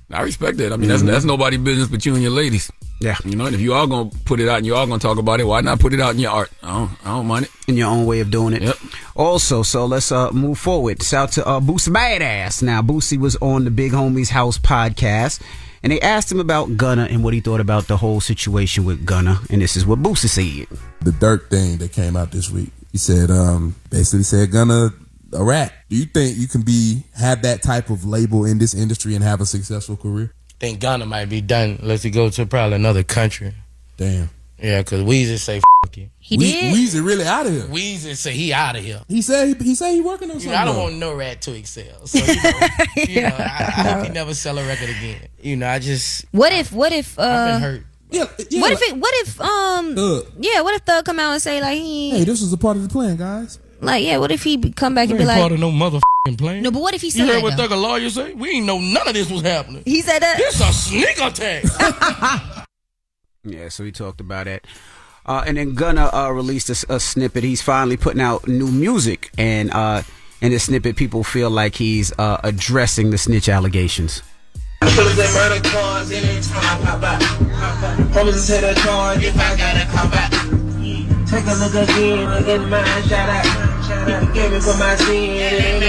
[0.09, 0.71] I respect that.
[0.71, 1.07] I mean, that's Mhm.
[1.07, 2.71] that's nobody business but you and your ladies.
[3.01, 3.17] Yeah.
[3.25, 5.17] You know, and if you are gonna put it out and you are gonna talk
[5.17, 6.49] about it, why not put it out in your art?
[6.63, 7.51] I don't, I don't mind it.
[7.67, 8.61] in your own way of doing it.
[8.63, 8.77] Yep.
[9.17, 11.03] Also, so let's uh, move forward.
[11.03, 12.63] Shout to uh, Boosie Badass.
[12.63, 15.41] Now, Boosie was on the Big Homies House podcast,
[15.83, 19.05] and they asked him about Gunna and what he thought about the whole situation with
[19.05, 20.67] Gunna, and this is what Boosie said.
[21.01, 22.69] the Dirk thing that came out this week.
[22.91, 24.93] He said, um, basically said, "Gunna
[25.33, 28.73] a rat." Do you think you can be have that type of label in this
[28.73, 30.33] industry and have a successful career?
[30.59, 33.53] think Gunna might be done unless he go to probably another country.
[33.97, 34.29] Damn.
[34.59, 35.76] Yeah, because Wheezy say F you.
[36.27, 36.73] He We- did?
[36.73, 37.65] Wheezy really out of here.
[37.67, 39.01] Wheezy say he out of here.
[39.07, 40.51] He said he, he said he working on You something.
[40.51, 40.81] know, I don't though.
[40.83, 42.05] want no rat to excel.
[42.05, 42.59] So, you know,
[43.07, 45.29] you know I, I hope he never sell a record again.
[45.41, 46.73] You know, I just What if?
[46.73, 47.17] What if?
[47.17, 47.83] Uh, I've been hurt.
[48.09, 48.23] Yeah,
[48.61, 48.97] what if it?
[48.97, 49.39] What if?
[49.39, 49.95] Um.
[49.95, 50.25] Thug.
[50.39, 50.61] Yeah.
[50.61, 52.09] What if Thug come out and say like he?
[52.09, 53.57] Hey, this was a part of the plan, guys.
[53.79, 54.17] like yeah.
[54.17, 55.39] What if he come back and be like?
[55.39, 56.61] part of no motherfucking plan.
[56.61, 57.19] No, but what if he said?
[57.19, 57.67] You heard that, what though?
[57.67, 58.33] Thugger lawyer say?
[58.33, 59.83] We ain't know none of this was happening.
[59.85, 60.37] He said that.
[60.37, 61.63] This a sneak attack.
[63.43, 64.65] Yeah, so he talked about it.
[65.27, 67.43] Uh, and then Gunna uh, released a snippet.
[67.43, 70.03] He's finally putting out new music, and uh,
[70.41, 74.23] in this snippet, people feel like he's uh, addressing the snitch allegations.
[74.81, 74.85] A.
[81.27, 83.43] Take a look again, in mine, shout out.
[84.07, 85.83] Me for my sin,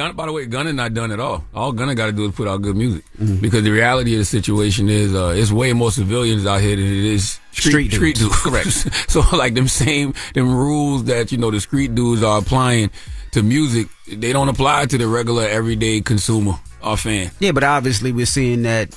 [0.00, 1.44] Gunna, by the way, Gunna not done at all.
[1.54, 3.04] All Gunna got to do is put out good music.
[3.18, 6.86] Because the reality of the situation is, uh, it's way more civilians out here than
[6.86, 8.20] it is street, Street street dudes.
[8.20, 8.42] dudes.
[8.42, 9.10] Correct.
[9.10, 12.90] so like them same them rules that you know the street dudes are applying
[13.32, 17.30] to music, they don't apply to the regular everyday consumer or fan.
[17.38, 18.94] Yeah, but obviously we're seeing that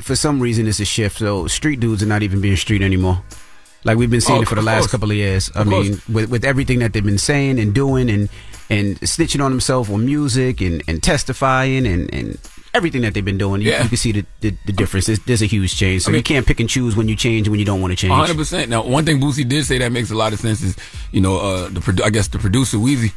[0.00, 1.18] for some reason it's a shift.
[1.18, 3.22] So street dudes are not even being street anymore.
[3.84, 4.90] Like we've been seeing Oh, it for the last course.
[4.92, 5.50] couple of years.
[5.54, 5.88] I Of course.
[5.88, 8.28] mean, with with everything that they've been saying and doing and
[8.70, 12.38] and snitching on himself on music and, and testifying and, and
[12.74, 13.82] everything that they've been doing, you, Yeah.
[13.82, 15.06] you can see the, the, the difference.
[15.06, 16.02] There's, there's a huge change.
[16.02, 17.92] So I mean- you can't pick and choose when you change when you don't want
[17.92, 18.12] to change.
[18.12, 18.68] hundred percent.
[18.70, 20.76] Now, one thing Boosie did say that makes a lot of sense is,
[21.12, 23.12] you know, uh, the produ- I guess the producer Wheezy.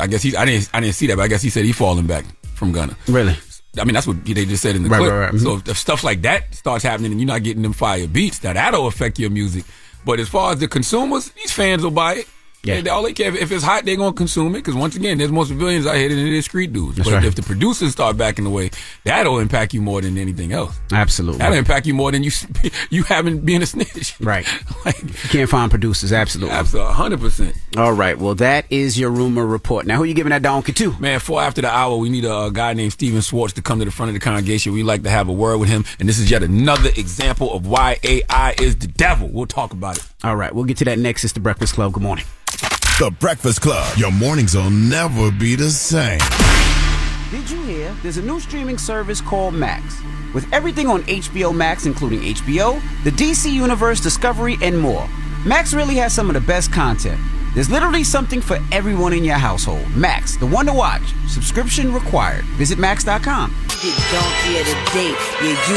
[0.00, 0.36] I guess he.
[0.36, 0.68] I didn't.
[0.74, 2.24] I didn't see that, but I guess he said he falling back
[2.54, 2.96] from Gunna.
[3.08, 3.34] Really?
[3.80, 5.10] I mean, that's what they just said in the Right, clip.
[5.12, 5.40] right, right.
[5.40, 8.38] So if, if stuff like that starts happening and you're not getting them fire beats,
[8.40, 9.64] that that'll affect your music.
[10.04, 12.28] But as far as the consumers, these fans will buy it.
[12.66, 12.80] Yeah.
[12.80, 14.58] They, all they care if it's hot, they're gonna consume it.
[14.58, 16.96] Because once again, there's more civilians out here than there's street dudes.
[16.96, 17.24] That's but right.
[17.24, 18.70] if the producers start backing away,
[19.04, 20.76] that'll impact you more than anything else.
[20.92, 21.38] Absolutely.
[21.38, 22.30] That'll impact you more than you
[22.90, 24.14] you having being a snitch.
[24.26, 24.46] Right.
[24.84, 26.12] like you can't find producers.
[26.12, 26.54] Absolutely.
[26.54, 26.92] Absolutely.
[26.94, 27.54] hundred percent.
[27.76, 28.18] All right.
[28.18, 29.86] Well, that is your rumor report.
[29.86, 30.98] Now, who are you giving that donkey to?
[30.98, 33.78] Man, for after the hour, we need a, uh guy named Steven Schwartz to come
[33.78, 34.72] to the front of the congregation.
[34.72, 37.66] We like to have a word with him, and this is yet another example of
[37.66, 39.28] why AI is the devil.
[39.28, 40.04] We'll talk about it.
[40.24, 40.52] All right.
[40.54, 41.24] We'll get to that next.
[41.24, 41.92] It's the Breakfast Club.
[41.92, 42.24] Good morning.
[42.98, 43.98] The Breakfast Club.
[43.98, 46.18] Your mornings will never be the same.
[47.30, 47.94] Did you hear?
[48.02, 50.00] There's a new streaming service called Max.
[50.32, 55.06] With everything on HBO Max, including HBO, the DC Universe, Discovery, and more.
[55.44, 57.20] Max really has some of the best content.
[57.54, 59.86] There's literally something for everyone in your household.
[59.94, 61.04] Max, the one to watch.
[61.28, 62.46] Subscription required.
[62.56, 63.54] Visit max.com.
[63.84, 65.12] You get donkey of the day.
[65.44, 65.76] Yeah, you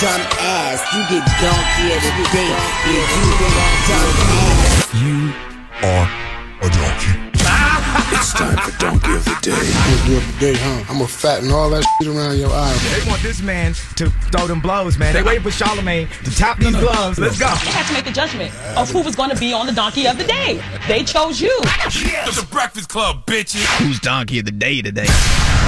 [0.00, 0.80] dumb ass.
[0.94, 2.48] You get donkey of the day.
[2.88, 4.94] Yeah, you dumb ass.
[5.02, 5.34] You
[5.86, 6.23] are
[6.64, 7.34] a donkey.
[8.16, 9.50] it's time for Donkey of the Day.
[9.52, 10.84] Donkey of the day, huh?
[10.88, 12.74] I'm gonna fatten all that shit around your eye.
[12.96, 15.12] They want this man to throw them blows, man.
[15.12, 17.18] They waiting for Charlamagne to tap these gloves.
[17.18, 17.46] Let's go.
[17.46, 20.06] They had to make the judgment of who was going to be on the donkey
[20.06, 20.62] of the day.
[20.88, 21.54] They chose you.
[21.84, 23.64] It's the Breakfast Club, bitches.
[23.78, 25.08] Who's donkey of the day today?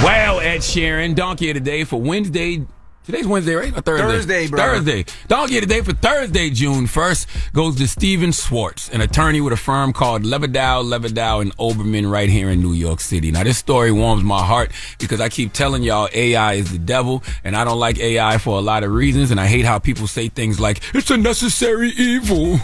[0.03, 2.65] Well, Ed Sheeran, Donkey of the Day for Wednesday.
[3.07, 3.73] Today's Wednesday, right?
[3.73, 4.03] Or Thursday?
[4.03, 4.59] Thursday, bro.
[4.59, 5.05] Thursday.
[5.29, 9.53] Donkey of the Day for Thursday, June 1st, goes to Steven Schwartz, an attorney with
[9.53, 13.31] a firm called Levidow, Levidow, and Oberman right here in New York City.
[13.31, 17.23] Now, this story warms my heart because I keep telling y'all AI is the devil,
[17.45, 20.09] and I don't like AI for a lot of reasons, and I hate how people
[20.09, 22.59] say things like, it's a necessary evil.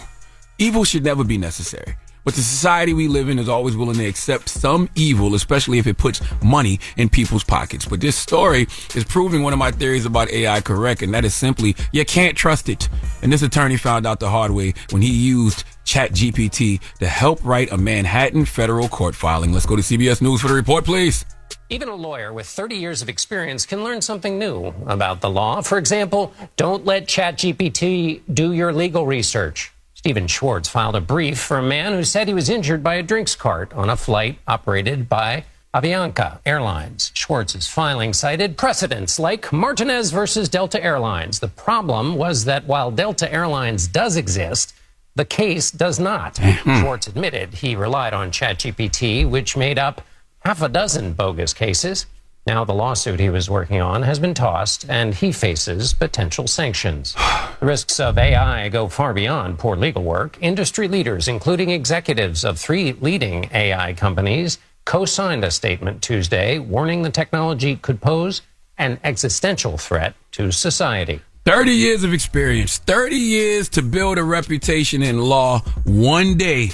[0.59, 1.95] Evil should never be necessary.
[2.25, 5.87] But the society we live in is always willing to accept some evil, especially if
[5.87, 7.85] it puts money in people's pockets.
[7.87, 11.35] But this story is proving one of my theories about AI correct, and that is
[11.35, 12.89] simply you can't trust it.
[13.23, 17.73] And this attorney found out the hard way when he used ChatGPT to help write
[17.73, 19.53] a Manhattan federal court filing.
[19.53, 21.25] Let's go to CBS News for the report, please.
[21.69, 25.61] Even a lawyer with 30 years of experience can learn something new about the law.
[25.63, 29.73] For example, don't let ChatGPT do your legal research.
[30.03, 33.05] Steven Schwartz filed a brief for a man who said he was injured by a
[33.05, 37.13] drinks cart on a flight operated by Avianca Airlines.
[37.15, 41.39] Schwartz's filing cited precedents like Martinez versus Delta Airlines.
[41.39, 44.75] The problem was that while Delta Airlines does exist,
[45.15, 46.37] the case does not.
[46.37, 46.81] Hmm.
[46.81, 50.03] Schwartz admitted he relied on ChatGPT, which made up
[50.41, 52.07] half a dozen bogus cases.
[52.45, 57.15] Now the lawsuit he was working on has been tossed, and he faces potential sanctions.
[57.61, 60.39] The risks of AI go far beyond poor legal work.
[60.41, 67.03] Industry leaders, including executives of three leading AI companies, co signed a statement Tuesday warning
[67.03, 68.43] the technology could pose
[68.77, 71.21] an existential threat to society.
[71.45, 76.71] 30 years of experience, 30 years to build a reputation in law, one day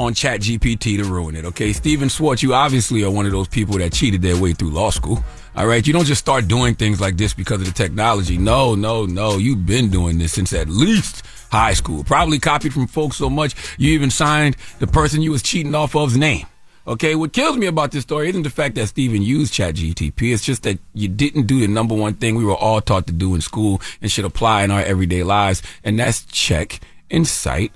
[0.00, 1.44] on ChatGPT to ruin it.
[1.44, 4.70] Okay, Steven Schwartz, you obviously are one of those people that cheated their way through
[4.70, 5.22] law school.
[5.54, 8.38] All right, you don't just start doing things like this because of the technology.
[8.38, 9.36] No, no, no.
[9.36, 11.22] You've been doing this since at least
[11.52, 12.02] high school.
[12.02, 15.94] Probably copied from folks so much you even signed the person you was cheating off
[15.94, 16.46] of's name.
[16.86, 20.32] Okay, what kills me about this story isn't the fact that Steven used ChatGTP.
[20.32, 23.12] It's just that you didn't do the number one thing we were all taught to
[23.12, 26.80] do in school and should apply in our everyday lives, and that's check
[27.24, 27.72] cite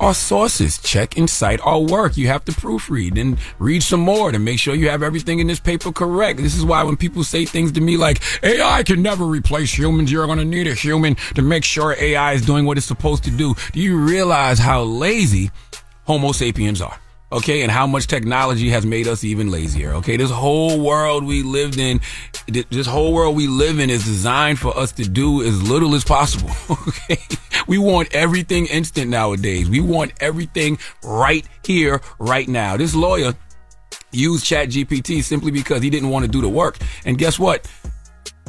[0.00, 0.78] our sources.
[0.78, 2.16] Check cite our work.
[2.16, 5.46] You have to proofread and read some more to make sure you have everything in
[5.46, 6.40] this paper correct.
[6.40, 10.10] This is why when people say things to me like AI can never replace humans,
[10.10, 13.24] you're going to need a human to make sure AI is doing what it's supposed
[13.24, 13.54] to do.
[13.72, 15.50] Do you realize how lazy
[16.04, 16.98] Homo sapiens are?
[17.32, 20.16] Okay, and how much technology has made us even lazier, okay?
[20.16, 22.00] This whole world we lived in,
[22.46, 26.04] this whole world we live in is designed for us to do as little as
[26.04, 26.50] possible,
[26.88, 27.18] okay?
[27.66, 29.68] We want everything instant nowadays.
[29.68, 32.76] We want everything right here, right now.
[32.76, 33.34] This lawyer
[34.12, 36.78] used ChatGPT simply because he didn't want to do the work.
[37.04, 37.68] And guess what?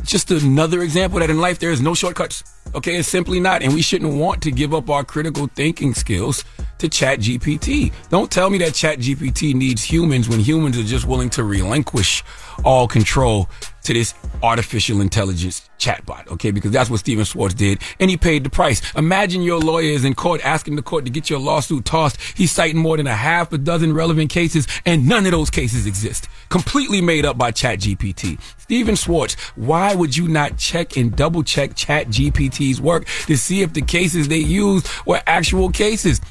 [0.03, 2.43] Just another example that in life there is no shortcuts.
[2.73, 3.61] Okay, it's simply not.
[3.61, 6.43] And we shouldn't want to give up our critical thinking skills
[6.77, 7.91] to Chat GPT.
[8.09, 12.23] Don't tell me that Chat GPT needs humans when humans are just willing to relinquish
[12.63, 13.49] all control
[13.83, 14.13] to this
[14.43, 16.51] artificial intelligence chatbot, okay?
[16.51, 18.81] Because that's what Steven Schwartz did, and he paid the price.
[18.95, 22.17] Imagine your lawyer is in court asking the court to get your lawsuit tossed.
[22.35, 25.85] He's citing more than a half a dozen relevant cases, and none of those cases
[25.85, 26.27] exist.
[26.49, 28.39] Completely made up by ChatGPT.
[28.57, 33.73] Steven Schwartz, why would you not check and double check ChatGPT's work to see if
[33.73, 36.21] the cases they used were actual cases?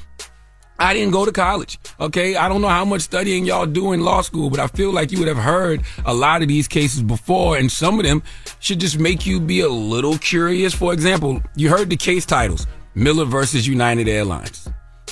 [0.81, 1.79] I didn't go to college.
[2.01, 2.37] Okay.
[2.37, 5.13] I don't know how much studying y'all do in law school, but I feel like
[5.13, 8.23] you would have heard a lot of these cases before, and some of them
[8.59, 10.75] should just make you be a little curious.
[10.75, 14.69] For example, you heard the case titles Miller versus United Airlines,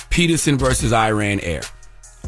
[0.09, 1.61] Peterson versus Iran Air,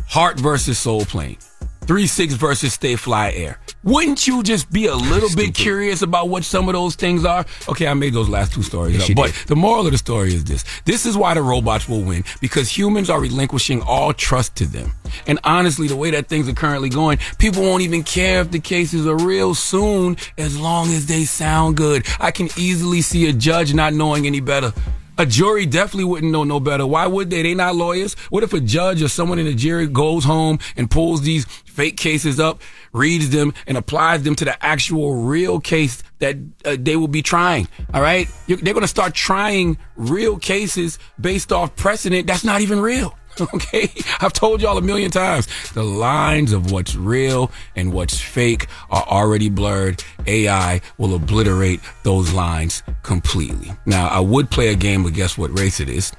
[0.08, 1.38] Heart versus Soul Plane.
[1.88, 3.60] Three Six versus Stay Fly Air.
[3.84, 7.46] Wouldn't you just be a little bit curious about what some of those things are?
[7.68, 9.48] Okay, I made those last two stories Yes, up, but did.
[9.48, 12.70] the moral of the story is this: this is why the robots will win because
[12.70, 14.92] humans are relinquishing all trust to them.
[15.26, 18.60] And honestly, the way that things are currently going, people won't even care if the
[18.60, 22.06] cases are real soon, as long as they sound good.
[22.20, 24.72] I can easily see a judge not knowing any better.
[25.18, 26.88] A jury definitely wouldn't know no better.
[26.88, 27.42] Why would they?
[27.44, 28.14] They not lawyers.
[28.30, 31.98] What if a judge or someone in the jury goes home and pulls these fake
[31.98, 32.62] cases up,
[32.94, 37.22] reads them, and applies them to the actual real case that uh, they will be
[37.22, 37.68] trying?
[37.94, 42.62] All right, You're, they're going to start trying real cases based off precedent that's not
[42.62, 43.16] even real.
[43.54, 43.90] Okay,
[44.20, 45.48] I've told y'all a million times.
[45.74, 50.04] The lines of what's real and what's fake are already blurred.
[50.28, 53.72] AI will obliterate those lines completely.
[53.86, 56.14] Now, I would play a game, but guess what race it is?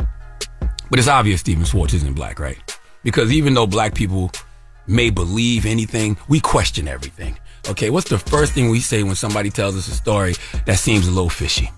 [0.91, 2.59] But it's obvious Steven Schwartz isn't black, right?
[3.03, 4.31] Because even though black people
[4.87, 7.39] may believe anything, we question everything.
[7.69, 10.35] Okay, what's the first thing we say when somebody tells us a story
[10.67, 11.71] that seems a little fishy?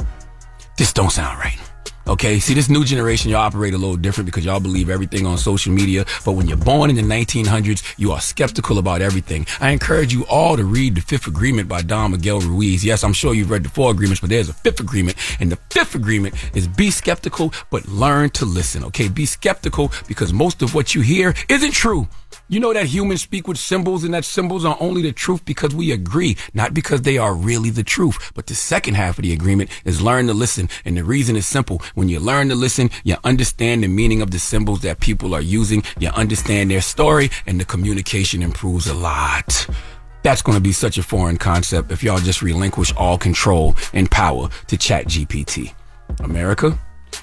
[0.79, 1.59] This don't sound right.
[2.07, 5.39] Okay, see, this new generation, y'all operate a little different because y'all believe everything on
[5.39, 6.05] social media.
[6.23, 9.47] But when you're born in the 1900s, you are skeptical about everything.
[9.59, 12.85] I encourage you all to read The Fifth Agreement by Don Miguel Ruiz.
[12.85, 15.17] Yes, I'm sure you've read the four agreements, but there's a fifth agreement.
[15.41, 18.85] And the fifth agreement is be skeptical, but learn to listen.
[18.85, 22.07] Okay, be skeptical because most of what you hear isn't true.
[22.49, 25.75] You know that humans speak with symbols and that symbols are only the truth because
[25.75, 28.33] we agree, not because they are really the truth.
[28.35, 30.69] But the second half of the agreement is learn to listen.
[30.85, 31.81] And the reason is simple.
[31.95, 35.41] When you learn to listen, you understand the meaning of the symbols that people are
[35.41, 35.85] using.
[36.01, 39.69] You understand their story and the communication improves a lot.
[40.25, 44.11] That's going to be such a foreign concept if y'all just relinquish all control and
[44.11, 45.73] power to chat GPT.
[46.21, 46.77] America,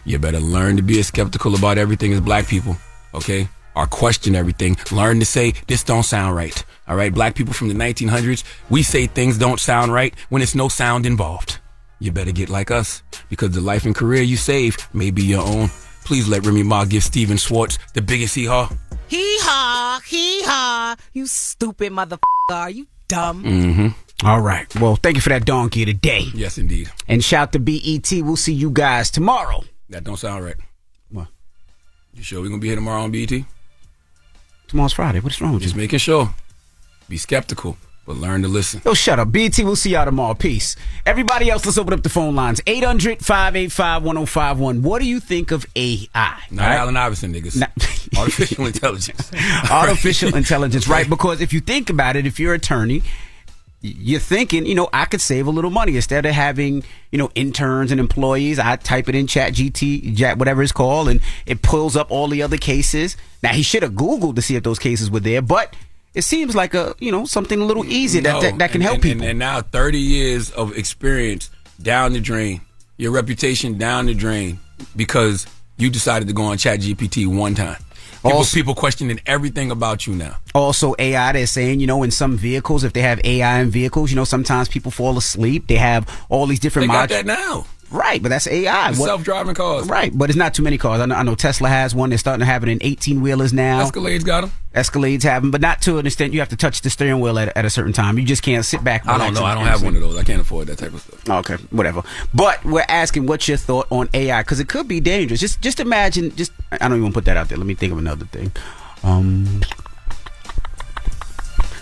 [0.06, 2.78] you better learn to be as skeptical about everything as black people.
[3.14, 3.50] Okay?
[3.76, 4.78] Or question everything.
[4.92, 6.64] Learn to say, this don't sound right.
[6.88, 7.14] All right?
[7.14, 11.06] Black people from the 1900s, we say things don't sound right when it's no sound
[11.06, 11.61] involved.
[12.02, 15.46] You better get like us because the life and career you save may be your
[15.46, 15.70] own.
[16.04, 18.68] Please let Remy Ma give Steven Schwartz the biggest hee haw.
[19.08, 20.96] Hee haw, hee haw.
[21.14, 22.18] You stupid motherfucker.
[22.50, 23.44] Are you dumb?
[23.44, 24.28] Mm-hmm.
[24.28, 24.74] All right.
[24.80, 26.26] Well, thank you for that donkey today.
[26.34, 26.90] Yes, indeed.
[27.08, 28.12] And shout to BET.
[28.12, 29.64] We'll see you guys tomorrow.
[29.90, 30.56] That don't sound right.
[31.12, 31.28] What?
[32.16, 33.32] You sure we're gonna be here tomorrow on BET?
[34.68, 35.20] Tomorrow's Friday.
[35.20, 35.82] What's wrong with Just you?
[35.82, 36.34] making sure.
[37.08, 38.82] Be skeptical, but learn to listen.
[38.84, 39.32] Yo, shut up.
[39.32, 40.34] BT, we'll see y'all tomorrow.
[40.34, 40.76] Peace.
[41.06, 42.62] Everybody else, let's open up the phone lines.
[42.66, 44.82] 800 585 1051.
[44.82, 46.08] What do you think of AI?
[46.50, 46.76] Not right?
[46.78, 47.62] Allen Iverson niggas.
[48.18, 49.32] Artificial intelligence.
[49.72, 51.08] Artificial intelligence, right?
[51.10, 53.04] Because if you think about it, if you're an attorney,
[53.82, 57.32] you're thinking, you know, I could save a little money instead of having, you know,
[57.34, 58.60] interns and employees.
[58.60, 62.28] I type it in Chat GT, Chat whatever it's called, and it pulls up all
[62.28, 63.18] the other cases.
[63.42, 65.76] Now he should have Googled to see if those cases were there, but
[66.14, 68.82] it seems like a, you know, something a little easy that, No, that, that can
[68.82, 69.22] and- help and, people.
[69.24, 71.50] And, and now 30 years of experience
[71.82, 72.62] down the drain.
[72.98, 74.60] Your reputation down the drain
[74.96, 75.48] because
[75.78, 77.78] you decided to go on Chat GPT one time.
[78.22, 80.38] People, Also- people questioning everything about you now.
[80.54, 84.12] Also, AI, they're saying, you know, in some vehicles, if they have AI in vehicles,
[84.12, 85.66] you know, sometimes people fall asleep.
[85.68, 87.14] They have all these They different got modules.
[87.14, 87.66] that now.
[87.92, 88.88] Right, but that's AI.
[88.92, 89.88] What- Self-driving cars.
[89.88, 91.02] Right, but it's not too many cars.
[91.02, 92.10] I know, I know Tesla has one.
[92.10, 93.84] They're starting to have it in 18 wheelers now.
[93.84, 94.52] Escalades got them.
[94.74, 96.32] Escalades have them, but not to an extent.
[96.32, 98.18] You have to touch the steering wheel at, at a certain time.
[98.18, 99.06] You just can't sit back.
[99.06, 99.44] I don't know.
[99.44, 100.16] I don't have one of those.
[100.16, 101.30] I can't afford that type of stuff.
[101.30, 102.04] Okay, whatever.
[102.34, 104.42] But we're asking, what's your thought on AI?
[104.42, 105.42] Because it could be dangerous.
[105.42, 106.34] Just, just imagine.
[106.38, 107.58] Just, I don't even put that out there.
[107.58, 108.52] Let me think of another thing.
[109.04, 109.62] Um,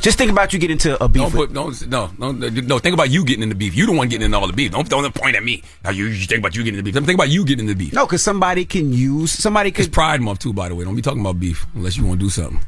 [0.01, 1.23] just think about you getting into a beef.
[1.23, 2.79] Don't put don't no no no.
[2.79, 3.75] Think about you getting in the beef.
[3.75, 4.71] You the one getting in all the beef.
[4.71, 5.63] Don't don't point at me.
[5.83, 7.05] Now you, you think about you getting in the beef.
[7.05, 7.93] Think about you getting in the beef.
[7.93, 9.85] No, because somebody can use somebody could.
[9.85, 10.85] It's Pride Month too, by the way.
[10.85, 12.61] Don't be talking about beef unless you want to do something.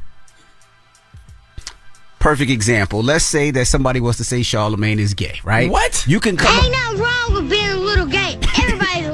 [2.18, 3.02] Perfect example.
[3.02, 5.68] Let's say that somebody wants to say Charlamagne is gay, right?
[5.68, 6.04] What?
[6.06, 6.56] You can come.
[6.64, 8.38] Ain't nothing wrong with being a little gay.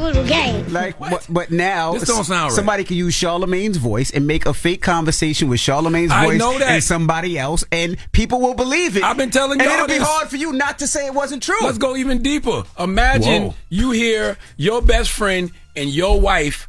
[0.09, 0.71] Everybody's a little gay.
[0.71, 2.53] Like, but, but now This don't sound right.
[2.53, 6.59] somebody can use Charlamagne's voice and make a fake conversation with Charlamagne's I voice know
[6.59, 6.69] that.
[6.71, 9.03] and somebody else, and people will believe it.
[9.03, 11.43] I've been telling and y'all it'll be hard for you not to say it wasn't
[11.43, 11.57] true.
[11.63, 12.65] Let's go even deeper.
[12.79, 13.55] Imagine Whoa.
[13.69, 16.69] you hear your best friend and your wife,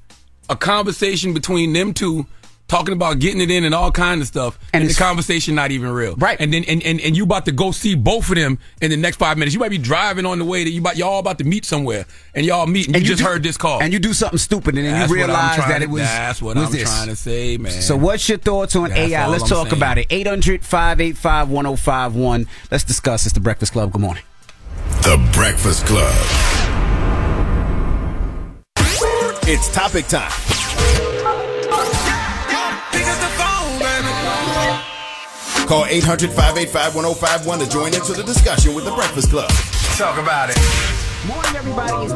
[0.50, 2.26] a conversation between them two,
[2.70, 5.90] talking about getting it in and all kind of stuff, and, the conversation not even
[5.90, 6.16] real.
[6.16, 6.40] Right.
[6.40, 8.98] And then and, and, and you about to go see both of them in the
[8.98, 9.54] next five minutes.
[9.54, 12.06] You might be driving on the way that you about y'all about to meet somewhere,
[12.34, 13.82] and y'all meet, and, you, just do- heard this call.
[13.82, 16.04] and you do something stupid, and then That's you realize that it was.
[16.04, 16.84] That's what was I'm this.
[16.84, 17.72] trying to say, man.
[17.72, 19.28] So, what's your thoughts on That's AI?
[19.28, 19.80] Let's I'm talk saying.
[19.80, 20.08] about it.
[20.10, 22.48] 800 585 1051.
[22.72, 23.26] Let's discuss.
[23.26, 23.92] It's the Breakfast Club.
[23.92, 24.24] Good morning.
[25.02, 26.14] The Breakfast Club.
[29.52, 31.09] It's topic time.
[35.70, 39.52] Call 800 585 1051 to join into the discussion with The Breakfast Club.
[40.00, 40.58] Talk about it.
[41.28, 42.06] Morning, everybody.
[42.06, 42.14] It's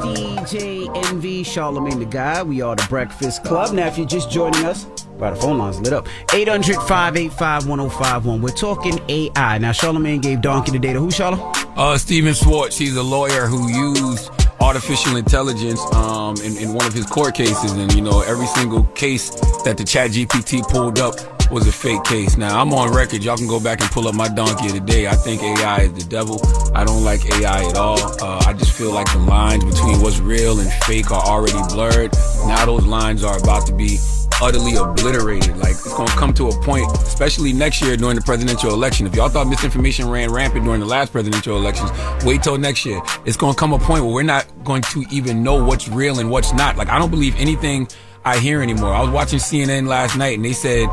[0.49, 2.41] DJ Envy Charlamagne the Guy.
[2.41, 3.71] We are the Breakfast Club.
[3.71, 4.85] Now, if you're just joining us,
[5.19, 6.07] by the phone lines lit up.
[6.33, 8.41] 800 585 1051.
[8.41, 9.59] We're talking AI.
[9.59, 10.99] Now, Charlamagne gave Donkey the data.
[10.99, 11.77] Who, Charlamagne?
[11.77, 14.31] Uh, Steven Schwartz, he's a lawyer who used
[14.61, 17.71] artificial intelligence um, in, in one of his court cases.
[17.73, 19.29] And, you know, every single case
[19.63, 22.37] that the chat GPT pulled up was a fake case.
[22.37, 23.23] Now, I'm on record.
[23.23, 25.07] Y'all can go back and pull up my donkey of the day.
[25.07, 26.39] I think AI is the devil.
[26.75, 27.99] I don't like AI at all.
[28.21, 32.13] Uh, I just feel like the lines between what's real and fake are already blurred.
[32.45, 33.97] Now those lines are about to be
[34.41, 35.57] utterly obliterated.
[35.57, 39.07] Like it's gonna come to a point, especially next year during the presidential election.
[39.07, 41.91] If y'all thought misinformation ran rampant during the last presidential elections,
[42.25, 43.01] wait till next year.
[43.25, 46.29] It's gonna come a point where we're not going to even know what's real and
[46.29, 46.77] what's not.
[46.77, 47.87] Like I don't believe anything
[48.25, 48.93] I hear anymore.
[48.93, 50.87] I was watching CNN last night and they said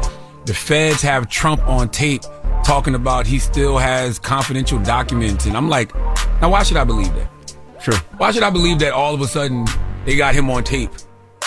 [0.47, 2.23] the feds have Trump on tape
[2.65, 5.47] talking about he still has confidential documents.
[5.47, 5.95] And I'm like,
[6.41, 7.31] now why should I believe that?
[7.83, 7.97] Sure.
[8.17, 9.67] Why should I believe that all of a sudden
[10.05, 10.91] they got him on tape?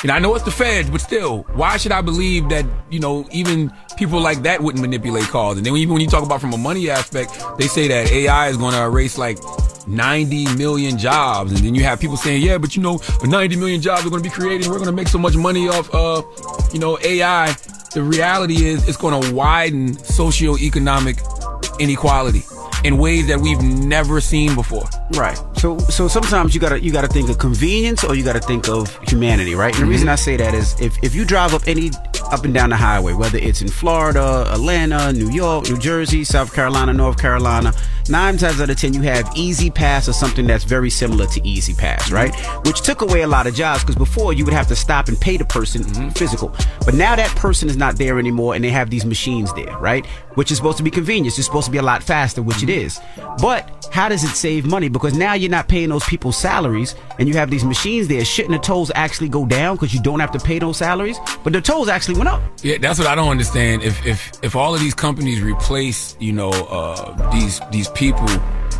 [0.01, 3.25] And I know it's the feds, but still, why should I believe that, you know,
[3.31, 5.55] even people like that wouldn't manipulate calls?
[5.55, 8.49] And then even when you talk about from a money aspect, they say that AI
[8.49, 9.39] is going to erase like
[9.87, 11.53] 90 million jobs.
[11.53, 14.21] And then you have people saying, yeah, but you know, 90 million jobs are going
[14.21, 14.67] to be created.
[14.67, 16.21] We're going to make so much money off, uh,
[16.73, 17.55] you know, AI.
[17.93, 21.19] The reality is it's going to widen socioeconomic
[21.79, 22.41] inequality
[22.83, 24.85] in ways that we've never seen before.
[25.15, 25.37] Right.
[25.57, 28.97] So so sometimes you gotta you gotta think of convenience or you gotta think of
[29.07, 29.73] humanity, right?
[29.73, 29.91] And the Mm-hmm.
[29.91, 31.91] reason I say that is if, if you drive up any
[32.31, 36.53] up and down the highway, whether it's in Florida, Atlanta, New York, New Jersey, South
[36.53, 37.73] Carolina, North Carolina,
[38.09, 42.11] nine times out of ten you have E-ZPass or something that's very similar to E-ZPass,
[42.11, 42.33] right?
[42.65, 45.19] Which took away a lot of jobs because before you would have to stop and
[45.19, 46.53] pay the person physical.
[46.85, 50.05] But now that person is not there anymore and they have these machines there, right?
[50.35, 51.37] Which is supposed to be convenience.
[51.37, 52.99] It's supposed to be a lot faster, which it is.
[53.41, 54.89] But how does it save money?
[54.89, 58.25] Because now you're not paying those people's salaries and you have these machines there.
[58.25, 61.19] Shouldn't the tolls actually go down because you don't have to pay those salaries?
[61.43, 62.41] But the tolls actually went up.
[62.63, 63.83] Yeah, that's what I don't understand.
[63.83, 68.27] If if if all of these companies replace, you know, uh, these these people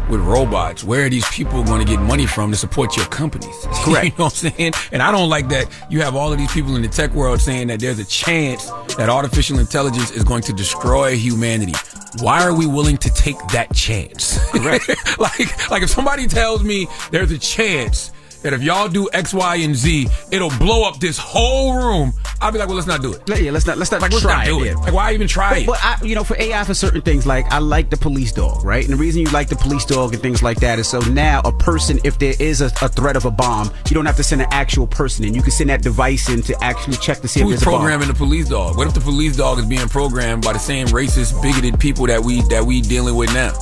[0.09, 3.55] with robots, where are these people going to get money from to support your companies?
[3.83, 4.05] Correct.
[4.05, 4.73] you know what I'm saying?
[4.91, 7.41] And I don't like that you have all of these people in the tech world
[7.41, 11.73] saying that there's a chance that artificial intelligence is going to destroy humanity.
[12.19, 14.37] Why are we willing to take that chance?
[14.51, 14.87] Correct.
[15.19, 18.12] like like if somebody tells me there's a chance
[18.43, 22.13] that if y'all do X, Y, and Z, it'll blow up this whole room.
[22.41, 23.21] I'll be like, well, let's not do it.
[23.41, 24.71] Yeah, let's not let's not Like, let's try not do it.
[24.71, 24.75] it.
[24.77, 25.65] Like, why even try But, it?
[25.67, 28.63] but I, you know, for AI, for certain things, like I like the police dog,
[28.63, 28.83] right?
[28.83, 31.41] And the reason you like the police dog and things like that is so now
[31.45, 34.23] a person, if there is a, a threat of a bomb, you don't have to
[34.23, 35.33] send an actual person in.
[35.33, 37.65] You can send that device in to actually check to see if Who's there's a
[37.65, 37.79] bomb.
[37.79, 38.75] programming the police dog?
[38.77, 42.21] What if the police dog is being programmed by the same racist, bigoted people that
[42.21, 43.53] we that we dealing with now?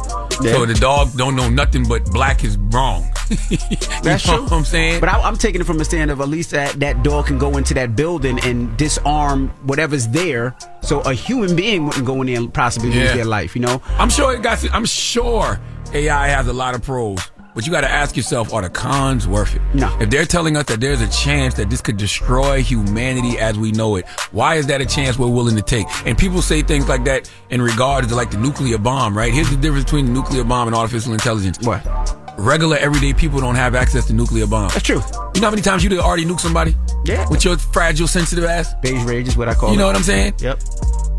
[0.41, 0.53] Yeah.
[0.53, 3.07] So the dog don't know nothing but black is wrong.
[3.49, 3.57] you
[4.03, 4.43] That's know true.
[4.43, 4.99] what I'm saying?
[4.99, 7.37] But I, I'm taking it from a stand of at least that that dog can
[7.37, 12.27] go into that building and disarm whatever's there, so a human being wouldn't go in
[12.27, 13.55] there and possibly lose their life.
[13.55, 14.63] You know, I'm sure it got.
[14.73, 15.59] I'm sure
[15.93, 17.19] AI has a lot of pros,
[17.55, 19.61] but you got to ask yourself: Are the cons worth it?
[19.73, 19.95] No.
[19.99, 23.71] If they're telling us that there's a chance that this could destroy humanity as we
[23.71, 25.87] know it, why is that a chance we're willing to take?
[26.05, 29.33] And people say things like that in regards to like the nuclear bomb, right?
[29.33, 31.59] Here's the difference between the nuclear bomb and artificial intelligence.
[31.65, 32.17] What?
[32.37, 34.73] Regular everyday people don't have access to nuclear bombs.
[34.73, 35.01] That's true.
[35.35, 36.75] You know how many times you already nuke somebody?
[37.05, 37.27] Yeah.
[37.29, 38.73] With your fragile, sensitive ass?
[38.81, 39.73] beige rage is what I call it.
[39.73, 40.35] You know what I'm saying?
[40.39, 40.59] Yep.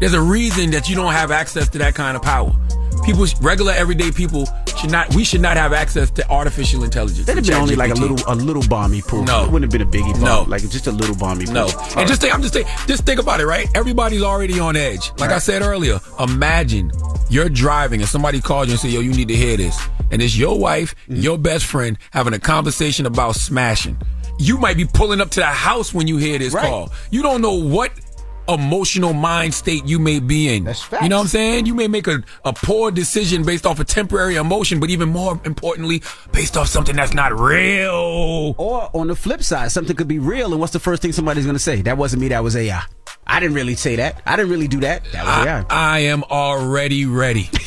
[0.00, 2.52] There's a reason that you don't have access to that kind of power.
[3.04, 4.46] People, regular everyday people
[4.78, 5.14] should not.
[5.14, 7.26] We should not have access to artificial intelligence.
[7.26, 9.24] That'd have been only like a little a little bomb pool.
[9.24, 9.44] No.
[9.44, 10.22] it wouldn't have been a biggie bomb.
[10.24, 10.42] No.
[10.48, 11.54] like just a little bomb he pulled.
[11.54, 12.20] No, All and just right.
[12.20, 12.34] think.
[12.34, 12.68] I'm just think.
[12.86, 13.66] Just think about it, right?
[13.74, 15.10] Everybody's already on edge.
[15.18, 16.90] Like I said earlier, imagine
[17.28, 19.78] you're driving and somebody calls you and say, "Yo, you need to hear this,"
[20.10, 21.20] and it's your wife, Mm-hmm.
[21.20, 23.96] your best friend having a conversation about smashing.
[24.38, 26.66] You might be pulling up to the house when you hear this Right.
[26.68, 26.92] call.
[27.10, 27.90] You don't know what
[28.52, 30.64] emotional mind state you may be in.
[30.64, 31.66] That's You know what I'm saying?
[31.66, 35.40] You may make a, a poor decision based off a temporary emotion, but even more
[35.44, 36.02] importantly,
[36.32, 38.54] based off something that's not real.
[38.58, 41.44] Or on the flip side, something could be real, and what's the first thing somebody's
[41.44, 41.82] going to say?
[41.82, 42.28] That wasn't me.
[42.28, 42.82] That was AI.
[43.26, 44.20] I didn't really say that.
[44.26, 45.04] I didn't really do that.
[45.12, 45.60] That was AI.
[45.70, 47.48] I, I am already ready.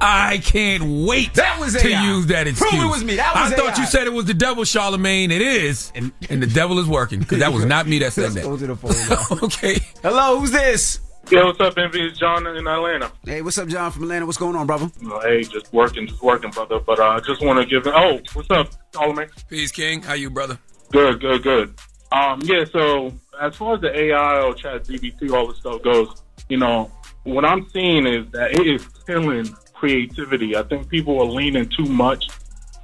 [0.00, 2.70] I can't wait That was to use that excuse.
[2.70, 3.16] Prove it was me.
[3.16, 5.30] That was I thought you said it was the devil, Charlamagne.
[5.30, 8.46] It is, and, the devil is working because that was not me that said Let's
[8.46, 8.66] go that.
[8.66, 9.78] to the phone okay.
[10.02, 11.00] Hello, who's this?
[11.30, 12.00] Yo, what's up, Envy?
[12.00, 13.12] It's John in Atlanta.
[13.24, 14.26] Hey, what's up, John from Atlanta?
[14.26, 14.90] What's going on, brother?
[15.04, 16.80] Uh, hey, just working, just working, brother.
[16.80, 17.86] But uh, I just want to give.
[17.86, 19.28] Oh, what's up, Solomon?
[19.48, 20.02] Peace, King.
[20.02, 20.58] How you, brother?
[20.90, 21.74] Good, good, good.
[22.12, 22.64] Um, yeah.
[22.64, 26.90] So as far as the AI or Chat DBT, all this stuff goes, you know,
[27.24, 30.56] what I'm seeing is that it is killing creativity.
[30.56, 32.28] I think people are leaning too much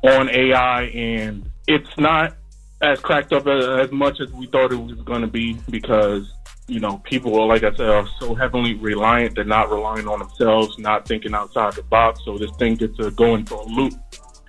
[0.03, 2.36] on AI, and it's not
[2.82, 6.31] as cracked up as, as much as we thought it was going to be because
[6.69, 9.35] you know people are like I said are so heavily reliant.
[9.35, 12.20] They're not relying on themselves, not thinking outside the box.
[12.24, 13.94] So this thing gets to go into a loop.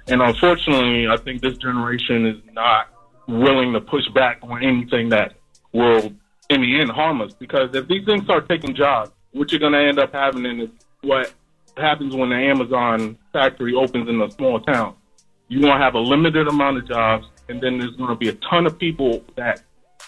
[0.08, 2.88] And unfortunately, I think this generation is not
[3.28, 5.34] willing to push back on anything that
[5.74, 6.12] will,
[6.50, 7.34] in the end, harm us.
[7.34, 10.70] Because if these things start taking jobs, what you're going to end up having is
[11.02, 11.34] what
[11.76, 14.96] happens when the Amazon factory opens in a small town.
[15.48, 18.30] You're going to have a limited amount of jobs, and then there's going to be
[18.30, 19.62] a ton of people that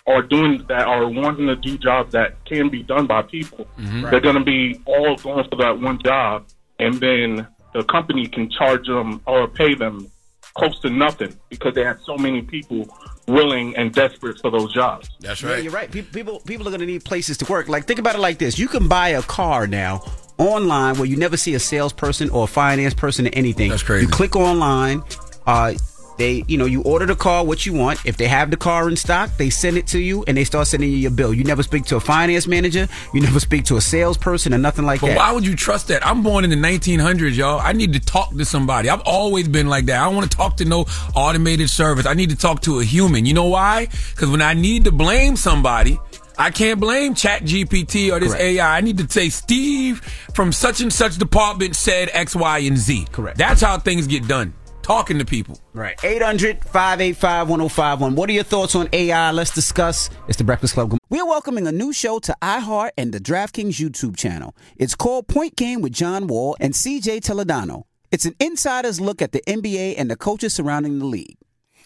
[0.08, 3.66] are doing that are wanting to do jobs that can be done by people.
[3.78, 4.10] Mm-hmm.
[4.10, 6.48] They're going to be all going for that one job,
[6.80, 10.10] and then the company can charge them or pay them
[10.54, 12.88] close to nothing because they have so many people
[13.28, 15.10] willing and desperate for those jobs.
[15.20, 15.92] That's Yeah, you're right.
[15.92, 17.68] People people are going to need places to work.
[17.68, 20.02] Like think about it like this: you can buy a car now
[20.38, 23.70] online where you never see a salesperson or a finance person or anything.
[23.70, 24.06] That's crazy.
[24.06, 25.04] You click online.
[25.46, 25.74] Uh,
[26.20, 28.06] they, you know, you order the car what you want.
[28.06, 30.68] If they have the car in stock, they send it to you and they start
[30.68, 31.34] sending you your bill.
[31.34, 32.88] You never speak to a finance manager.
[33.14, 35.18] You never speak to a salesperson or nothing like But that.
[35.18, 36.06] why would you trust that?
[36.06, 37.60] I'm born in the 1900s, y'all.
[37.60, 38.90] I need to talk to somebody.
[38.90, 40.00] I've always been like that.
[40.02, 40.86] I don't want to talk to no
[41.16, 42.06] automated service.
[42.06, 43.26] I need to talk to a human.
[43.26, 43.88] You know why?
[44.12, 45.98] Because when I need to blame somebody,
[46.38, 48.42] I can't blame Chat GPT or this Correct.
[48.44, 48.78] AI.
[48.78, 50.00] I need to say Steve
[50.34, 53.08] from such and such department said X, Y, and Z.
[53.12, 53.38] Correct.
[53.38, 54.54] That's how things get done.
[54.90, 55.60] Talking to people.
[55.74, 56.04] Right.
[56.04, 58.16] 800 585 1051.
[58.16, 59.32] What are your thoughts on AI?
[59.32, 60.10] Let's discuss.
[60.28, 60.98] It's the Breakfast Club.
[61.12, 64.56] We are welcoming a new show to iHeart and the DraftKings YouTube channel.
[64.78, 67.84] It's called Point Game with John Wall and CJ Toledano.
[68.10, 71.38] It's an insider's look at the NBA and the coaches surrounding the league.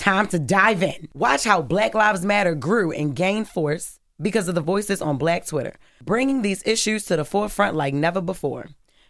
[0.00, 1.08] time to dive in.
[1.14, 5.46] Watch how Black Lives Matter grew and gained force because of the voices on Black
[5.46, 8.68] Twitter, bringing these issues to the forefront like never before.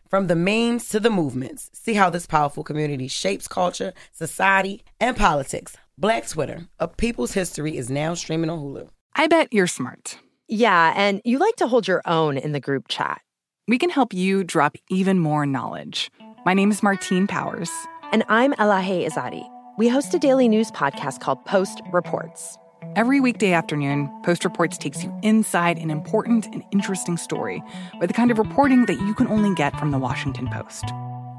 [0.09, 5.17] From the memes to the movements, see how this powerful community shapes culture, society, and
[5.17, 5.77] politics.
[5.97, 8.89] Black Twitter, a people's history, is now streaming on Hulu.
[9.15, 10.19] I bet you're smart.
[10.49, 13.21] Yeah, and you like to hold your own in the group chat.
[13.69, 16.11] We can help you drop even more knowledge.
[16.45, 17.71] My name is Martine Powers.
[18.11, 19.49] And I'm Elahe Izadi.
[19.79, 22.59] We host a daily news podcast called Post Reports.
[22.97, 27.63] Every weekday afternoon, Post Reports takes you inside an important and interesting story
[27.99, 30.85] with the kind of reporting that you can only get from the Washington Post.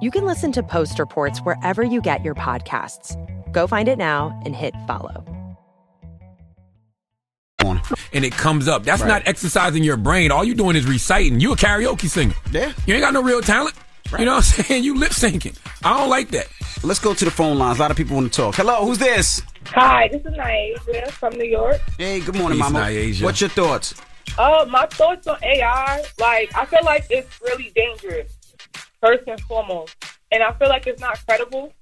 [0.02, 3.16] You can listen to Post Reports wherever you get your podcasts.
[3.52, 5.26] Go find it now and hit follow.
[8.14, 8.84] And it comes up.
[8.84, 9.08] That's Right.
[9.08, 10.32] not exercising your brain.
[10.32, 11.40] All you're doing is reciting.
[11.40, 12.34] You a karaoke singer.
[12.52, 12.72] Yeah.
[12.86, 13.74] You ain't got no real talent.
[14.18, 14.84] You know what I'm saying?
[14.84, 15.58] You lip syncing.
[15.84, 16.48] I don't like that.
[16.84, 17.78] Let's go to the phone lines.
[17.78, 18.56] A lot of people want to talk.
[18.56, 19.42] Hello, who's this?
[19.68, 21.80] Hi, this is Naija from New York.
[21.98, 22.86] Hey, good morning, Peace, Mama.
[22.86, 23.24] Naija.
[23.24, 23.96] What's your thoughts?
[24.38, 28.32] Uh, my thoughts on AI, like I feel like it's really dangerous,
[29.02, 29.96] first and foremost,
[30.32, 31.74] and I feel like it's not credible.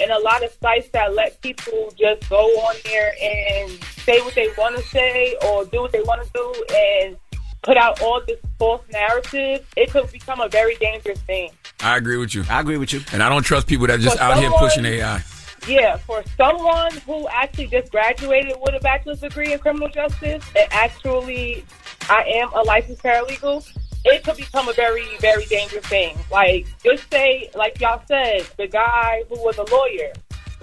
[0.00, 3.70] And a lot of sites that let people just go on there and
[4.04, 7.16] say what they want to say or do what they want to do and
[7.62, 11.50] put out all this false narrative, it could become a very dangerous thing.
[11.84, 12.44] I agree with you.
[12.48, 13.02] I agree with you.
[13.12, 15.22] And I don't trust people that just For out here pushing AI.
[15.68, 20.72] Yeah, for someone who actually just graduated with a bachelor's degree in criminal justice and
[20.72, 21.64] actually
[22.08, 23.70] I am a licensed paralegal,
[24.06, 26.16] it could become a very, very dangerous thing.
[26.30, 30.12] Like, just say, like y'all said, the guy who was a lawyer.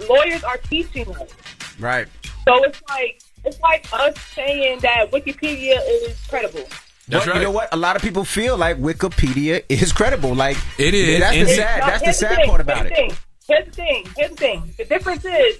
[0.08, 1.30] Lawyers are teaching us.
[1.78, 2.08] Right.
[2.44, 6.64] So it's like it's like us saying that Wikipedia is credible.
[7.08, 7.36] That's right.
[7.36, 7.68] You know what?
[7.72, 10.34] A lot of people feel like Wikipedia is credible.
[10.34, 11.20] Like It is.
[11.20, 11.82] That's the sad.
[11.82, 12.94] That's the sad thing, part about here's it.
[12.94, 13.16] thing,
[13.48, 14.06] Here's the thing.
[14.16, 14.74] Here's the thing.
[14.78, 15.58] The difference is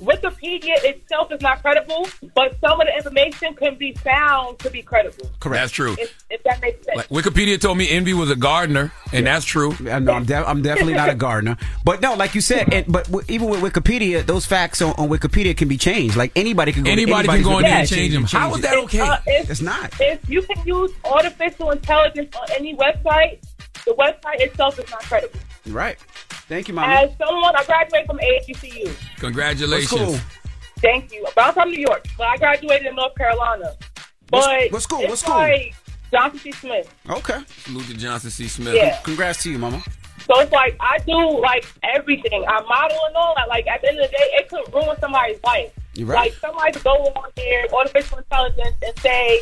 [0.00, 4.82] Wikipedia itself is not credible, but some of the information can be found to be
[4.82, 5.30] credible.
[5.40, 5.62] Correct.
[5.62, 5.96] That's true.
[5.98, 6.96] If, if that makes sense.
[6.98, 9.74] Like Wikipedia told me Envy was a gardener, and that's true.
[9.90, 12.86] I know, I'm, de- I'm definitely not a gardener, but no, like you said, and,
[12.92, 16.14] but w- even with Wikipedia, those facts on, on Wikipedia can be changed.
[16.16, 16.86] Like anybody can go.
[16.88, 18.24] to Anybody can go in there and change them.
[18.24, 19.00] How is that okay?
[19.00, 19.92] Uh, if, It's not.
[19.98, 23.42] If you can use artificial intelligence on any website,
[23.86, 25.38] the website itself is not credible.
[25.66, 25.96] Right.
[26.48, 26.92] Thank you, Mama.
[26.92, 29.18] As someone, I graduated from AHBCU.
[29.18, 29.90] Congratulations.
[30.00, 30.20] What school?
[30.78, 31.26] Thank you.
[31.34, 33.74] But I'm from New York, but I graduated in North Carolina.
[34.30, 35.02] But What- what school?
[35.02, 35.34] What school?
[35.34, 35.74] Like
[36.12, 36.52] Johnson C.
[36.52, 36.94] Smith.
[37.08, 37.38] Okay.
[37.64, 38.46] Salute to Johnson C.
[38.48, 38.74] Smith.
[38.74, 39.00] Yeah.
[39.02, 39.82] Congrats to you, Mama.
[40.26, 42.44] So it's like I do like everything.
[42.46, 43.48] I model and all that.
[43.48, 45.72] Like at the end of the day, it could ruin somebody's life.
[45.94, 46.30] You're right.
[46.30, 49.40] Like somebody could go on there, artificial intelligence, and say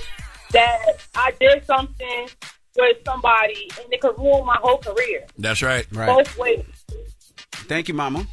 [0.52, 0.78] that
[1.14, 2.28] I did something
[2.76, 5.24] with somebody, and it could ruin my whole career.
[5.38, 5.86] That's right.
[5.92, 6.06] right.
[6.06, 6.64] Both ways.
[7.54, 8.26] Thank you, Mama.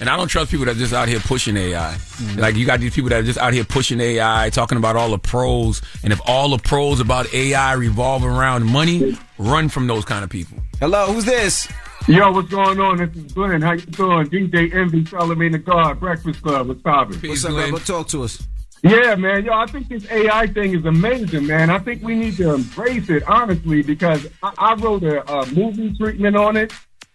[0.00, 1.94] And I don't trust people that are just out here pushing AI.
[1.94, 2.40] Mm-hmm.
[2.40, 5.10] Like you got these people that are just out here pushing AI, talking about all
[5.10, 5.82] the pros.
[6.02, 10.30] And if all the pros about AI revolve around money, run from those kind of
[10.30, 10.58] people.
[10.80, 11.68] Hello, who's this?
[12.08, 12.96] Yo, what's going on?
[12.96, 13.62] This is Glenn.
[13.62, 14.26] How you doing?
[14.26, 16.66] DJ Envy, Charlamagne the God, Breakfast Club.
[16.66, 17.20] What's poppin'?
[17.20, 17.78] What's up, brother?
[17.78, 18.42] Talk to us.
[18.82, 19.44] Yeah, man.
[19.44, 21.70] Yo, I think this AI thing is amazing, man.
[21.70, 25.96] I think we need to embrace it, honestly, because I, I wrote a, a movie
[25.96, 26.72] treatment on it.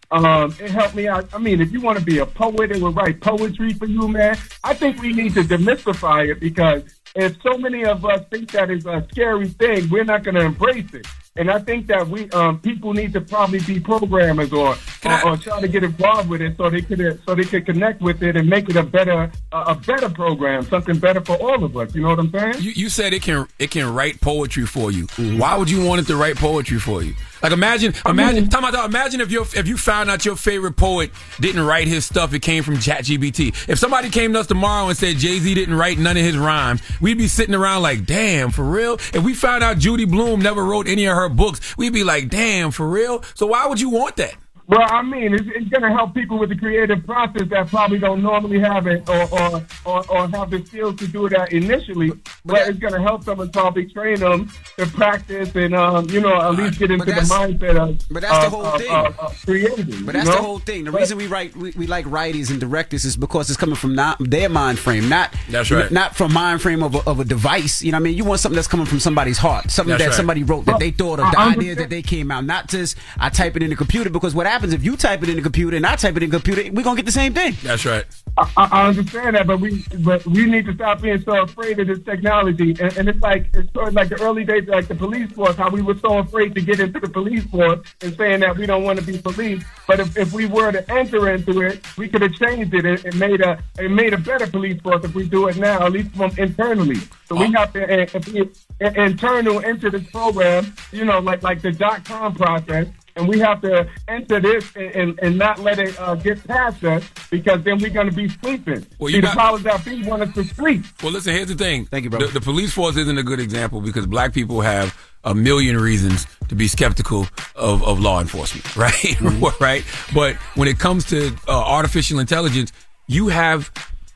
[0.10, 1.28] Um, it helped me out.
[1.34, 4.08] I mean, if you want to be a poet, it will write poetry for you,
[4.08, 4.38] man.
[4.64, 6.84] I think we need to demystify it because
[7.16, 10.42] if so many of us think that is a scary thing, we're not going to
[10.42, 11.08] embrace it.
[11.36, 14.76] And I think that we um, people need to probably be programmers or,
[15.06, 18.02] or, or try to get involved with it so they could so they could connect
[18.02, 21.64] with it and make it a better a, a better program, something better for all
[21.64, 21.94] of us.
[21.94, 22.56] You know what I'm saying?
[22.60, 25.06] You, you said it can it can write poetry for you.
[25.38, 27.14] Why would you want it to write poetry for you?
[27.42, 31.12] Like imagine imagine time out, imagine if you if you found out your favorite poet
[31.40, 33.70] didn't write his stuff, it came from ChatGPT.
[33.70, 36.38] If somebody came to us tomorrow and said Jay Z didn't write none of his
[36.38, 38.96] rhymes, we'd be sitting around like, damn, for real.
[39.14, 42.30] If we found out Judy Blume never wrote any of her books, we'd be like,
[42.30, 43.24] damn, for real.
[43.36, 44.36] So why would you want that?
[44.68, 48.00] Well, I mean, it's, it's going to help people with the creative process that probably
[48.00, 52.12] don't normally have it or or, or, or have the skills to do that initially.
[52.48, 56.22] But, it's going to help them and probably train them to practice and, um, you
[56.22, 58.90] know, at least get into the mindset of, But that's the whole of- thing.
[58.92, 59.86] of- of creating.
[60.06, 60.86] But you that's the whole thing.
[60.86, 63.76] The But- reason we write we, we like writers and directors is because it's coming
[63.76, 65.92] from not their mind frame, not That's right.
[65.92, 67.82] not from mind frame of a, of a device.
[67.82, 70.04] You know, what I mean, you want something that's coming from somebody's heart, something That's
[70.04, 70.16] that right.
[70.16, 72.96] somebody wrote that they thought of, the I idea that they came out, not just
[73.20, 74.10] I type it in the computer.
[74.10, 76.30] Because what happens if you type it in the computer and I type it in
[76.30, 77.58] the computer, we're gonna get the same thing.
[77.64, 78.06] That's right.
[78.38, 81.88] I, I understand that, but we but we need to stop being so afraid of
[81.88, 82.76] this technology.
[82.80, 85.56] And, and it's like it's sort of like the early days, like the police force,
[85.56, 88.66] how we were so afraid to get into the police force and saying that we
[88.66, 89.64] don't want to be police.
[89.88, 93.04] But if, if we were to enter into it, we could have changed it and,
[93.06, 95.92] and made a and made a better police force if we do it now, at
[95.92, 97.00] least from internally.
[97.26, 98.50] So we have to be
[98.80, 102.88] internal into this program, you know, like like the dot com process
[103.18, 106.84] and we have to enter this and, and, and not let it uh, get past
[106.84, 108.86] us because then we're going to be sleeping.
[109.00, 110.84] Well, See, you the powers that be want us to sleep.
[111.02, 111.86] Well, listen, here's the thing.
[111.86, 112.20] Thank you, bro.
[112.20, 116.28] The, the police force isn't a good example because black people have a million reasons
[116.48, 118.94] to be skeptical of, of law enforcement, right?
[118.94, 119.64] Mm-hmm.
[119.64, 119.84] right?
[120.14, 122.72] But when it comes to uh, artificial intelligence,
[123.08, 123.72] you have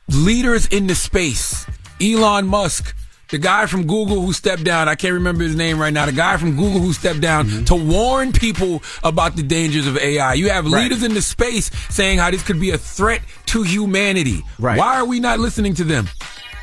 [0.08, 1.66] leaders in the space.
[2.00, 2.96] Elon Musk
[3.32, 6.12] the guy from Google who stepped down, I can't remember his name right now, the
[6.12, 10.34] guy from Google who stepped down to warn people about the dangers of AI.
[10.34, 10.82] You have Right.
[10.84, 14.44] leaders in the space saying how this could be a threat to humanity.
[14.60, 14.78] Right.
[14.78, 16.08] Why are we not listening to them?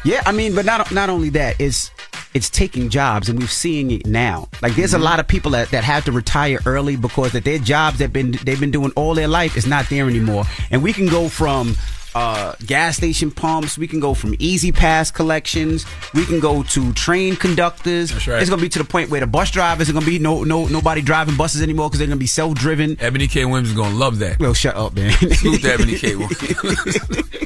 [0.06, 1.92] Yeah, I mean, but not not only that, it's
[2.36, 4.48] it's taking jobs, and we're seeing it now.
[4.62, 5.02] Like, there's Mm-hmm.
[5.02, 8.14] a lot of people that, that have to retire early because that their jobs that
[8.14, 10.46] been they've been doing all their life is not there anymore.
[10.72, 11.76] And we can go from
[12.16, 17.36] uh, gas station pumps, we can go from E-ZPass collections, we can go to train
[17.36, 18.12] conductors.
[18.12, 18.42] That's right.
[18.42, 20.68] It's gonna be to the point where the bus drivers are gonna be no no
[20.68, 22.98] nobody driving buses anymore because they're gonna be self driven.
[23.00, 23.46] Ebony K.
[23.46, 24.40] Williams is gonna love that.
[24.40, 25.12] Well, shut up, man.
[25.12, 26.16] Salute Ebony K.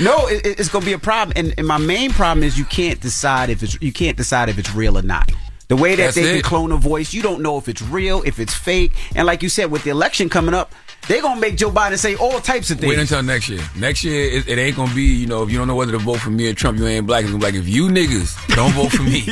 [0.00, 2.64] No, it, it's going to be a problem, and, and my main problem is you
[2.64, 5.30] can't decide if it's you can't decide if it's real or not.
[5.68, 6.32] The way that That's they it.
[6.34, 9.42] can clone a voice, you don't know if it's real, if it's fake, and like
[9.42, 10.72] you said, with the election coming up,
[11.08, 12.90] they're gonna make Joe Biden say all types of things.
[12.90, 13.60] Wait until next year.
[13.76, 15.98] Next year, it, it ain't gonna be, you know, if you don't know whether to
[15.98, 17.22] vote for me or Trump, you ain't black.
[17.22, 19.24] It's gonna be like, if you niggas don't vote for me,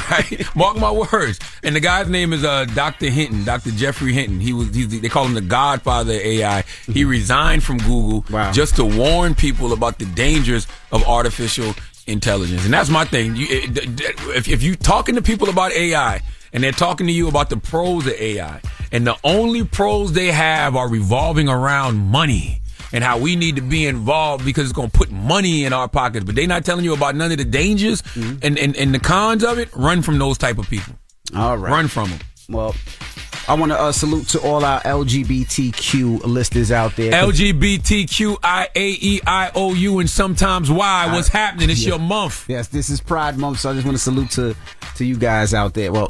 [0.10, 0.56] right?
[0.56, 1.38] Mark my words.
[1.62, 3.08] And the guy's name is uh, Dr.
[3.08, 3.70] Hinton, Dr.
[3.70, 4.40] Geoffrey Hinton.
[4.40, 6.64] He was, he's the, they call him the godfather of AI.
[6.92, 11.72] He resigned from Google just to warn people about the dangers of artificial
[12.08, 12.64] intelligence.
[12.64, 13.36] And that's my thing.
[13.36, 16.20] You, it, d- d- if, if you talking to people about AI
[16.52, 18.60] and they're talking to you about the pros of AI,
[18.92, 22.60] and the only pros they have are revolving around money
[22.92, 25.88] and how we need to be involved because it's going to put money in our
[25.88, 29.00] pockets, but they're not telling you about none of the dangers and, and, and the
[29.00, 30.94] cons of it, run from those type of people.
[31.34, 32.20] All right, Run from them.
[32.50, 32.74] Well,
[33.48, 37.12] I want to uh, salute to all our LGBTQ listeners out there.
[37.12, 41.08] LGBTQIAEIOU and sometimes Y.
[41.12, 41.70] What's happening?
[41.70, 42.44] It's your month.
[42.48, 44.54] Yes, this is Pride Month, so I just want to salute to
[44.96, 45.92] to you guys out there.
[45.92, 46.08] Well,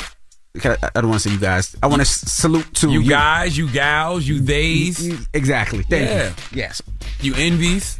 [0.64, 1.74] I, I don't want to say you guys.
[1.82, 5.26] I want to salute to You guys, you gals, you theys.
[5.32, 5.82] Exactly.
[5.84, 6.28] Thank Yeah.
[6.28, 6.34] you.
[6.52, 6.82] Yes.
[7.20, 7.98] You envies.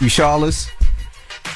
[0.00, 0.70] You Charlas.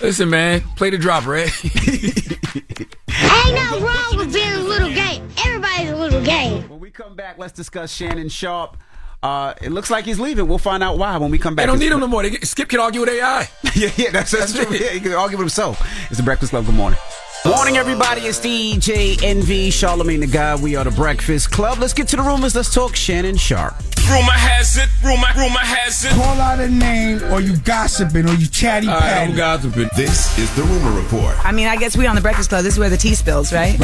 [0.03, 1.51] Listen, man, play the drop, Red.
[1.65, 5.23] Ain't nothing wrong with being a little gay.
[5.45, 6.63] Everybody's a little gay.
[6.69, 8.77] When we come back, let's discuss Shannon Sharpe.
[9.23, 10.49] Uh, it looks like he's leaving.
[10.49, 11.65] We'll find out why when we come back.
[11.65, 12.23] They don't need him no more.
[12.23, 13.49] They get, Skip can argue with AI.
[13.75, 14.75] yeah, yeah, that's, that's true.
[14.75, 15.81] Yeah, he can argue with himself.
[16.09, 16.65] It's the Breakfast Club.
[16.65, 16.99] Good morning.
[17.47, 18.23] Morning, everybody.
[18.23, 20.63] It's DJ Envy, Charlamagne the God.
[20.63, 21.79] We are the Breakfast Club.
[21.79, 22.55] Let's get to the rumors.
[22.55, 23.75] Let's talk Shannon Sharpe.
[24.11, 26.11] Rumor has it, rumor, rumor has it.
[26.11, 29.33] Call out a name or you gossiping or you chatty patty.
[29.33, 29.89] gossiping.
[29.97, 32.63] This is the Rumor Report I mean, I guess we on the Breakfast Club.
[32.63, 33.75] This is where the tea spills, right?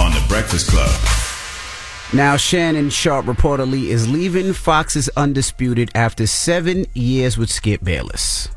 [0.00, 0.90] on the Breakfast Club.
[2.12, 8.48] Now, Shannon Sharpe reportedly is leaving Fox's Undisputed after seven years with Skip Bayless.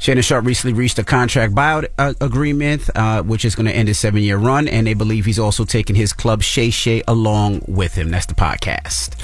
[0.00, 3.86] Shannon Sharpe recently reached a contract buyout uh, agreement, uh, which is going to end
[3.86, 7.62] his seven year run, and they believe he's also taking his club Shay Shay along
[7.68, 8.10] with him.
[8.10, 9.14] That's the podcast.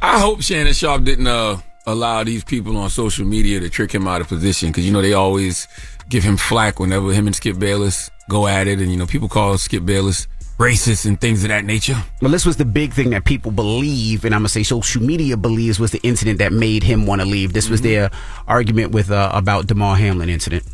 [0.00, 4.06] I hope Shannon Sharpe didn't uh, allow these people on social media to trick him
[4.06, 5.66] out of position because you know they always
[6.08, 9.28] give him flack whenever him and Skip Bayless go at it, and you know people
[9.28, 10.28] call Skip Bayless
[10.60, 11.96] racist and things of that nature.
[12.20, 15.36] Well, this was the big thing that people believe, and I'm gonna say social media
[15.38, 17.54] believes was the incident that made him want to leave.
[17.54, 18.10] This was their
[18.46, 20.64] argument with uh, about Damar Hamlin incident.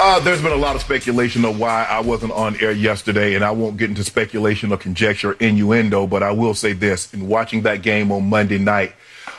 [0.00, 3.44] Uh, there's been a lot of speculation of why I wasn't on air yesterday, and
[3.44, 7.12] I won't get into speculation or conjecture or innuendo, but I will say this.
[7.14, 8.94] In watching that game on Monday night,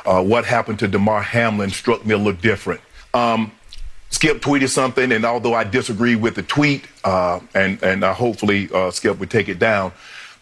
[0.06, 2.80] uh, what happened to Damar Hamlin struck me a little different.
[3.14, 3.52] Um,
[4.16, 8.70] Skip tweeted something, and although I disagree with the tweet, uh, and, and uh, hopefully
[8.74, 9.92] uh, Skip would take it down,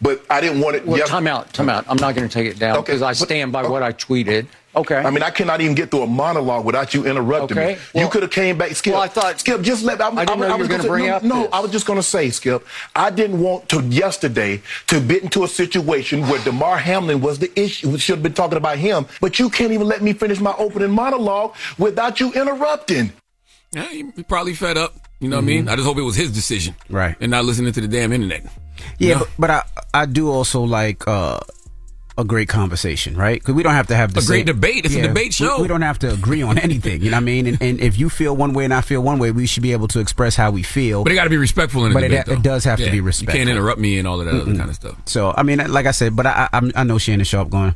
[0.00, 0.86] but I didn't want it.
[0.86, 1.84] Well, yes- time out, time out.
[1.88, 4.46] I'm not going to take it down Okay, because I stand by what I tweeted.
[4.76, 4.94] Okay.
[4.96, 7.80] I mean, I cannot even get through a monologue without you interrupting Okay, me.
[7.94, 8.92] well- you could have came back, Skip.
[8.92, 10.00] Well, I thought- Skip, just let.
[10.00, 11.48] I know you were was gonna say- bring no, up No, this.
[11.52, 12.64] I was just going to say, Skip.
[12.94, 17.50] I didn't want to yesterday to get into a situation where Damar Hamlin was the
[17.60, 17.90] issue.
[17.90, 20.54] We should have been talking about him, but you can't even let me finish my
[20.58, 23.12] opening monologue without you interrupting.
[23.74, 24.94] Yeah, he probably fed up.
[25.20, 25.68] You know what I mean?
[25.68, 27.16] I just hope it was his decision, Right.
[27.20, 28.44] and not listening to the damn internet.
[28.98, 29.62] Yeah, but, but I
[29.94, 31.40] I do also like uh,
[32.18, 33.40] a great conversation, right?
[33.40, 34.84] Because we don't have to have the A great debate.
[34.84, 35.62] It's a debate show.
[35.62, 37.00] We, don't have to agree on anything.
[37.02, 37.46] You know what I mean?
[37.46, 39.72] And, and if you feel one way and I feel one way, we should be
[39.72, 41.02] able to express how we feel.
[41.04, 42.28] But it got to be respectful in a But debate.
[42.28, 43.38] it, it does have Yeah, to be respectful.
[43.38, 44.58] You can't interrupt me and all of that other Mm-mm.
[44.58, 44.96] kind of stuff.
[45.06, 47.74] So I mean, like I said, but I I, I know Shannon Sharpe going.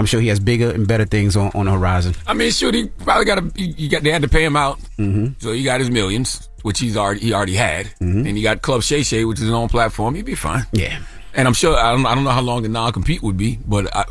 [0.00, 2.14] I'm sure he has bigger and better things on, on the horizon.
[2.26, 3.52] I mean, shoot, he probably got a.
[3.54, 5.34] You got they had to pay him out, Mm-hmm.
[5.38, 8.82] so he got his millions, which he's already he already had, and he got Club
[8.82, 10.14] Shay Shay, which is his own platform.
[10.14, 10.64] He'd be fine.
[10.72, 10.98] Yeah,
[11.34, 13.58] and I'm sure I don't I don't know how long the non compete would be,
[13.66, 14.04] but I,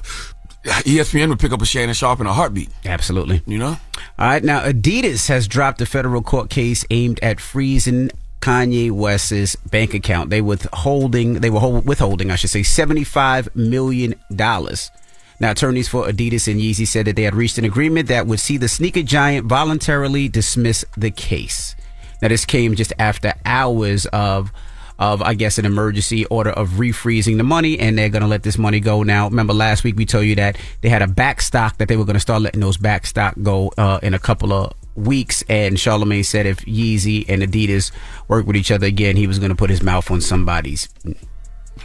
[0.63, 2.69] ESPN would pick up a Shannon Sharpe in a heartbeat.
[2.85, 3.41] Absolutely.
[3.47, 3.77] You know.
[4.19, 8.11] All right, now Adidas has dropped a federal court case aimed at freezing
[8.41, 10.29] Kanye West's bank account.
[10.29, 14.91] They withholding, they were hold, withholding, I should say, seventy-five million dollars.
[15.39, 18.39] Now, attorneys for Adidas and Yeezy said that they had reached an agreement that would
[18.39, 21.75] see the sneaker giant voluntarily dismiss the case.
[22.21, 24.51] Now, this came just after hours of
[24.99, 28.43] of, I guess, an emergency order of refreezing the money, and they're going to let
[28.43, 29.29] this money go now.
[29.29, 32.03] Remember last week we told you that they had a back stock that they were
[32.03, 35.77] going to start letting those back stock go uh, in a couple of weeks, and
[35.77, 37.91] Charlamagne said if Yeezy and Adidas
[38.27, 40.89] work with each other again, he was going to put his mouth on somebody's.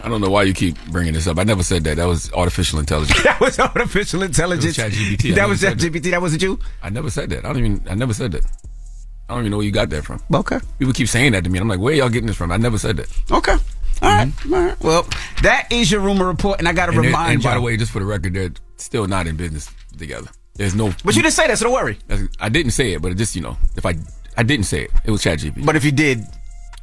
[0.02, 1.38] I don't know why you keep bringing this up.
[1.38, 1.96] I never said that.
[1.96, 3.22] That was artificial intelligence.
[3.24, 4.76] that was artificial intelligence.
[4.76, 5.34] That was ChatGPT.
[5.34, 6.10] That was never said ChatGPT.
[6.10, 6.58] That wasn't you.
[6.82, 7.44] I never said that.
[7.44, 7.82] I don't even.
[7.88, 8.44] I never said that.
[9.28, 10.20] I don't even know where you got that from.
[10.32, 10.58] Okay.
[10.78, 11.58] People keep saying that to me.
[11.58, 12.52] I'm like, where y'all getting this from?
[12.52, 13.08] I never said that.
[13.30, 13.52] Okay.
[13.52, 13.58] All
[14.02, 14.28] right.
[14.28, 14.54] Mm-hmm.
[14.54, 14.80] All right.
[14.82, 15.06] Well,
[15.42, 17.48] that is your rumor report, and I got to And, they're- remind and you.
[17.48, 20.28] by the way, just for the record, they're still not in business together.
[20.56, 20.92] There's no.
[21.04, 21.98] But you didn't say that, so don't worry.
[22.38, 23.94] I didn't say it, but it just you know, if I
[24.36, 25.64] I didn't say it, it was ChatGPT.
[25.64, 26.20] But if you did,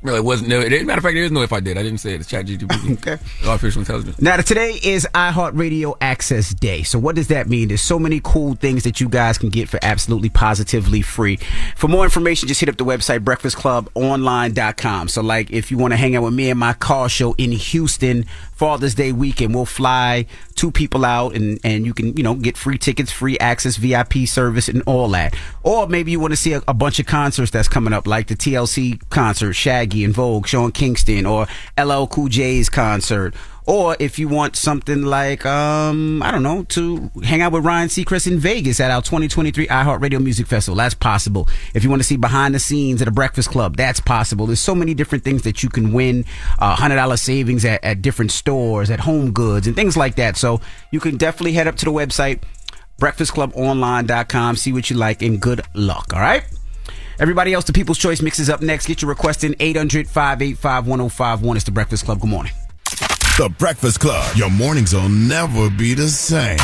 [0.04, 0.50] well, it wasn't.
[0.50, 1.78] No, it, matter of fact, there is no if I did.
[1.78, 2.22] I didn't say it.
[2.22, 2.94] It's ChatGPT.
[3.08, 3.18] okay.
[3.46, 4.20] Artificial intelligence.
[4.20, 6.82] Now, today is iHeartRadio Access Day.
[6.82, 7.68] So, what does that mean?
[7.68, 11.38] There's so many cool things that you guys can get for absolutely positively free.
[11.76, 15.08] For more information, just hit up the website breakfastclubonline.com.
[15.08, 17.52] So, like, if you want to hang out with me and my car show in
[17.52, 18.26] Houston,
[18.62, 22.56] Father's Day weekend, we'll fly two people out and, and you can, you know, get
[22.56, 25.36] free tickets, free access, VIP service, and all that.
[25.64, 28.28] Or maybe you want to see a, a bunch of concerts that's coming up, like
[28.28, 33.34] the TLC concert, Shaggy En Vogue, Sean Kingston, or LL Cool J's concert.
[33.68, 37.90] Or if you want something like, um, I don't know, to hang out with Ryan
[37.90, 41.48] Seacrest in Vegas at our 2023 iHeartRadio Music Festival, that's possible.
[41.74, 44.48] If you want to see behind the scenes at a Breakfast Club, that's possible.
[44.48, 46.26] There's so many different things that you can win.
[46.60, 50.38] Uh, $100 savings at, at different stores, at Home Goods, and things like that.
[50.38, 50.60] So
[50.92, 52.42] you can definitely head up to the website,
[53.00, 56.44] breakfastclubonline.com, see what you like, and good luck, all right?
[57.20, 58.88] Everybody else, the People's Choice Mix is up next.
[58.88, 61.56] Get your request in 800 585 1051.
[61.56, 62.20] It's the Breakfast Club.
[62.20, 62.52] Good morning.
[63.38, 64.36] The Breakfast Club.
[64.36, 66.58] Your mornings will never be the same.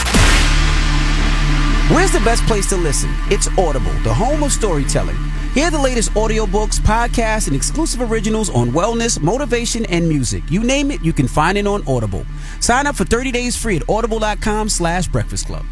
[1.95, 3.09] Where's the best place to listen?
[3.29, 5.15] It's Audible, the home of storytelling.
[5.53, 10.43] Hear the latest audiobooks, podcasts, and exclusive originals on wellness, motivation, and music.
[10.51, 12.25] You name it, you can find it on Audible.
[12.59, 15.65] Sign up for 30 days free at audible.com slash breakfast club.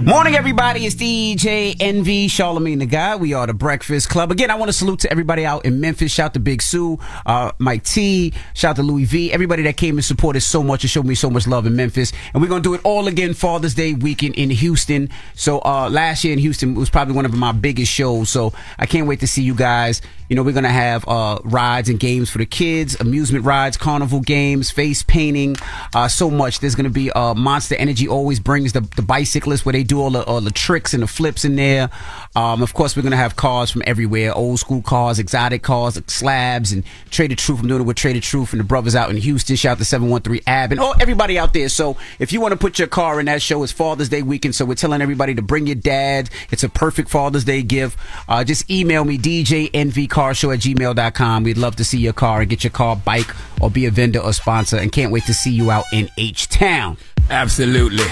[0.00, 0.86] Morning, everybody.
[0.86, 3.20] It's DJ Envy Charlamagne the God.
[3.20, 4.32] We are the Breakfast Club.
[4.32, 6.10] Again, I want to salute to everybody out in Memphis.
[6.10, 8.32] Shout to Big Sue, uh, Mike T.
[8.54, 9.32] Shout to Louis V.
[9.32, 12.12] Everybody that came and supported so much and showed me so much love in Memphis.
[12.34, 15.10] And we're going to do it all again Father's Day weekend in Houston.
[15.36, 18.30] So uh, last year in Houston was probably one of my biggest shows.
[18.30, 20.02] So I can't wait to see you guys.
[20.28, 23.76] You know, we're going to have uh, rides and games for the kids, amusement rides,
[23.76, 25.54] carnival games, face painting,
[25.94, 26.58] uh, so much.
[26.58, 30.00] There's going to be uh, Monster Energy always brings the, the bicyclists where they do
[30.00, 31.90] all the, all the tricks and the flips in there.
[32.36, 36.10] Um, of course, we're to have cars from everywhere old school cars, exotic cars, like
[36.10, 37.60] slabs, and Trader Truth.
[37.60, 39.56] I'm doing it with Trader Truth and the brothers out in Houston.
[39.56, 41.68] Shout out to 713 Ab and oh, everybody out there.
[41.68, 44.54] So if you want to put your car in that show, it's Father's Day weekend.
[44.54, 46.30] So we're telling everybody to bring your dad.
[46.50, 47.98] It's a perfect Father's Day gift.
[48.28, 51.44] Uh, just email me, DJNVCarshow at gmail.com.
[51.44, 54.20] We'd love to see your car and get your car, bike, or be a vendor
[54.20, 54.76] or sponsor.
[54.76, 56.96] And can't wait to see you out in H Town.
[57.30, 58.06] Absolutely.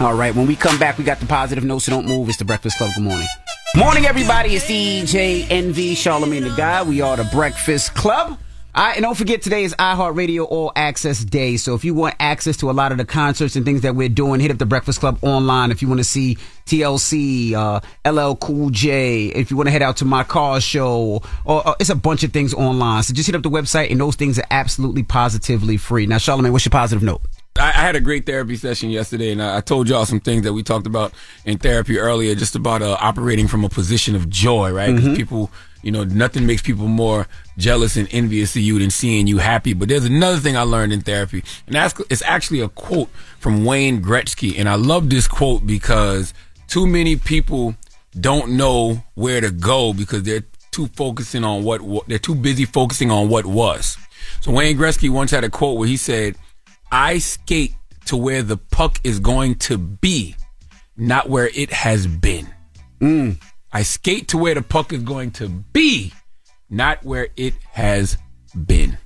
[0.00, 2.28] All right, when we come back, we got the positive notes, so don't move.
[2.28, 2.90] It's the Breakfast Club.
[2.96, 3.28] Good morning.
[3.76, 4.56] Morning, everybody.
[4.56, 6.88] It's DJ Envy Charlamagne the God.
[6.88, 8.36] We are the Breakfast Club.
[8.76, 11.56] Right, and don't forget today is iHeartRadio All Access Day.
[11.58, 14.08] So if you want access to a lot of the concerts and things that we're
[14.08, 15.70] doing, hit up the Breakfast Club online.
[15.70, 17.80] If you want to see TLC, uh,
[18.10, 21.76] LL Cool J, if you want to head out to my car show, or, or
[21.78, 23.04] it's a bunch of things online.
[23.04, 26.06] So just hit up the website, and those things are absolutely positively free.
[26.06, 27.22] Now, Charlamagne, what's your positive note?
[27.58, 30.52] I, I had a great therapy session yesterday, and I, told y'all some things that
[30.52, 31.12] we talked about
[31.44, 34.94] in therapy earlier, just about uh, operating from a position of joy, right?
[34.94, 35.16] Because Mhm.
[35.16, 35.50] people,
[35.82, 37.26] you know, nothing makes people more
[37.56, 39.72] jealous and envious of you than seeing you happy.
[39.72, 43.08] But there's another thing I learned in therapy, and that's it's actually a quote
[43.38, 46.34] from Wayne Gretzky, and I love this quote because
[46.66, 47.76] too many people
[48.18, 53.10] don't know where to go because they're too focusing on what they're too busy focusing
[53.12, 53.96] on what was.
[54.40, 56.34] So Wayne Gretzky once had a quote where he said,
[56.94, 57.74] "I skate
[58.06, 60.36] to where the puck is going to be,
[60.96, 62.46] not where it has been."
[63.00, 63.42] Mm.
[63.72, 66.12] I skate to where the puck is going to be,
[66.70, 68.16] not where it has
[68.66, 68.96] been.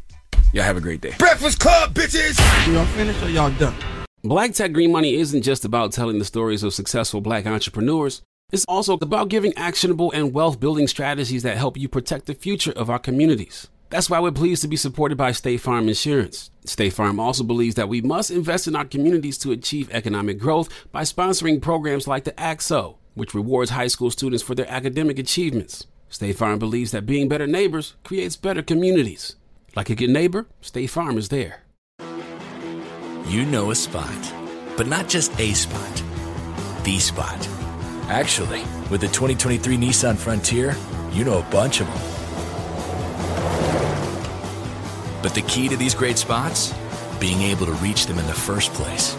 [0.53, 1.15] Y'all have a great day.
[1.19, 2.39] Breakfast Club, bitches!
[2.71, 3.75] Y'all finished or y'all done?
[4.23, 8.21] Black Tech Green Money isn't just about telling the stories of successful black entrepreneurs.
[8.53, 12.73] It's also about giving actionable and wealth building strategies that help you protect the future
[12.73, 13.69] of our communities.
[13.91, 16.51] That's why we're pleased to be supported by State Farm Insurance.
[16.67, 20.69] State Farm also believes that we must invest in our communities to achieve economic growth
[20.93, 25.87] by sponsoring programs like the ACT-SO, which rewards high school students for their academic achievements.
[26.11, 29.37] State Farm believes that being better neighbors creates better communities.
[29.75, 31.63] Like a good neighbor, State Farm is there.
[33.27, 34.35] You know a spot,
[34.77, 36.03] but not just a spot,
[36.83, 37.49] the spot.
[38.09, 40.77] Actually, with the 2023 Nissan Frontier,
[41.13, 42.18] you know a bunch of them.
[45.23, 46.75] But the key to these great spots?
[47.19, 49.17] Being able to reach them in the first place.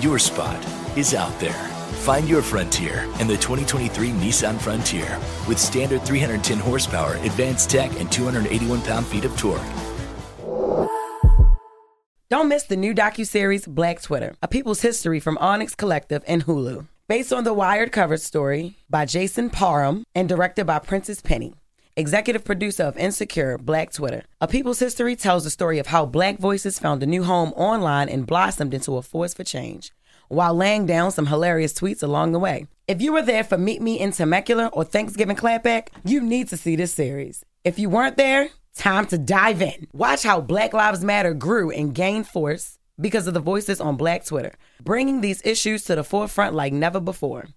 [0.00, 0.64] Your spot
[0.96, 1.68] is out there.
[2.00, 8.10] Find your frontier in the 2023 Nissan Frontier with standard 310 horsepower, advanced tech, and
[8.10, 9.60] 281 pound feet of torque.
[12.30, 16.86] Don't miss the new docuseries Black Twitter, a people's history from Onyx Collective and Hulu.
[17.08, 21.54] Based on the Wired cover story by Jason Parham and directed by Prentice Penny.
[22.00, 24.22] Executive producer of Insecure, Black Twitter.
[24.40, 28.08] A People's History tells the story of how black voices found a new home online
[28.08, 29.92] and blossomed into a force for change,
[30.28, 32.66] while laying down some hilarious tweets along the way.
[32.88, 36.56] If you were there for Meet Me in Temecula or Thanksgiving Clapback, you need to
[36.56, 37.44] see this series.
[37.64, 39.86] If you weren't there, time to dive in.
[39.92, 44.24] Watch how Black Lives Matter grew and gained force because of the voices on Black
[44.24, 47.48] Twitter, bringing these issues to the forefront like never before.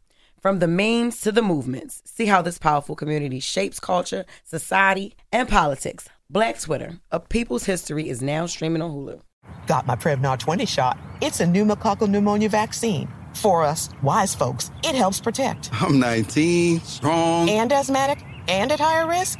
[0.44, 5.48] From the memes to the movements, see how this powerful community shapes culture, society, and
[5.48, 6.10] politics.
[6.30, 9.22] Black Twitter, a people's history, is now streaming on Hulu.
[9.68, 11.00] Got my Prevnar 20 shot.
[11.22, 13.08] It's a pneumococcal pneumonia vaccine.
[13.34, 15.70] For us, wise folks, it helps protect.
[15.82, 19.40] I'm 19, strong, and asthmatic, and at higher risk.